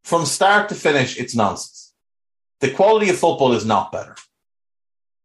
From 0.04 0.26
start 0.26 0.68
to 0.68 0.74
finish, 0.74 1.18
it's 1.18 1.34
nonsense. 1.34 1.92
The 2.60 2.70
quality 2.70 3.10
of 3.10 3.18
football 3.18 3.52
is 3.52 3.64
not 3.64 3.92
better. 3.92 4.16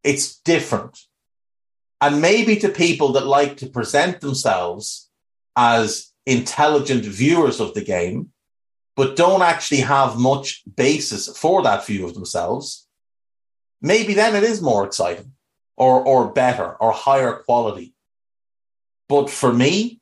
It's 0.04 0.38
different. 0.40 1.00
And 2.00 2.22
maybe 2.22 2.58
to 2.58 2.70
people 2.70 3.14
that 3.14 3.26
like 3.26 3.58
to 3.58 3.68
present 3.68 4.22
themselves 4.22 5.10
as 5.56 6.12
intelligent 6.26 7.04
viewers 7.04 7.60
of 7.60 7.74
the 7.74 7.84
game, 7.84 8.32
but 8.96 9.16
don't 9.16 9.42
actually 9.42 9.82
have 9.82 10.20
much 10.20 10.64
basis 10.76 11.36
for 11.38 11.64
that 11.64 11.86
view 11.86 12.06
of 12.06 12.14
themselves, 12.14 12.88
maybe 13.82 14.14
then 14.14 14.36
it 14.36 14.44
is 14.44 14.62
more 14.62 14.86
exciting 14.86 15.34
or, 15.78 16.04
or 16.04 16.32
better 16.32 16.74
or 16.82 16.92
higher 16.92 17.44
quality. 17.46 17.94
But 19.08 19.30
for 19.30 19.54
me, 19.54 20.02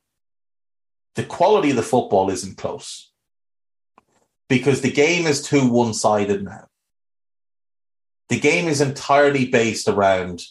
the 1.16 1.24
quality 1.24 1.70
of 1.70 1.76
the 1.76 1.84
football 1.84 2.30
isn't 2.30 2.58
close 2.58 3.12
because 4.50 4.82
the 4.82 4.92
game 4.92 5.28
is 5.28 5.44
too 5.44 5.70
one 5.70 5.94
sided 5.94 6.44
now. 6.44 6.68
The 8.30 8.40
game 8.40 8.68
is 8.68 8.82
entirely 8.82 9.46
based 9.46 9.88
around 9.88 10.42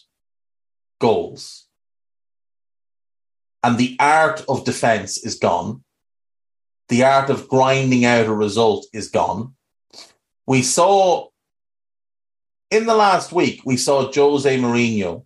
goals. 0.99 1.67
And 3.63 3.77
the 3.77 3.97
art 3.99 4.45
of 4.47 4.63
defense 4.63 5.17
is 5.17 5.35
gone. 5.35 5.83
The 6.87 7.03
art 7.03 7.29
of 7.29 7.49
grinding 7.49 8.05
out 8.05 8.27
a 8.27 8.33
result 8.33 8.85
is 8.93 9.09
gone. 9.09 9.55
We 10.45 10.61
saw 10.61 11.29
in 12.71 12.85
the 12.85 12.95
last 12.95 13.31
week, 13.31 13.61
we 13.65 13.77
saw 13.77 14.11
Jose 14.11 14.57
Mourinho 14.57 15.25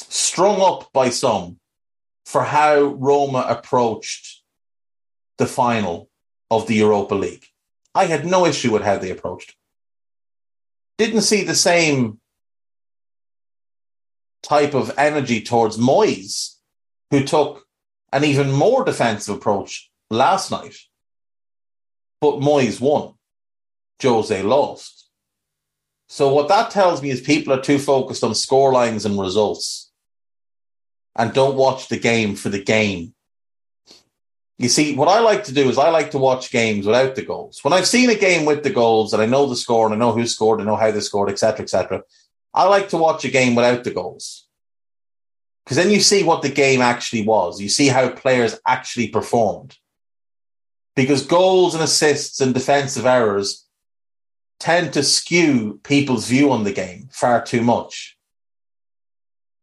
strung 0.00 0.60
up 0.60 0.92
by 0.92 1.10
some 1.10 1.58
for 2.24 2.44
how 2.44 2.80
Roma 2.82 3.44
approached 3.48 4.42
the 5.38 5.46
final 5.46 6.10
of 6.50 6.66
the 6.66 6.74
Europa 6.74 7.14
League. 7.14 7.46
I 7.94 8.06
had 8.06 8.26
no 8.26 8.46
issue 8.46 8.72
with 8.72 8.82
how 8.82 8.98
they 8.98 9.10
approached. 9.10 9.54
Didn't 10.98 11.22
see 11.22 11.44
the 11.44 11.54
same 11.54 12.20
type 14.42 14.74
of 14.74 14.92
energy 14.98 15.40
towards 15.42 15.76
Moyes, 15.76 16.56
who 17.10 17.24
took 17.24 17.66
an 18.12 18.24
even 18.24 18.50
more 18.50 18.84
defensive 18.84 19.36
approach 19.36 19.90
last 20.10 20.50
night. 20.50 20.74
But 22.20 22.40
Moyes 22.40 22.80
won. 22.80 23.14
Jose 24.02 24.42
lost. 24.42 24.97
So 26.08 26.32
what 26.32 26.48
that 26.48 26.70
tells 26.70 27.02
me 27.02 27.10
is 27.10 27.20
people 27.20 27.52
are 27.52 27.60
too 27.60 27.78
focused 27.78 28.24
on 28.24 28.32
scorelines 28.32 29.04
and 29.06 29.20
results 29.20 29.90
and 31.14 31.32
don't 31.32 31.56
watch 31.56 31.88
the 31.88 31.98
game 31.98 32.34
for 32.34 32.48
the 32.48 32.62
game 32.62 33.14
you 34.58 34.68
see, 34.68 34.96
what 34.96 35.08
I 35.08 35.20
like 35.20 35.44
to 35.44 35.54
do 35.54 35.68
is 35.68 35.78
I 35.78 35.90
like 35.90 36.10
to 36.10 36.18
watch 36.18 36.50
games 36.50 36.84
without 36.84 37.14
the 37.14 37.22
goals. 37.22 37.62
When 37.62 37.72
I've 37.72 37.86
seen 37.86 38.10
a 38.10 38.16
game 38.16 38.44
with 38.44 38.64
the 38.64 38.70
goals 38.70 39.12
and 39.12 39.22
I 39.22 39.26
know 39.26 39.46
the 39.46 39.54
score 39.54 39.86
and 39.86 39.94
I 39.94 39.98
know 39.98 40.12
who 40.12 40.26
scored, 40.26 40.60
I 40.60 40.64
know 40.64 40.74
how 40.74 40.90
they 40.90 41.00
scored, 41.00 41.30
etc., 41.30 41.62
etc., 41.62 42.02
I 42.52 42.64
like 42.64 42.88
to 42.88 42.96
watch 42.96 43.24
a 43.24 43.30
game 43.30 43.54
without 43.54 43.84
the 43.84 43.92
goals. 43.92 44.48
Because 45.64 45.76
then 45.76 45.92
you 45.92 46.00
see 46.00 46.24
what 46.24 46.42
the 46.42 46.48
game 46.48 46.80
actually 46.80 47.24
was. 47.24 47.60
You 47.60 47.68
see 47.68 47.86
how 47.86 48.08
players 48.08 48.58
actually 48.66 49.08
performed. 49.08 49.76
Because 50.96 51.24
goals 51.24 51.74
and 51.74 51.84
assists 51.84 52.40
and 52.40 52.52
defensive 52.52 53.06
errors 53.06 53.67
tend 54.60 54.92
to 54.92 55.02
skew 55.02 55.80
people's 55.84 56.28
view 56.28 56.50
on 56.50 56.64
the 56.64 56.72
game 56.72 57.08
far 57.12 57.44
too 57.44 57.62
much. 57.62 58.16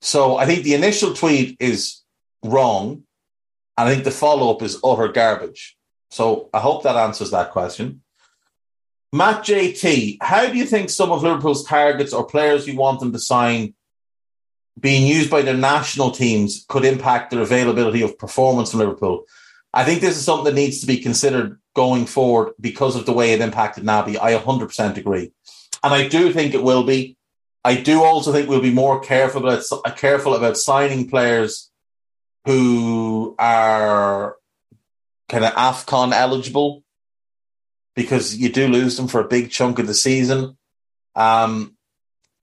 So 0.02 0.38
I 0.38 0.46
think 0.46 0.64
the 0.64 0.76
initial 0.76 1.14
tweet 1.14 1.58
is 1.60 2.02
wrong 2.43 3.04
and 3.78 3.89
I 3.89 3.91
think 3.91 4.04
the 4.04 4.12
follow 4.12 4.54
up 4.54 4.62
is 4.62 4.80
utter 4.84 5.08
garbage. 5.08 5.78
So 6.12 6.50
I 6.54 6.60
hope 6.60 6.84
that 6.84 6.96
answers 6.96 7.32
that 7.32 7.52
question. 7.52 8.02
Matt 9.12 9.43
JT, 9.43 10.18
how 10.22 10.48
do 10.48 10.58
you 10.58 10.66
think 10.66 10.89
some 10.89 11.12
of 11.12 11.24
Liverpool's 11.24 11.66
targets 11.66 12.14
or 12.14 12.26
players 12.26 12.68
you 12.68 12.76
want 12.76 13.00
them 13.00 13.14
to 13.14 13.20
sign 13.20 13.74
being 14.80 15.08
used 15.08 15.30
by 15.30 15.41
their 15.41 15.58
national 15.58 16.12
teams 16.12 16.66
could 16.68 16.86
impact 16.86 17.32
their 17.32 17.41
availability 17.41 18.02
of 18.02 18.20
performance 18.20 18.74
in 18.74 18.80
Liverpool? 18.80 19.26
I 19.74 19.84
think 19.84 20.02
this 20.02 20.18
is 20.18 20.24
something 20.24 20.46
that 20.46 20.60
needs 20.60 20.82
to 20.82 20.88
be 20.88 20.98
considered 20.98 21.60
going 21.76 22.08
forward 22.08 22.54
because 22.60 22.96
of 22.96 23.06
the 23.06 23.14
way 23.14 23.34
it 23.34 23.42
impacted 23.42 23.84
Naby. 23.84 24.18
I 24.20 24.34
100% 24.34 24.98
agree. 24.98 25.32
And 25.84 25.94
I 25.94 26.08
do 26.08 26.34
think 26.34 26.56
it 26.56 26.64
will 26.64 26.84
be. 26.84 27.18
I 27.64 27.76
do 27.76 28.04
also 28.04 28.32
think 28.32 28.50
we'll 28.50 28.62
be 28.62 28.74
more 28.74 29.00
careful 29.00 29.48
about, 29.48 29.98
careful 29.98 30.36
about 30.36 30.58
signing 30.58 31.10
players 31.10 31.70
who 32.46 33.36
are 33.38 34.38
kind 35.30 35.44
of 35.44 35.54
AFCON 35.54 36.14
eligible 36.14 36.84
because 37.96 38.38
you 38.38 38.50
do 38.50 38.68
lose 38.68 38.98
them 38.98 39.08
for 39.08 39.20
a 39.20 39.28
big 39.28 39.50
chunk 39.50 39.80
of 39.80 39.88
the 39.88 39.94
season. 39.94 40.58
Um, 41.16 41.76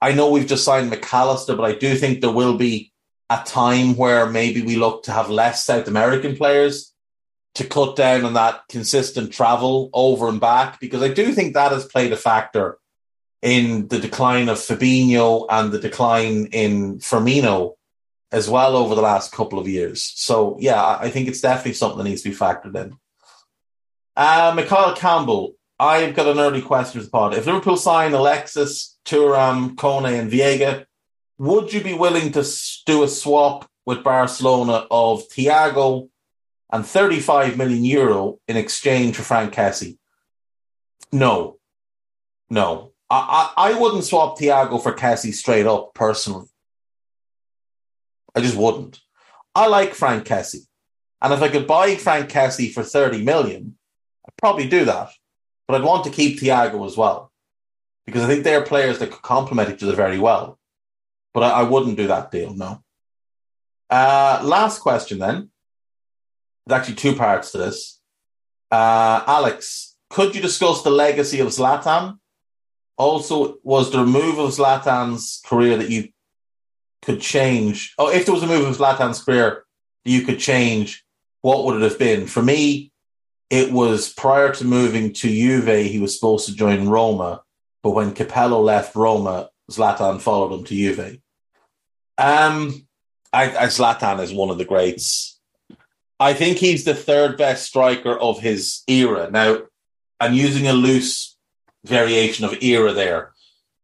I 0.00 0.12
know 0.12 0.30
we've 0.30 0.46
just 0.46 0.64
signed 0.64 0.90
Mac 0.90 1.12
Allister, 1.12 1.54
but 1.54 1.64
I 1.64 1.74
do 1.74 1.94
think 1.94 2.20
there 2.20 2.32
will 2.32 2.58
be 2.58 2.92
a 3.30 3.42
time 3.44 3.96
where 3.96 4.28
maybe 4.28 4.62
we 4.62 4.76
look 4.76 5.04
to 5.04 5.12
have 5.12 5.30
less 5.30 5.64
South 5.64 5.86
American 5.86 6.36
players 6.36 6.91
to 7.54 7.64
cut 7.64 7.96
down 7.96 8.24
on 8.24 8.34
that 8.34 8.62
consistent 8.68 9.32
travel 9.32 9.90
over 9.92 10.28
and 10.28 10.40
back 10.40 10.80
because 10.80 11.02
I 11.02 11.08
do 11.12 11.32
think 11.32 11.54
that 11.54 11.72
has 11.72 11.84
played 11.84 12.12
a 12.12 12.16
factor 12.16 12.78
in 13.42 13.88
the 13.88 13.98
decline 13.98 14.48
of 14.48 14.58
Fabinho 14.58 15.46
and 15.50 15.72
the 15.72 15.78
decline 15.78 16.46
in 16.46 16.98
Firmino 16.98 17.74
as 18.30 18.48
well 18.48 18.76
over 18.76 18.94
the 18.94 19.02
last 19.02 19.32
couple 19.32 19.58
of 19.58 19.68
years. 19.68 20.12
So 20.16 20.56
yeah, 20.60 20.82
I 20.98 21.10
think 21.10 21.28
it's 21.28 21.40
definitely 21.42 21.74
something 21.74 21.98
that 21.98 22.04
needs 22.04 22.22
to 22.22 22.30
be 22.30 22.36
factored 22.36 22.74
in. 22.76 22.96
Uh, 24.16 24.52
Mikhail 24.56 24.94
Campbell, 24.94 25.54
I've 25.78 26.14
got 26.14 26.28
an 26.28 26.38
early 26.38 26.62
question 26.62 27.00
for 27.00 27.04
the 27.04 27.10
pod. 27.10 27.34
If 27.34 27.46
Liverpool 27.46 27.76
sign 27.76 28.14
Alexis, 28.14 28.98
Thuram, 29.04 29.74
Kone, 29.74 30.18
and 30.18 30.30
Veiga, 30.30 30.86
would 31.38 31.72
you 31.72 31.82
be 31.82 31.94
willing 31.94 32.32
to 32.32 32.46
do 32.86 33.02
a 33.02 33.08
swap 33.08 33.68
with 33.84 34.04
Barcelona 34.04 34.86
of 34.90 35.28
Thiago, 35.28 36.08
and 36.72 36.86
35 36.86 37.58
million 37.58 37.84
euro 37.84 38.38
in 38.48 38.56
exchange 38.56 39.16
for 39.16 39.22
Frank 39.22 39.54
Kessie. 39.54 39.98
No, 41.12 41.58
no. 42.48 42.92
I, 43.10 43.52
I, 43.58 43.78
wouldn't 43.78 44.04
swap 44.04 44.38
Thiago 44.38 44.82
for 44.82 44.94
Kessie 44.94 45.34
straight 45.34 45.66
up 45.66 45.92
personally. 45.92 46.46
I 48.34 48.40
just 48.40 48.56
wouldn't. 48.56 49.00
I 49.54 49.66
like 49.66 49.94
Frank 49.94 50.24
Kessie. 50.24 50.66
And 51.20 51.34
if 51.34 51.42
I 51.42 51.50
could 51.50 51.66
buy 51.66 51.94
Frank 51.96 52.30
Kessie 52.30 52.72
for 52.72 52.82
30 52.82 53.22
million, 53.22 53.76
I'd 54.26 54.36
probably 54.38 54.66
do 54.66 54.86
that. 54.86 55.10
But 55.68 55.74
I'd 55.74 55.84
want 55.84 56.04
to 56.04 56.10
keep 56.10 56.40
Thiago 56.40 56.86
as 56.86 56.96
well. 56.96 57.30
Because 58.06 58.22
I 58.22 58.28
think 58.28 58.44
they're 58.44 58.64
players 58.64 58.98
that 58.98 59.10
could 59.10 59.22
complement 59.22 59.68
each 59.68 59.82
other 59.82 59.94
very 59.94 60.18
well. 60.18 60.58
But 61.34 61.42
I, 61.42 61.50
I 61.50 61.62
wouldn't 61.64 61.98
do 61.98 62.06
that 62.06 62.30
deal, 62.30 62.54
no. 62.54 62.82
Uh, 63.90 64.40
last 64.42 64.80
question 64.80 65.18
then. 65.18 65.50
There's 66.66 66.80
actually 66.80 66.96
two 66.96 67.14
parts 67.16 67.52
to 67.52 67.58
this. 67.58 68.00
Uh, 68.70 69.22
Alex, 69.26 69.96
could 70.10 70.34
you 70.34 70.42
discuss 70.42 70.82
the 70.82 70.90
legacy 70.90 71.40
of 71.40 71.48
Zlatan? 71.48 72.18
Also, 72.96 73.56
was 73.62 73.90
the 73.90 73.98
remove 73.98 74.38
of 74.38 74.50
Zlatan's 74.50 75.42
career 75.44 75.76
that 75.78 75.90
you 75.90 76.08
could 77.02 77.20
change? 77.20 77.94
Oh, 77.98 78.10
if 78.10 78.24
there 78.24 78.34
was 78.34 78.42
a 78.42 78.46
move 78.46 78.68
of 78.68 78.76
Zlatan's 78.76 79.22
career 79.22 79.64
that 80.04 80.10
you 80.10 80.22
could 80.22 80.38
change, 80.38 81.04
what 81.40 81.64
would 81.64 81.82
it 81.82 81.90
have 81.90 81.98
been? 81.98 82.26
For 82.26 82.42
me, 82.42 82.92
it 83.50 83.72
was 83.72 84.12
prior 84.12 84.54
to 84.54 84.64
moving 84.64 85.12
to 85.14 85.28
Juve, 85.28 85.86
he 85.86 85.98
was 85.98 86.14
supposed 86.14 86.46
to 86.46 86.54
join 86.54 86.88
Roma, 86.88 87.42
but 87.82 87.90
when 87.90 88.14
Capello 88.14 88.62
left 88.62 88.94
Roma, 88.94 89.50
Zlatan 89.70 90.20
followed 90.20 90.54
him 90.54 90.64
to 90.64 90.74
Juve. 90.74 91.18
Um, 92.16 92.86
I, 93.32 93.56
I 93.56 93.66
Zlatan 93.66 94.22
is 94.22 94.32
one 94.32 94.50
of 94.50 94.58
the 94.58 94.64
greats. 94.64 95.31
I 96.22 96.34
think 96.34 96.58
he's 96.58 96.84
the 96.84 96.94
third 96.94 97.36
best 97.36 97.66
striker 97.66 98.16
of 98.16 98.38
his 98.38 98.84
era. 98.86 99.28
Now, 99.28 99.62
I'm 100.20 100.34
using 100.34 100.68
a 100.68 100.72
loose 100.72 101.36
variation 101.84 102.44
of 102.44 102.62
era 102.62 102.92
there 102.92 103.32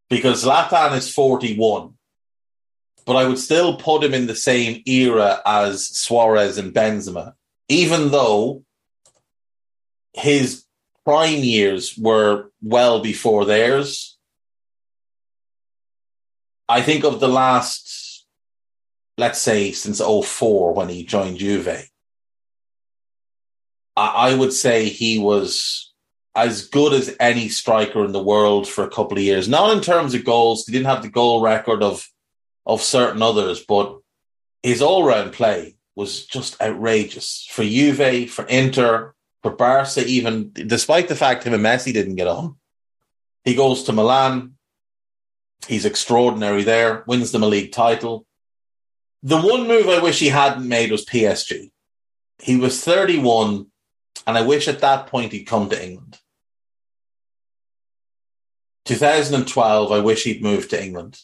because 0.09 0.45
Zlatan 0.45 0.97
is 0.97 1.13
41, 1.13 1.95
but 3.05 3.17
I 3.17 3.27
would 3.27 3.41
still 3.41 3.77
put 3.77 4.05
him 4.05 4.15
in 4.15 4.29
the 4.29 4.37
same 4.37 4.85
era 4.87 5.43
as 5.45 5.89
Suarez 5.89 6.59
and 6.59 6.73
Benzema, 6.73 7.33
even 7.69 8.13
though 8.13 8.63
his 10.13 10.63
prime 11.05 11.41
years 11.41 11.99
were 11.99 12.53
well 12.63 13.01
before 13.01 13.47
theirs. 13.47 14.17
I 16.69 16.83
think 16.83 17.03
of 17.03 17.19
the 17.19 17.29
last, 17.29 18.25
let's 19.17 19.41
say, 19.41 19.73
since 19.73 20.01
04 20.01 20.73
when 20.73 20.89
he 20.89 21.03
joined 21.03 21.39
Juve, 21.39 21.91
I, 23.99 24.31
I 24.31 24.35
would 24.35 24.53
say 24.53 24.89
he 24.89 25.19
was 25.19 25.93
as 26.37 26.69
good 26.69 26.93
as 26.93 27.17
any 27.19 27.49
striker 27.49 28.05
in 28.05 28.13
the 28.13 28.23
world 28.23 28.69
for 28.69 28.85
a 28.85 28.91
couple 28.91 29.19
of 29.19 29.25
years. 29.25 29.49
Not 29.49 29.77
in 29.77 29.83
terms 29.83 30.15
of 30.15 30.25
goals, 30.25 30.65
he 30.65 30.73
didn't 30.73 30.87
have 30.87 31.03
the 31.03 31.11
goal 31.11 31.41
record 31.41 31.83
of 31.83 32.09
of 32.65 32.83
certain 32.83 33.23
others, 33.23 33.65
but 33.67 33.99
his 34.63 34.83
all 34.83 35.03
round 35.03 35.33
play 35.33 35.77
was 35.97 36.27
just 36.27 36.61
outrageous 36.61 37.49
for 37.51 37.65
Juve, 37.65 38.31
for 38.31 38.45
Inter, 38.45 39.15
for 39.43 39.51
Barca. 39.51 40.05
Even 40.07 40.53
despite 40.53 41.09
the 41.09 41.17
fact 41.17 41.45
him 41.45 41.55
and 41.55 41.65
Messi 41.65 41.93
didn't 41.93 42.17
get 42.17 42.29
on, 42.29 42.57
he 43.45 43.55
goes 43.55 43.83
to 43.85 43.93
Milan. 43.93 44.55
He's 45.67 45.87
extraordinary 45.87 46.63
there. 46.63 47.03
Wins 47.09 47.33
them 47.33 47.43
a 47.43 47.47
league 47.47 47.73
title. 47.73 48.27
The 49.25 49.41
one 49.41 49.67
move 49.67 49.89
I 49.89 49.99
wish 49.99 50.21
he 50.21 50.29
hadn't 50.29 50.69
made 50.69 50.93
was 50.93 51.05
PSG. 51.05 51.73
He 52.41 52.57
was 52.57 52.85
31, 52.85 53.67
and 54.27 54.37
I 54.37 54.43
wish 54.43 54.69
at 54.69 54.81
that 54.81 55.07
point 55.07 55.33
he'd 55.33 55.45
come 55.45 55.69
to 55.71 55.83
England. 55.83 56.19
2012, 58.85 59.93
I 59.93 60.01
wish 60.01 60.25
he'd 60.25 60.43
moved 60.43 60.71
to 60.71 60.83
England. 60.83 61.21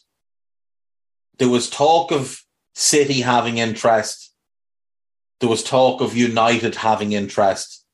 There 1.39 1.49
was 1.49 1.71
talk 1.71 2.13
of 2.13 2.43
City 2.75 3.23
having 3.23 3.59
interest. 3.59 4.33
There 5.41 5.49
was 5.49 5.65
talk 5.65 6.01
of 6.01 6.17
United 6.17 6.75
having 6.77 7.13
interest. 7.13 7.85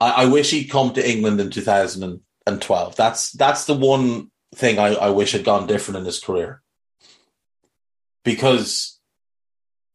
I, 0.00 0.24
I 0.24 0.26
wish 0.26 0.50
he'd 0.50 0.64
come 0.64 0.92
to 0.94 1.08
England 1.08 1.40
in 1.40 1.50
2012. 1.50 2.96
That's 2.96 3.30
that's 3.32 3.64
the 3.66 3.74
one 3.74 4.30
thing 4.54 4.78
I, 4.78 4.94
I 4.94 5.10
wish 5.10 5.32
had 5.32 5.44
gone 5.44 5.66
different 5.66 5.98
in 5.98 6.04
his 6.04 6.18
career. 6.18 6.62
Because 8.24 8.98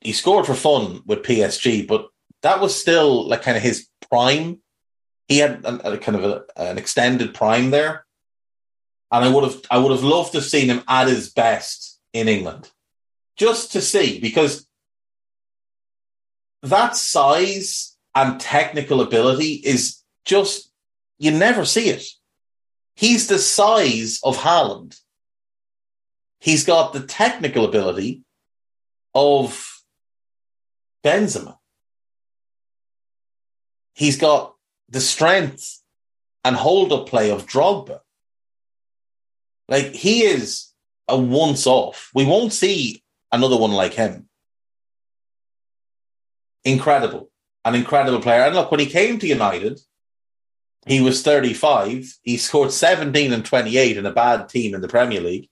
he 0.02 0.14
scored 0.14 0.46
for 0.46 0.54
fun 0.54 1.02
with 1.06 1.24
PSG, 1.24 1.88
but 1.88 2.08
that 2.44 2.60
was 2.62 2.80
still 2.80 3.28
like 3.28 3.42
kind 3.42 3.58
of 3.58 3.64
his 3.64 3.88
prime. 4.10 4.62
He 5.28 5.40
had 5.40 5.66
a, 5.66 5.94
a 5.94 5.98
kind 5.98 6.18
of 6.18 6.24
a, 6.24 6.44
an 6.56 6.78
extended 6.78 7.34
prime 7.34 7.72
there 7.72 8.06
and 9.12 9.24
I 9.24 9.30
would 9.30 9.44
have 9.44 9.62
I 9.72 9.78
would 9.78 9.92
have 9.92 10.04
loved 10.04 10.34
to 10.34 10.40
have 10.40 10.46
seen 10.46 10.70
him 10.70 10.84
at 10.88 11.08
his 11.08 11.30
best 11.30 12.00
in 12.14 12.28
England, 12.28 12.70
just 13.36 13.72
to 13.74 13.82
see 13.82 14.20
because 14.20 14.68
that 16.64 16.96
size 16.96 17.96
and 18.16 18.40
technical 18.40 19.02
ability 19.02 19.54
is 19.54 20.02
just 20.26 20.72
you 21.18 21.32
never 21.32 21.66
see 21.66 21.90
it. 21.90 22.04
He's 22.96 23.28
the 23.28 23.40
size 23.40 24.20
of 24.24 24.38
Haaland. 24.38 25.00
He's 26.40 26.66
got 26.66 26.94
the 26.94 27.02
technical 27.02 27.66
ability 27.66 28.24
of 29.14 29.82
Benzema. 31.04 31.58
He's 33.98 34.18
got 34.18 34.54
the 34.90 35.02
strength 35.02 35.82
and 36.46 36.56
hold 36.56 36.94
up 36.94 37.10
play 37.10 37.32
of 37.32 37.48
Drogba. 37.48 38.02
Like 39.68 39.88
he 39.88 40.22
is 40.22 40.72
a 41.08 41.18
once 41.18 41.66
off. 41.66 42.12
We 42.14 42.24
won't 42.24 42.54
see 42.54 43.04
another 43.32 43.58
one 43.58 43.72
like 43.72 43.96
him. 43.96 44.30
Incredible. 46.64 47.32
An 47.66 47.74
incredible 47.74 48.22
player. 48.22 48.44
And 48.44 48.54
look, 48.54 48.70
when 48.70 48.80
he 48.80 48.86
came 48.86 49.18
to 49.18 49.28
United, 49.28 49.80
he 50.86 51.02
was 51.02 51.24
35. 51.24 52.20
He 52.22 52.38
scored 52.38 52.72
17 52.72 53.34
and 53.34 53.44
28 53.44 53.98
in 53.98 54.06
a 54.06 54.12
bad 54.12 54.48
team 54.48 54.76
in 54.76 54.82
the 54.82 54.88
Premier 54.88 55.22
League, 55.22 55.50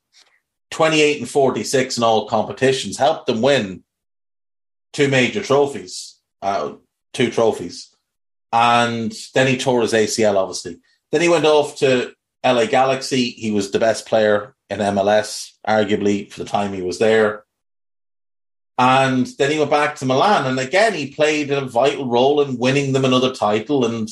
28 0.69 1.19
and 1.19 1.29
46 1.29 1.97
in 1.97 2.03
all 2.03 2.29
competitions, 2.29 2.99
helped 2.99 3.25
them 3.25 3.41
win 3.41 3.83
two 4.93 5.07
major 5.07 5.41
trophies, 5.41 6.19
uh, 6.43 6.73
two 7.11 7.31
trophies. 7.31 7.94
And 8.56 9.14
then 9.34 9.47
he 9.47 9.58
tore 9.58 9.82
his 9.82 9.91
ACL, 9.91 10.38
obviously. 10.38 10.78
Then 11.12 11.20
he 11.20 11.28
went 11.28 11.43
off 11.43 11.76
to 11.80 12.14
LA 12.41 12.68
Galaxy, 12.68 13.32
he 13.32 13.51
was 13.51 13.72
the 13.72 13.80
best 13.80 14.08
player 14.08 14.56
in 14.70 14.80
MLS, 14.80 15.51
arguably, 15.68 16.32
for 16.32 16.41
the 16.41 16.49
time 16.49 16.72
he 16.72 16.82
was 16.82 16.97
there. 16.97 17.43
And 18.78 19.28
then 19.38 19.51
he 19.51 19.60
went 19.60 19.72
back 19.72 19.97
to 19.97 20.06
Milan. 20.06 20.45
And 20.45 20.58
again, 20.58 20.93
he 20.93 21.12
played 21.12 21.51
a 21.51 21.66
vital 21.66 22.08
role 22.08 22.41
in 22.43 22.58
winning 22.58 22.93
them 22.93 23.03
another 23.03 23.36
title 23.36 23.86
and 23.86 24.08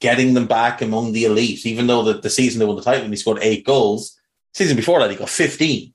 getting 0.00 0.34
them 0.34 0.46
back 0.46 0.80
among 0.80 1.10
the 1.10 1.24
elite, 1.24 1.66
even 1.66 1.88
though 1.88 2.04
the, 2.04 2.14
the 2.20 2.30
season 2.30 2.60
they 2.60 2.64
won 2.64 2.76
the 2.76 2.82
title 2.82 3.02
and 3.02 3.12
he 3.12 3.16
scored 3.16 3.40
eight 3.42 3.66
goals. 3.66 4.16
Season 4.54 4.76
before 4.76 5.00
that, 5.00 5.10
he 5.10 5.16
got 5.16 5.28
15. 5.28 5.92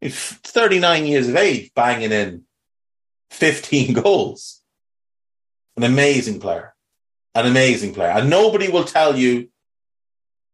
He's 0.00 0.16
39 0.16 1.06
years 1.06 1.28
of 1.28 1.36
age, 1.36 1.70
banging 1.76 2.10
in 2.10 2.42
15 3.30 3.92
goals. 4.02 4.62
An 5.76 5.84
amazing 5.84 6.40
player. 6.40 6.69
An 7.34 7.46
amazing 7.46 7.94
player. 7.94 8.10
And 8.10 8.28
nobody 8.28 8.68
will 8.68 8.84
tell 8.84 9.16
you 9.16 9.48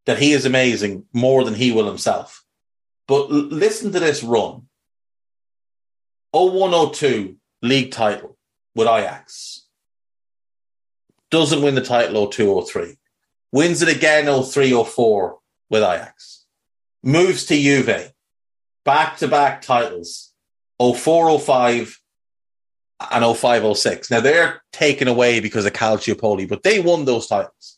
that 0.04 0.18
he 0.18 0.32
is 0.32 0.44
amazing 0.44 1.04
more 1.12 1.44
than 1.44 1.54
he 1.54 1.72
will 1.72 1.86
himself. 1.86 2.44
But 3.08 3.30
l- 3.30 3.48
listen 3.48 3.92
to 3.92 4.00
this 4.00 4.22
run 4.22 4.68
0102 6.32 7.36
league 7.62 7.92
title 7.92 8.36
with 8.74 8.88
Ajax. 8.88 9.64
Doesn't 11.30 11.62
win 11.62 11.74
the 11.74 11.80
title 11.80 12.28
02 12.28 12.62
03. 12.62 12.96
Wins 13.52 13.82
it 13.82 13.88
again 13.88 14.26
03 14.42 14.84
04 14.84 15.38
with 15.70 15.82
Ajax. 15.82 16.44
Moves 17.02 17.46
to 17.46 17.56
Juve. 17.56 18.12
Back 18.84 19.16
to 19.18 19.28
back 19.28 19.62
titles 19.62 20.32
04 20.78 21.40
05 21.40 22.00
and 23.10 23.36
05 23.36 23.76
06. 23.76 24.10
Now 24.10 24.20
they're 24.20 24.62
taken 24.72 25.08
away 25.08 25.40
because 25.40 25.66
of 25.66 25.72
Calciopoli, 25.72 26.48
but 26.48 26.62
they 26.62 26.80
won 26.80 27.04
those 27.04 27.26
titles 27.26 27.76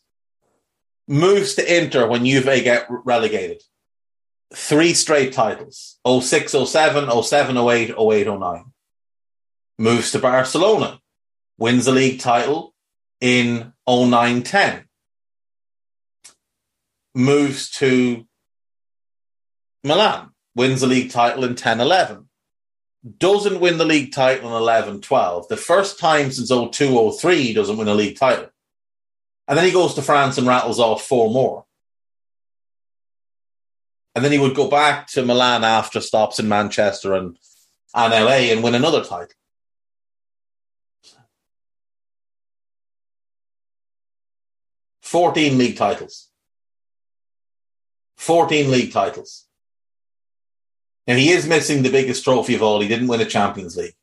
moves 1.09 1.55
to 1.55 1.77
Inter 1.77 2.07
when 2.07 2.23
Juve 2.25 2.45
get 2.45 2.85
relegated. 2.89 3.63
Three 4.53 4.93
straight 4.93 5.33
titles 5.33 5.99
06, 6.07 6.51
07, 6.51 7.23
07, 7.23 7.57
08, 7.57 7.93
08, 7.99 8.27
09. 8.27 8.65
Moves 9.77 10.11
to 10.11 10.19
Barcelona, 10.19 10.99
wins 11.57 11.87
a 11.87 11.91
league 11.91 12.19
title 12.19 12.73
in 13.19 13.73
09 13.87 14.43
10. 14.43 14.85
Moves 17.15 17.69
to 17.71 18.25
Milan, 19.83 20.29
wins 20.55 20.83
a 20.83 20.87
league 20.87 21.11
title 21.11 21.43
in 21.43 21.55
10 21.55 21.79
11. 21.79 22.28
Doesn't 23.17 23.59
win 23.59 23.77
the 23.77 23.85
league 23.85 24.11
title 24.11 24.49
in 24.49 24.55
11 24.55 25.01
12. 25.01 25.47
The 25.47 25.57
first 25.57 25.99
time 25.99 26.31
since 26.31 26.49
02 26.49 27.11
03 27.11 27.43
he 27.43 27.53
doesn't 27.53 27.77
win 27.77 27.87
a 27.87 27.93
league 27.93 28.17
title. 28.17 28.49
And 29.47 29.57
then 29.57 29.65
he 29.65 29.71
goes 29.71 29.95
to 29.95 30.01
France 30.01 30.37
and 30.37 30.47
rattles 30.47 30.79
off 30.79 31.03
four 31.03 31.31
more. 31.31 31.65
And 34.13 34.23
then 34.23 34.31
he 34.31 34.37
would 34.37 34.55
go 34.55 34.69
back 34.69 35.07
to 35.09 35.25
Milan 35.25 35.63
after 35.63 36.01
stops 36.01 36.39
in 36.39 36.49
Manchester 36.49 37.13
and, 37.13 37.37
and 37.95 38.13
LA 38.13 38.51
and 38.51 38.63
win 38.63 38.75
another 38.75 39.03
title. 39.03 39.29
Fourteen 45.01 45.57
league 45.57 45.77
titles. 45.77 46.29
Fourteen 48.15 48.69
league 48.69 48.91
titles. 48.91 49.48
Now 51.09 51.15
he 51.15 51.31
is 51.31 51.47
missing 51.47 51.81
the 51.81 51.89
biggest 51.89 52.23
trophy 52.23 52.53
of 52.53 52.61
all. 52.61 52.81
He 52.81 52.87
didn't 52.87 53.07
win 53.07 53.19
a 53.19 53.25
Champions 53.25 53.75
League. 53.75 53.95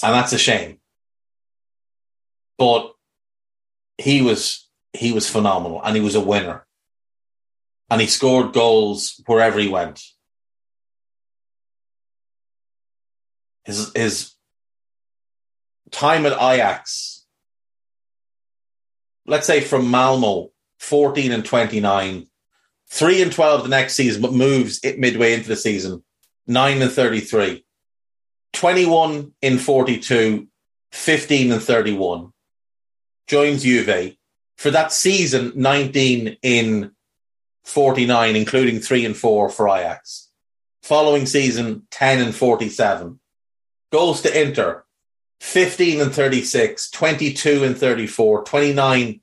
And 0.00 0.14
that's 0.14 0.32
a 0.32 0.38
shame. 0.38 0.78
But 2.56 2.92
he 3.98 4.22
was 4.22 4.68
he 4.92 5.10
was 5.10 5.28
phenomenal 5.28 5.82
and 5.82 5.96
he 5.96 6.00
was 6.00 6.14
a 6.14 6.20
winner. 6.20 6.64
And 7.90 8.00
he 8.00 8.06
scored 8.06 8.52
goals 8.52 9.20
wherever 9.26 9.58
he 9.58 9.66
went. 9.66 10.00
His 13.64 13.90
his 13.92 14.34
time 15.90 16.26
at 16.26 16.40
Ajax, 16.40 17.26
let's 19.26 19.48
say 19.48 19.62
from 19.62 19.90
Malmo, 19.90 20.52
14 20.78 21.32
and 21.32 21.44
29, 21.44 22.28
Three 22.90 23.20
and 23.22 23.32
twelve 23.32 23.62
the 23.62 23.68
next 23.68 23.94
season, 23.94 24.22
but 24.22 24.32
moves 24.32 24.80
it 24.82 24.98
midway 24.98 25.34
into 25.34 25.48
the 25.48 25.56
season. 25.56 26.02
Nine 26.46 26.80
and 26.80 26.90
33. 26.90 27.64
21 28.54 29.32
in 29.42 29.58
42, 29.58 30.48
15 30.92 31.52
and 31.52 31.62
31. 31.62 32.32
Joins 33.26 33.62
Juve. 33.62 34.16
For 34.56 34.70
that 34.70 34.90
season, 34.90 35.52
19 35.54 36.38
in 36.42 36.92
49, 37.64 38.36
including 38.36 38.80
three 38.80 39.04
and 39.04 39.16
four 39.16 39.50
for 39.50 39.68
Ajax. 39.68 40.30
Following 40.82 41.26
season, 41.26 41.86
10 41.90 42.20
and 42.20 42.34
47. 42.34 43.20
Goes 43.92 44.22
to 44.22 44.42
Inter, 44.42 44.84
15 45.40 46.00
and 46.00 46.14
36, 46.14 46.90
22 46.90 47.64
and 47.64 47.76
34, 47.76 48.44
29 48.44 49.20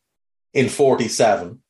in 0.53 0.69
47 0.69 1.61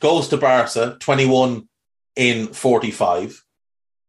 goes 0.00 0.28
to 0.28 0.36
Barca, 0.36 0.96
21 1.00 1.68
in 2.16 2.48
45, 2.48 3.44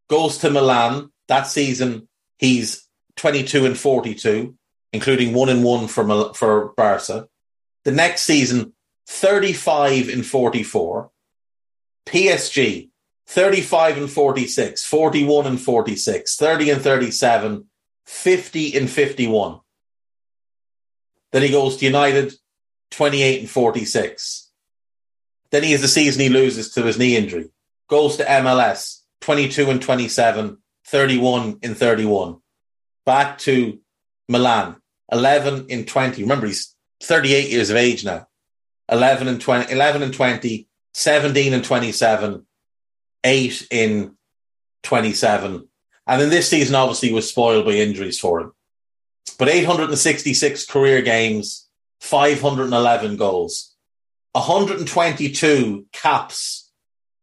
goes 0.10 0.40
to 0.40 0.50
Milan. 0.50 1.12
That 1.28 1.48
season, 1.48 2.08
he's 2.38 2.88
22 3.16 3.66
and 3.66 3.78
42, 3.78 4.56
including 4.92 5.34
one 5.34 5.50
and 5.50 5.64
one 5.64 5.88
for, 5.88 6.34
for 6.34 6.74
Barca. 6.76 7.28
The 7.84 7.92
next 7.92 8.22
season, 8.24 8.74
35 9.08 10.10
in 10.10 10.24
44. 10.24 11.12
PSG, 12.06 12.90
35 13.28 13.98
and 13.98 14.10
46, 14.12 14.86
41 14.86 15.48
and 15.48 15.62
46, 15.62 16.36
30 16.36 16.70
and 16.70 16.82
37, 16.82 17.66
50 18.06 18.78
and 18.78 18.90
51. 18.90 19.60
Then 21.32 21.42
he 21.42 21.50
goes 21.50 21.78
to 21.78 21.86
United, 21.86 22.34
28 22.92 23.40
and 23.40 23.50
46. 23.50 24.43
Then 25.54 25.62
he 25.62 25.72
has 25.74 25.82
the 25.82 25.88
season 25.88 26.20
he 26.20 26.30
loses 26.30 26.72
to 26.72 26.82
his 26.82 26.98
knee 26.98 27.16
injury. 27.16 27.52
Goes 27.88 28.18
to 28.18 28.26
MLS, 28.26 29.02
22 29.22 29.70
and 29.70 29.80
27, 29.80 30.58
31 30.88 31.60
in 31.62 31.76
31. 31.76 32.38
Back 33.06 33.38
to 33.40 33.78
Milan, 34.28 34.78
11 35.12 35.68
in 35.70 35.86
20. 35.86 36.24
Remember, 36.24 36.48
he's 36.48 36.76
38 37.04 37.52
years 37.52 37.70
of 37.70 37.76
age 37.76 38.04
now. 38.04 38.28
11 38.90 39.28
and 39.28 39.40
20, 39.40 39.72
11 39.72 40.02
and 40.02 40.12
20, 40.12 40.68
17 40.92 41.54
and 41.54 41.64
27, 41.64 42.48
8 43.24 43.68
in 43.70 44.18
27. 44.82 45.68
And 46.08 46.22
then 46.22 46.32
this 46.32 46.50
season 46.50 46.74
obviously 46.74 47.14
was 47.14 47.30
spoiled 47.30 47.66
by 47.66 47.74
injuries 47.74 48.20
for 48.20 48.42
him. 48.42 48.54
But 49.38 49.50
866 49.50 50.66
career 50.66 51.04
games, 51.04 51.70
511 52.00 53.18
goals. 53.18 53.73
122 54.34 55.86
caps 55.92 56.72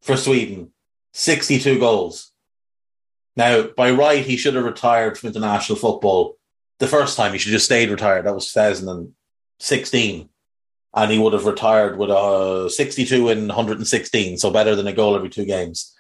for 0.00 0.16
Sweden, 0.16 0.72
62 1.12 1.78
goals. 1.78 2.30
Now, 3.36 3.68
by 3.76 3.90
right, 3.90 4.24
he 4.24 4.36
should 4.36 4.54
have 4.54 4.64
retired 4.64 5.18
from 5.18 5.28
international 5.28 5.78
football 5.78 6.36
the 6.78 6.86
first 6.86 7.16
time. 7.16 7.32
He 7.32 7.38
should 7.38 7.50
have 7.50 7.56
just 7.56 7.66
stayed 7.66 7.90
retired. 7.90 8.26
That 8.26 8.34
was 8.34 8.52
2016. 8.52 10.28
And 10.92 11.10
he 11.10 11.18
would 11.18 11.32
have 11.32 11.46
retired 11.46 11.98
with 11.98 12.10
a 12.10 12.68
62 12.70 13.28
and 13.28 13.48
116, 13.48 14.38
so 14.38 14.50
better 14.50 14.74
than 14.74 14.86
a 14.86 14.92
goal 14.92 15.14
every 15.14 15.30
two 15.30 15.44
games. 15.44 15.96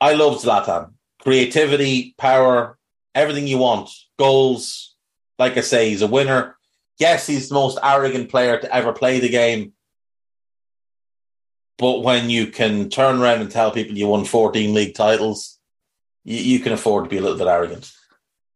I 0.00 0.14
love 0.14 0.42
Zlatan. 0.42 0.92
Creativity, 1.20 2.14
power, 2.18 2.78
everything 3.14 3.46
you 3.46 3.58
want. 3.58 3.90
Goals. 4.18 4.94
Like 5.38 5.56
I 5.56 5.60
say, 5.60 5.90
he's 5.90 6.02
a 6.02 6.06
winner. 6.06 6.56
Yes, 6.98 7.26
he's 7.26 7.48
the 7.48 7.54
most 7.54 7.78
arrogant 7.82 8.30
player 8.30 8.58
to 8.58 8.74
ever 8.74 8.92
play 8.92 9.20
the 9.20 9.28
game 9.28 9.74
but 11.78 12.02
when 12.02 12.30
you 12.30 12.46
can 12.48 12.88
turn 12.88 13.20
around 13.20 13.40
and 13.40 13.50
tell 13.50 13.70
people 13.70 13.96
you 13.96 14.08
won 14.08 14.24
14 14.24 14.72
league 14.72 14.94
titles, 14.94 15.58
you, 16.24 16.38
you 16.38 16.58
can 16.60 16.72
afford 16.72 17.04
to 17.04 17.10
be 17.10 17.18
a 17.18 17.20
little 17.20 17.38
bit 17.38 17.46
arrogant. 17.46 17.90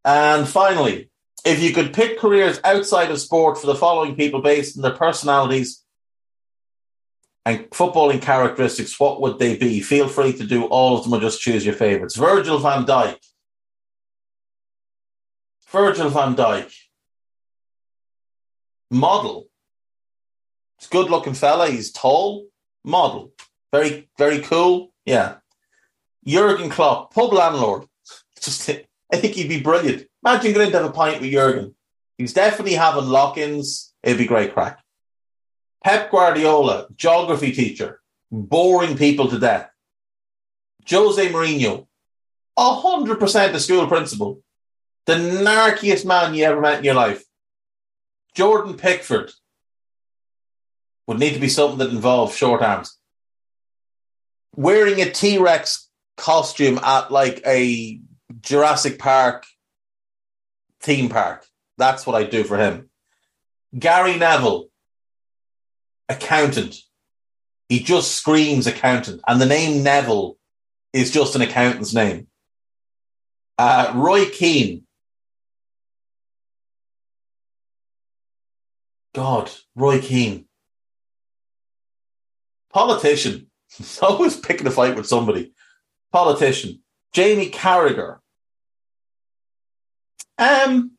And 0.05 0.49
finally, 0.49 1.11
if 1.45 1.63
you 1.63 1.73
could 1.73 1.93
pick 1.93 2.19
careers 2.19 2.61
outside 2.65 3.11
of 3.11 3.21
sport 3.21 3.59
for 3.59 3.67
the 3.67 3.75
following 3.75 4.17
people 4.17 4.41
based 4.41 4.77
on 4.77 4.83
their 4.83 4.97
personalities 4.97 5.85
and 7.45 7.69
footballing 7.71 8.23
characteristics, 8.23 8.99
what 8.99 9.21
would 9.21 9.39
they 9.39 9.57
be? 9.57 9.81
Feel 9.81 10.09
free 10.09 10.33
to 10.35 10.47
do 10.47 10.65
all 10.65 10.97
of 10.97 11.05
them 11.05 11.15
or 11.15 11.21
just 11.21 11.41
choose 11.41 11.65
your 11.65 11.75
favorites. 11.75 12.17
Virgil 12.17 12.59
van 12.59 12.87
Dijk. 12.87 13.19
Virgil 15.69 16.11
van 16.11 16.35
Dijk. 16.35 16.73
Model. 18.91 19.47
He's 20.79 20.89
a 20.89 20.91
good 20.91 21.11
looking 21.11 21.35
fella. 21.35 21.69
He's 21.69 21.93
tall 21.93 22.50
model. 22.85 23.33
Very, 23.73 24.09
very 24.19 24.41
cool. 24.41 24.93
Yeah. 25.05 25.37
Jurgen 26.27 26.71
Klopp, 26.71 27.15
pub 27.15 27.33
landlord. 27.33 27.85
Just, 28.41 28.69
I 28.71 29.17
think 29.17 29.35
he'd 29.35 29.49
be 29.49 29.61
brilliant. 29.61 30.07
Imagine 30.25 30.53
going 30.53 30.71
to 30.71 30.79
have 30.79 30.87
a 30.87 30.93
pint 30.93 31.21
with 31.21 31.31
Jurgen. 31.31 31.75
He's 32.19 32.35
definitely 32.35 32.75
having 32.75 33.07
lock-ins. 33.09 33.95
It'd 34.03 34.19
be 34.19 34.27
great 34.27 34.55
craic. 34.55 34.77
Pep 35.83 36.11
Guardiola, 36.11 36.89
geography 36.95 37.53
teacher, 37.53 38.01
boring 38.31 38.97
people 38.97 39.29
to 39.29 39.39
death. 39.39 39.71
Jose 40.89 41.29
Mourinho, 41.29 41.87
hundred 42.59 43.19
percent 43.19 43.55
a 43.55 43.61
school 43.61 43.87
principal, 43.87 44.43
the 45.07 45.17
narkiest 45.17 46.05
man 46.05 46.35
you 46.35 46.45
ever 46.45 46.61
met 46.61 46.79
in 46.79 46.85
your 46.85 46.95
life. 46.95 47.25
Jordan 48.35 48.75
Pickford, 48.75 49.33
would 51.11 51.19
need 51.19 51.35
to 51.35 51.41
be 51.41 51.49
something 51.49 51.79
that 51.79 51.91
involves 51.91 52.37
short 52.37 52.63
arms. 52.63 52.97
Wearing 54.55 55.01
a 55.01 55.11
T 55.11 55.39
Rex 55.39 55.91
costume 56.17 56.79
at 56.79 57.11
like 57.11 57.43
a 57.45 58.01
Jurassic 58.41 58.97
Park 58.97 59.45
theme 60.79 61.09
park. 61.09 61.45
That's 61.79 62.07
what 62.07 62.15
I 62.15 62.23
do 62.23 62.45
for 62.45 62.57
him. 62.57 62.91
Gary 63.77 64.19
Neville, 64.19 64.69
accountant. 66.09 66.77
He 67.69 67.81
just 67.81 68.13
screams 68.13 68.69
accountant. 68.69 69.21
And 69.27 69.41
the 69.41 69.47
name 69.47 69.83
Neville 69.83 70.37
is 70.93 71.11
just 71.11 71.35
an 71.35 71.43
accountant's 71.43 71.93
name. 71.93 72.29
Uh, 73.59 73.91
Roy 73.97 74.27
Keane. 74.27 74.85
God, 79.13 79.51
Roy 79.75 80.01
Keane. 80.01 80.47
Politician. 82.73 83.47
always 84.03 84.37
picking 84.37 84.67
a 84.67 84.71
fight 84.71 84.97
with 84.97 85.07
somebody. 85.07 85.53
Politician. 86.13 86.83
Jamie 87.13 87.51
Carragher. 87.51 88.19
Um, 90.39 90.93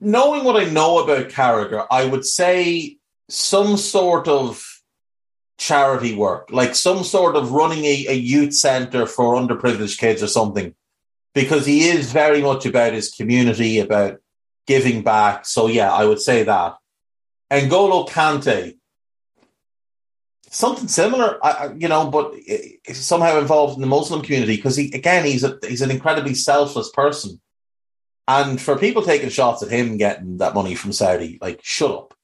knowing 0.00 0.44
what 0.44 0.56
I 0.56 0.70
know 0.70 1.02
about 1.02 1.30
Carragher, 1.30 1.86
I 1.90 2.04
would 2.04 2.24
say 2.24 2.98
some 3.28 3.76
sort 3.76 4.28
of 4.28 4.64
charity 5.58 6.14
work, 6.14 6.48
like 6.50 6.74
some 6.74 7.04
sort 7.04 7.36
of 7.36 7.52
running 7.52 7.84
a, 7.84 8.06
a 8.08 8.14
youth 8.14 8.54
center 8.54 9.06
for 9.06 9.34
underprivileged 9.34 9.98
kids 9.98 10.22
or 10.22 10.28
something, 10.28 10.74
because 11.34 11.66
he 11.66 11.88
is 11.88 12.12
very 12.12 12.42
much 12.42 12.66
about 12.66 12.92
his 12.92 13.10
community, 13.10 13.78
about 13.78 14.18
giving 14.66 15.02
back. 15.02 15.46
So 15.46 15.66
yeah, 15.66 15.92
I 15.92 16.04
would 16.04 16.20
say 16.20 16.44
that. 16.44 16.76
N'Golo 17.50 18.08
Kante, 18.08 18.78
something 20.52 20.86
similar, 20.86 21.38
you 21.76 21.88
know, 21.88 22.10
but 22.10 22.34
somehow 22.92 23.38
involved 23.38 23.74
in 23.74 23.80
the 23.80 23.86
Muslim 23.86 24.22
community 24.22 24.56
because 24.56 24.76
he 24.76 24.92
again 24.92 25.24
he's 25.24 25.42
a 25.42 25.58
he's 25.66 25.82
an 25.82 25.90
incredibly 25.90 26.34
selfless 26.34 26.90
person, 26.90 27.40
and 28.28 28.60
for 28.60 28.78
people 28.78 29.02
taking 29.02 29.30
shots 29.30 29.62
at 29.62 29.70
him 29.70 29.96
getting 29.96 30.38
that 30.38 30.54
money 30.54 30.74
from 30.74 30.92
Saudi, 30.92 31.38
like 31.40 31.60
shut 31.62 31.90
up. 31.90 32.14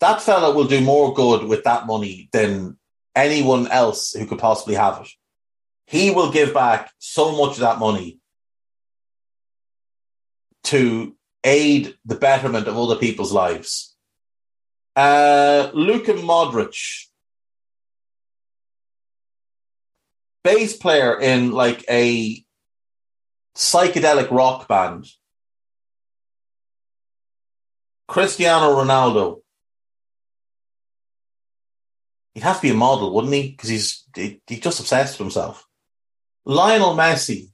That 0.00 0.20
fella 0.20 0.54
will 0.54 0.66
do 0.66 0.80
more 0.80 1.14
good 1.14 1.44
with 1.44 1.64
that 1.64 1.86
money 1.86 2.28
than 2.32 2.76
anyone 3.14 3.68
else 3.68 4.12
who 4.12 4.26
could 4.26 4.40
possibly 4.40 4.74
have 4.74 5.02
it. 5.02 5.08
He 5.86 6.10
will 6.10 6.32
give 6.32 6.52
back 6.52 6.90
so 6.98 7.32
much 7.36 7.52
of 7.52 7.60
that 7.60 7.78
money 7.78 8.18
to 10.64 11.14
aid 11.44 11.94
the 12.04 12.16
betterment 12.16 12.66
of 12.66 12.76
other 12.76 12.96
people's 12.96 13.32
lives. 13.32 13.94
Uh, 14.96 15.70
Luka 15.74 16.14
Modric 16.14 17.06
bass 20.44 20.76
player 20.76 21.18
in 21.18 21.50
like 21.50 21.84
a 21.90 22.44
psychedelic 23.56 24.30
rock 24.30 24.68
band. 24.68 25.06
Cristiano 28.06 28.76
Ronaldo. 28.76 29.40
He'd 32.34 32.42
have 32.42 32.56
to 32.56 32.62
be 32.62 32.70
a 32.70 32.74
model, 32.74 33.14
wouldn't 33.14 33.32
he? 33.32 33.50
Because 33.50 33.70
he's 33.70 34.04
he, 34.14 34.40
he's 34.46 34.60
just 34.60 34.80
obsessed 34.80 35.18
with 35.18 35.26
himself. 35.26 35.66
Lionel 36.44 36.94
Messi. 36.94 37.50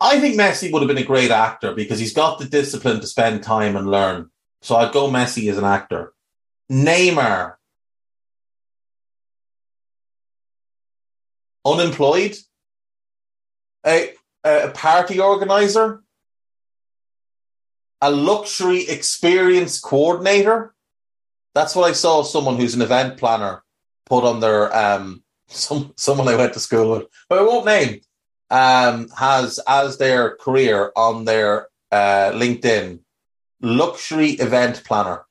I 0.00 0.20
think 0.20 0.36
Messi 0.36 0.72
would 0.72 0.82
have 0.82 0.88
been 0.88 1.02
a 1.02 1.04
great 1.04 1.30
actor 1.30 1.74
because 1.74 1.98
he's 1.98 2.12
got 2.12 2.38
the 2.38 2.44
discipline 2.44 3.00
to 3.00 3.06
spend 3.06 3.42
time 3.42 3.76
and 3.76 3.90
learn. 3.90 4.30
So 4.62 4.76
I'd 4.76 4.92
go 4.92 5.08
Messi 5.08 5.50
as 5.50 5.58
an 5.58 5.64
actor. 5.64 6.12
Neymar. 6.70 7.54
Unemployed. 11.64 12.36
A, 13.86 14.12
a 14.44 14.70
party 14.70 15.20
organizer. 15.20 16.02
A 18.00 18.10
luxury 18.10 18.88
experience 18.88 19.80
coordinator. 19.80 20.74
That's 21.54 21.74
what 21.74 21.88
I 21.88 21.92
saw 21.92 22.22
someone 22.22 22.56
who's 22.56 22.74
an 22.74 22.82
event 22.82 23.16
planner 23.16 23.62
put 24.06 24.24
on 24.24 24.40
their 24.40 24.74
um 24.74 25.22
some 25.48 25.92
someone 25.96 26.28
I 26.28 26.36
went 26.36 26.52
to 26.54 26.60
school 26.60 26.90
with, 26.90 27.06
but 27.28 27.38
I 27.38 27.42
won't 27.42 27.66
name, 27.66 28.00
um, 28.50 29.08
has 29.16 29.58
as 29.66 29.98
their 29.98 30.36
career 30.36 30.92
on 30.94 31.24
their 31.24 31.68
uh, 31.90 32.32
LinkedIn 32.32 33.00
luxury 33.60 34.30
event 34.32 34.82
planner. 34.84 35.24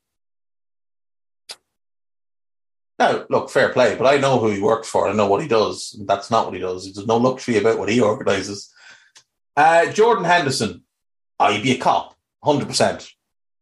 Now, 3.00 3.26
look, 3.30 3.50
fair 3.50 3.70
play, 3.70 3.96
but 3.96 4.08
I 4.08 4.18
know 4.20 4.40
who 4.40 4.50
he 4.50 4.62
works 4.62 4.90
for. 4.90 5.08
I 5.08 5.14
know 5.14 5.28
what 5.28 5.42
he 5.42 5.48
does. 5.48 6.02
That's 6.08 6.32
not 6.32 6.46
what 6.46 6.56
he 6.56 6.60
does. 6.60 6.92
There's 6.92 7.06
no 7.06 7.18
luxury 7.18 7.58
about 7.58 7.78
what 7.78 7.90
he 7.90 8.02
organises. 8.02 8.74
Uh, 9.56 9.92
Jordan 9.92 10.24
Henderson, 10.24 10.84
I'd 11.40 11.62
be 11.62 11.74
a 11.74 11.78
cop, 11.78 12.16
100%. 12.44 13.12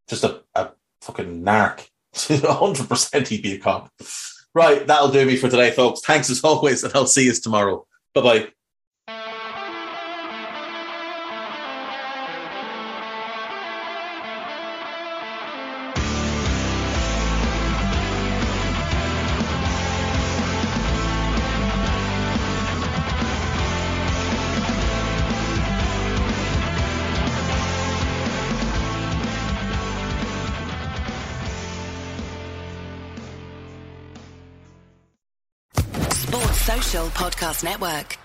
Just 0.07 0.23
a, 0.23 0.41
a 0.55 0.71
fucking 1.01 1.43
narc. 1.43 1.87
100% 2.13 3.27
he'd 3.27 3.43
be 3.43 3.55
a 3.55 3.59
cop. 3.59 3.91
Right, 4.53 4.87
that'll 4.87 5.11
do 5.11 5.25
me 5.25 5.35
for 5.35 5.49
today, 5.49 5.71
folks. 5.71 5.99
Thanks 5.99 6.29
as 6.29 6.41
always, 6.41 6.83
and 6.85 6.95
I'll 6.95 7.05
see 7.05 7.25
you 7.25 7.33
tomorrow. 7.33 7.85
Bye 8.13 8.21
bye. 8.21 8.47
Podcast 37.35 37.63
Network. 37.65 38.24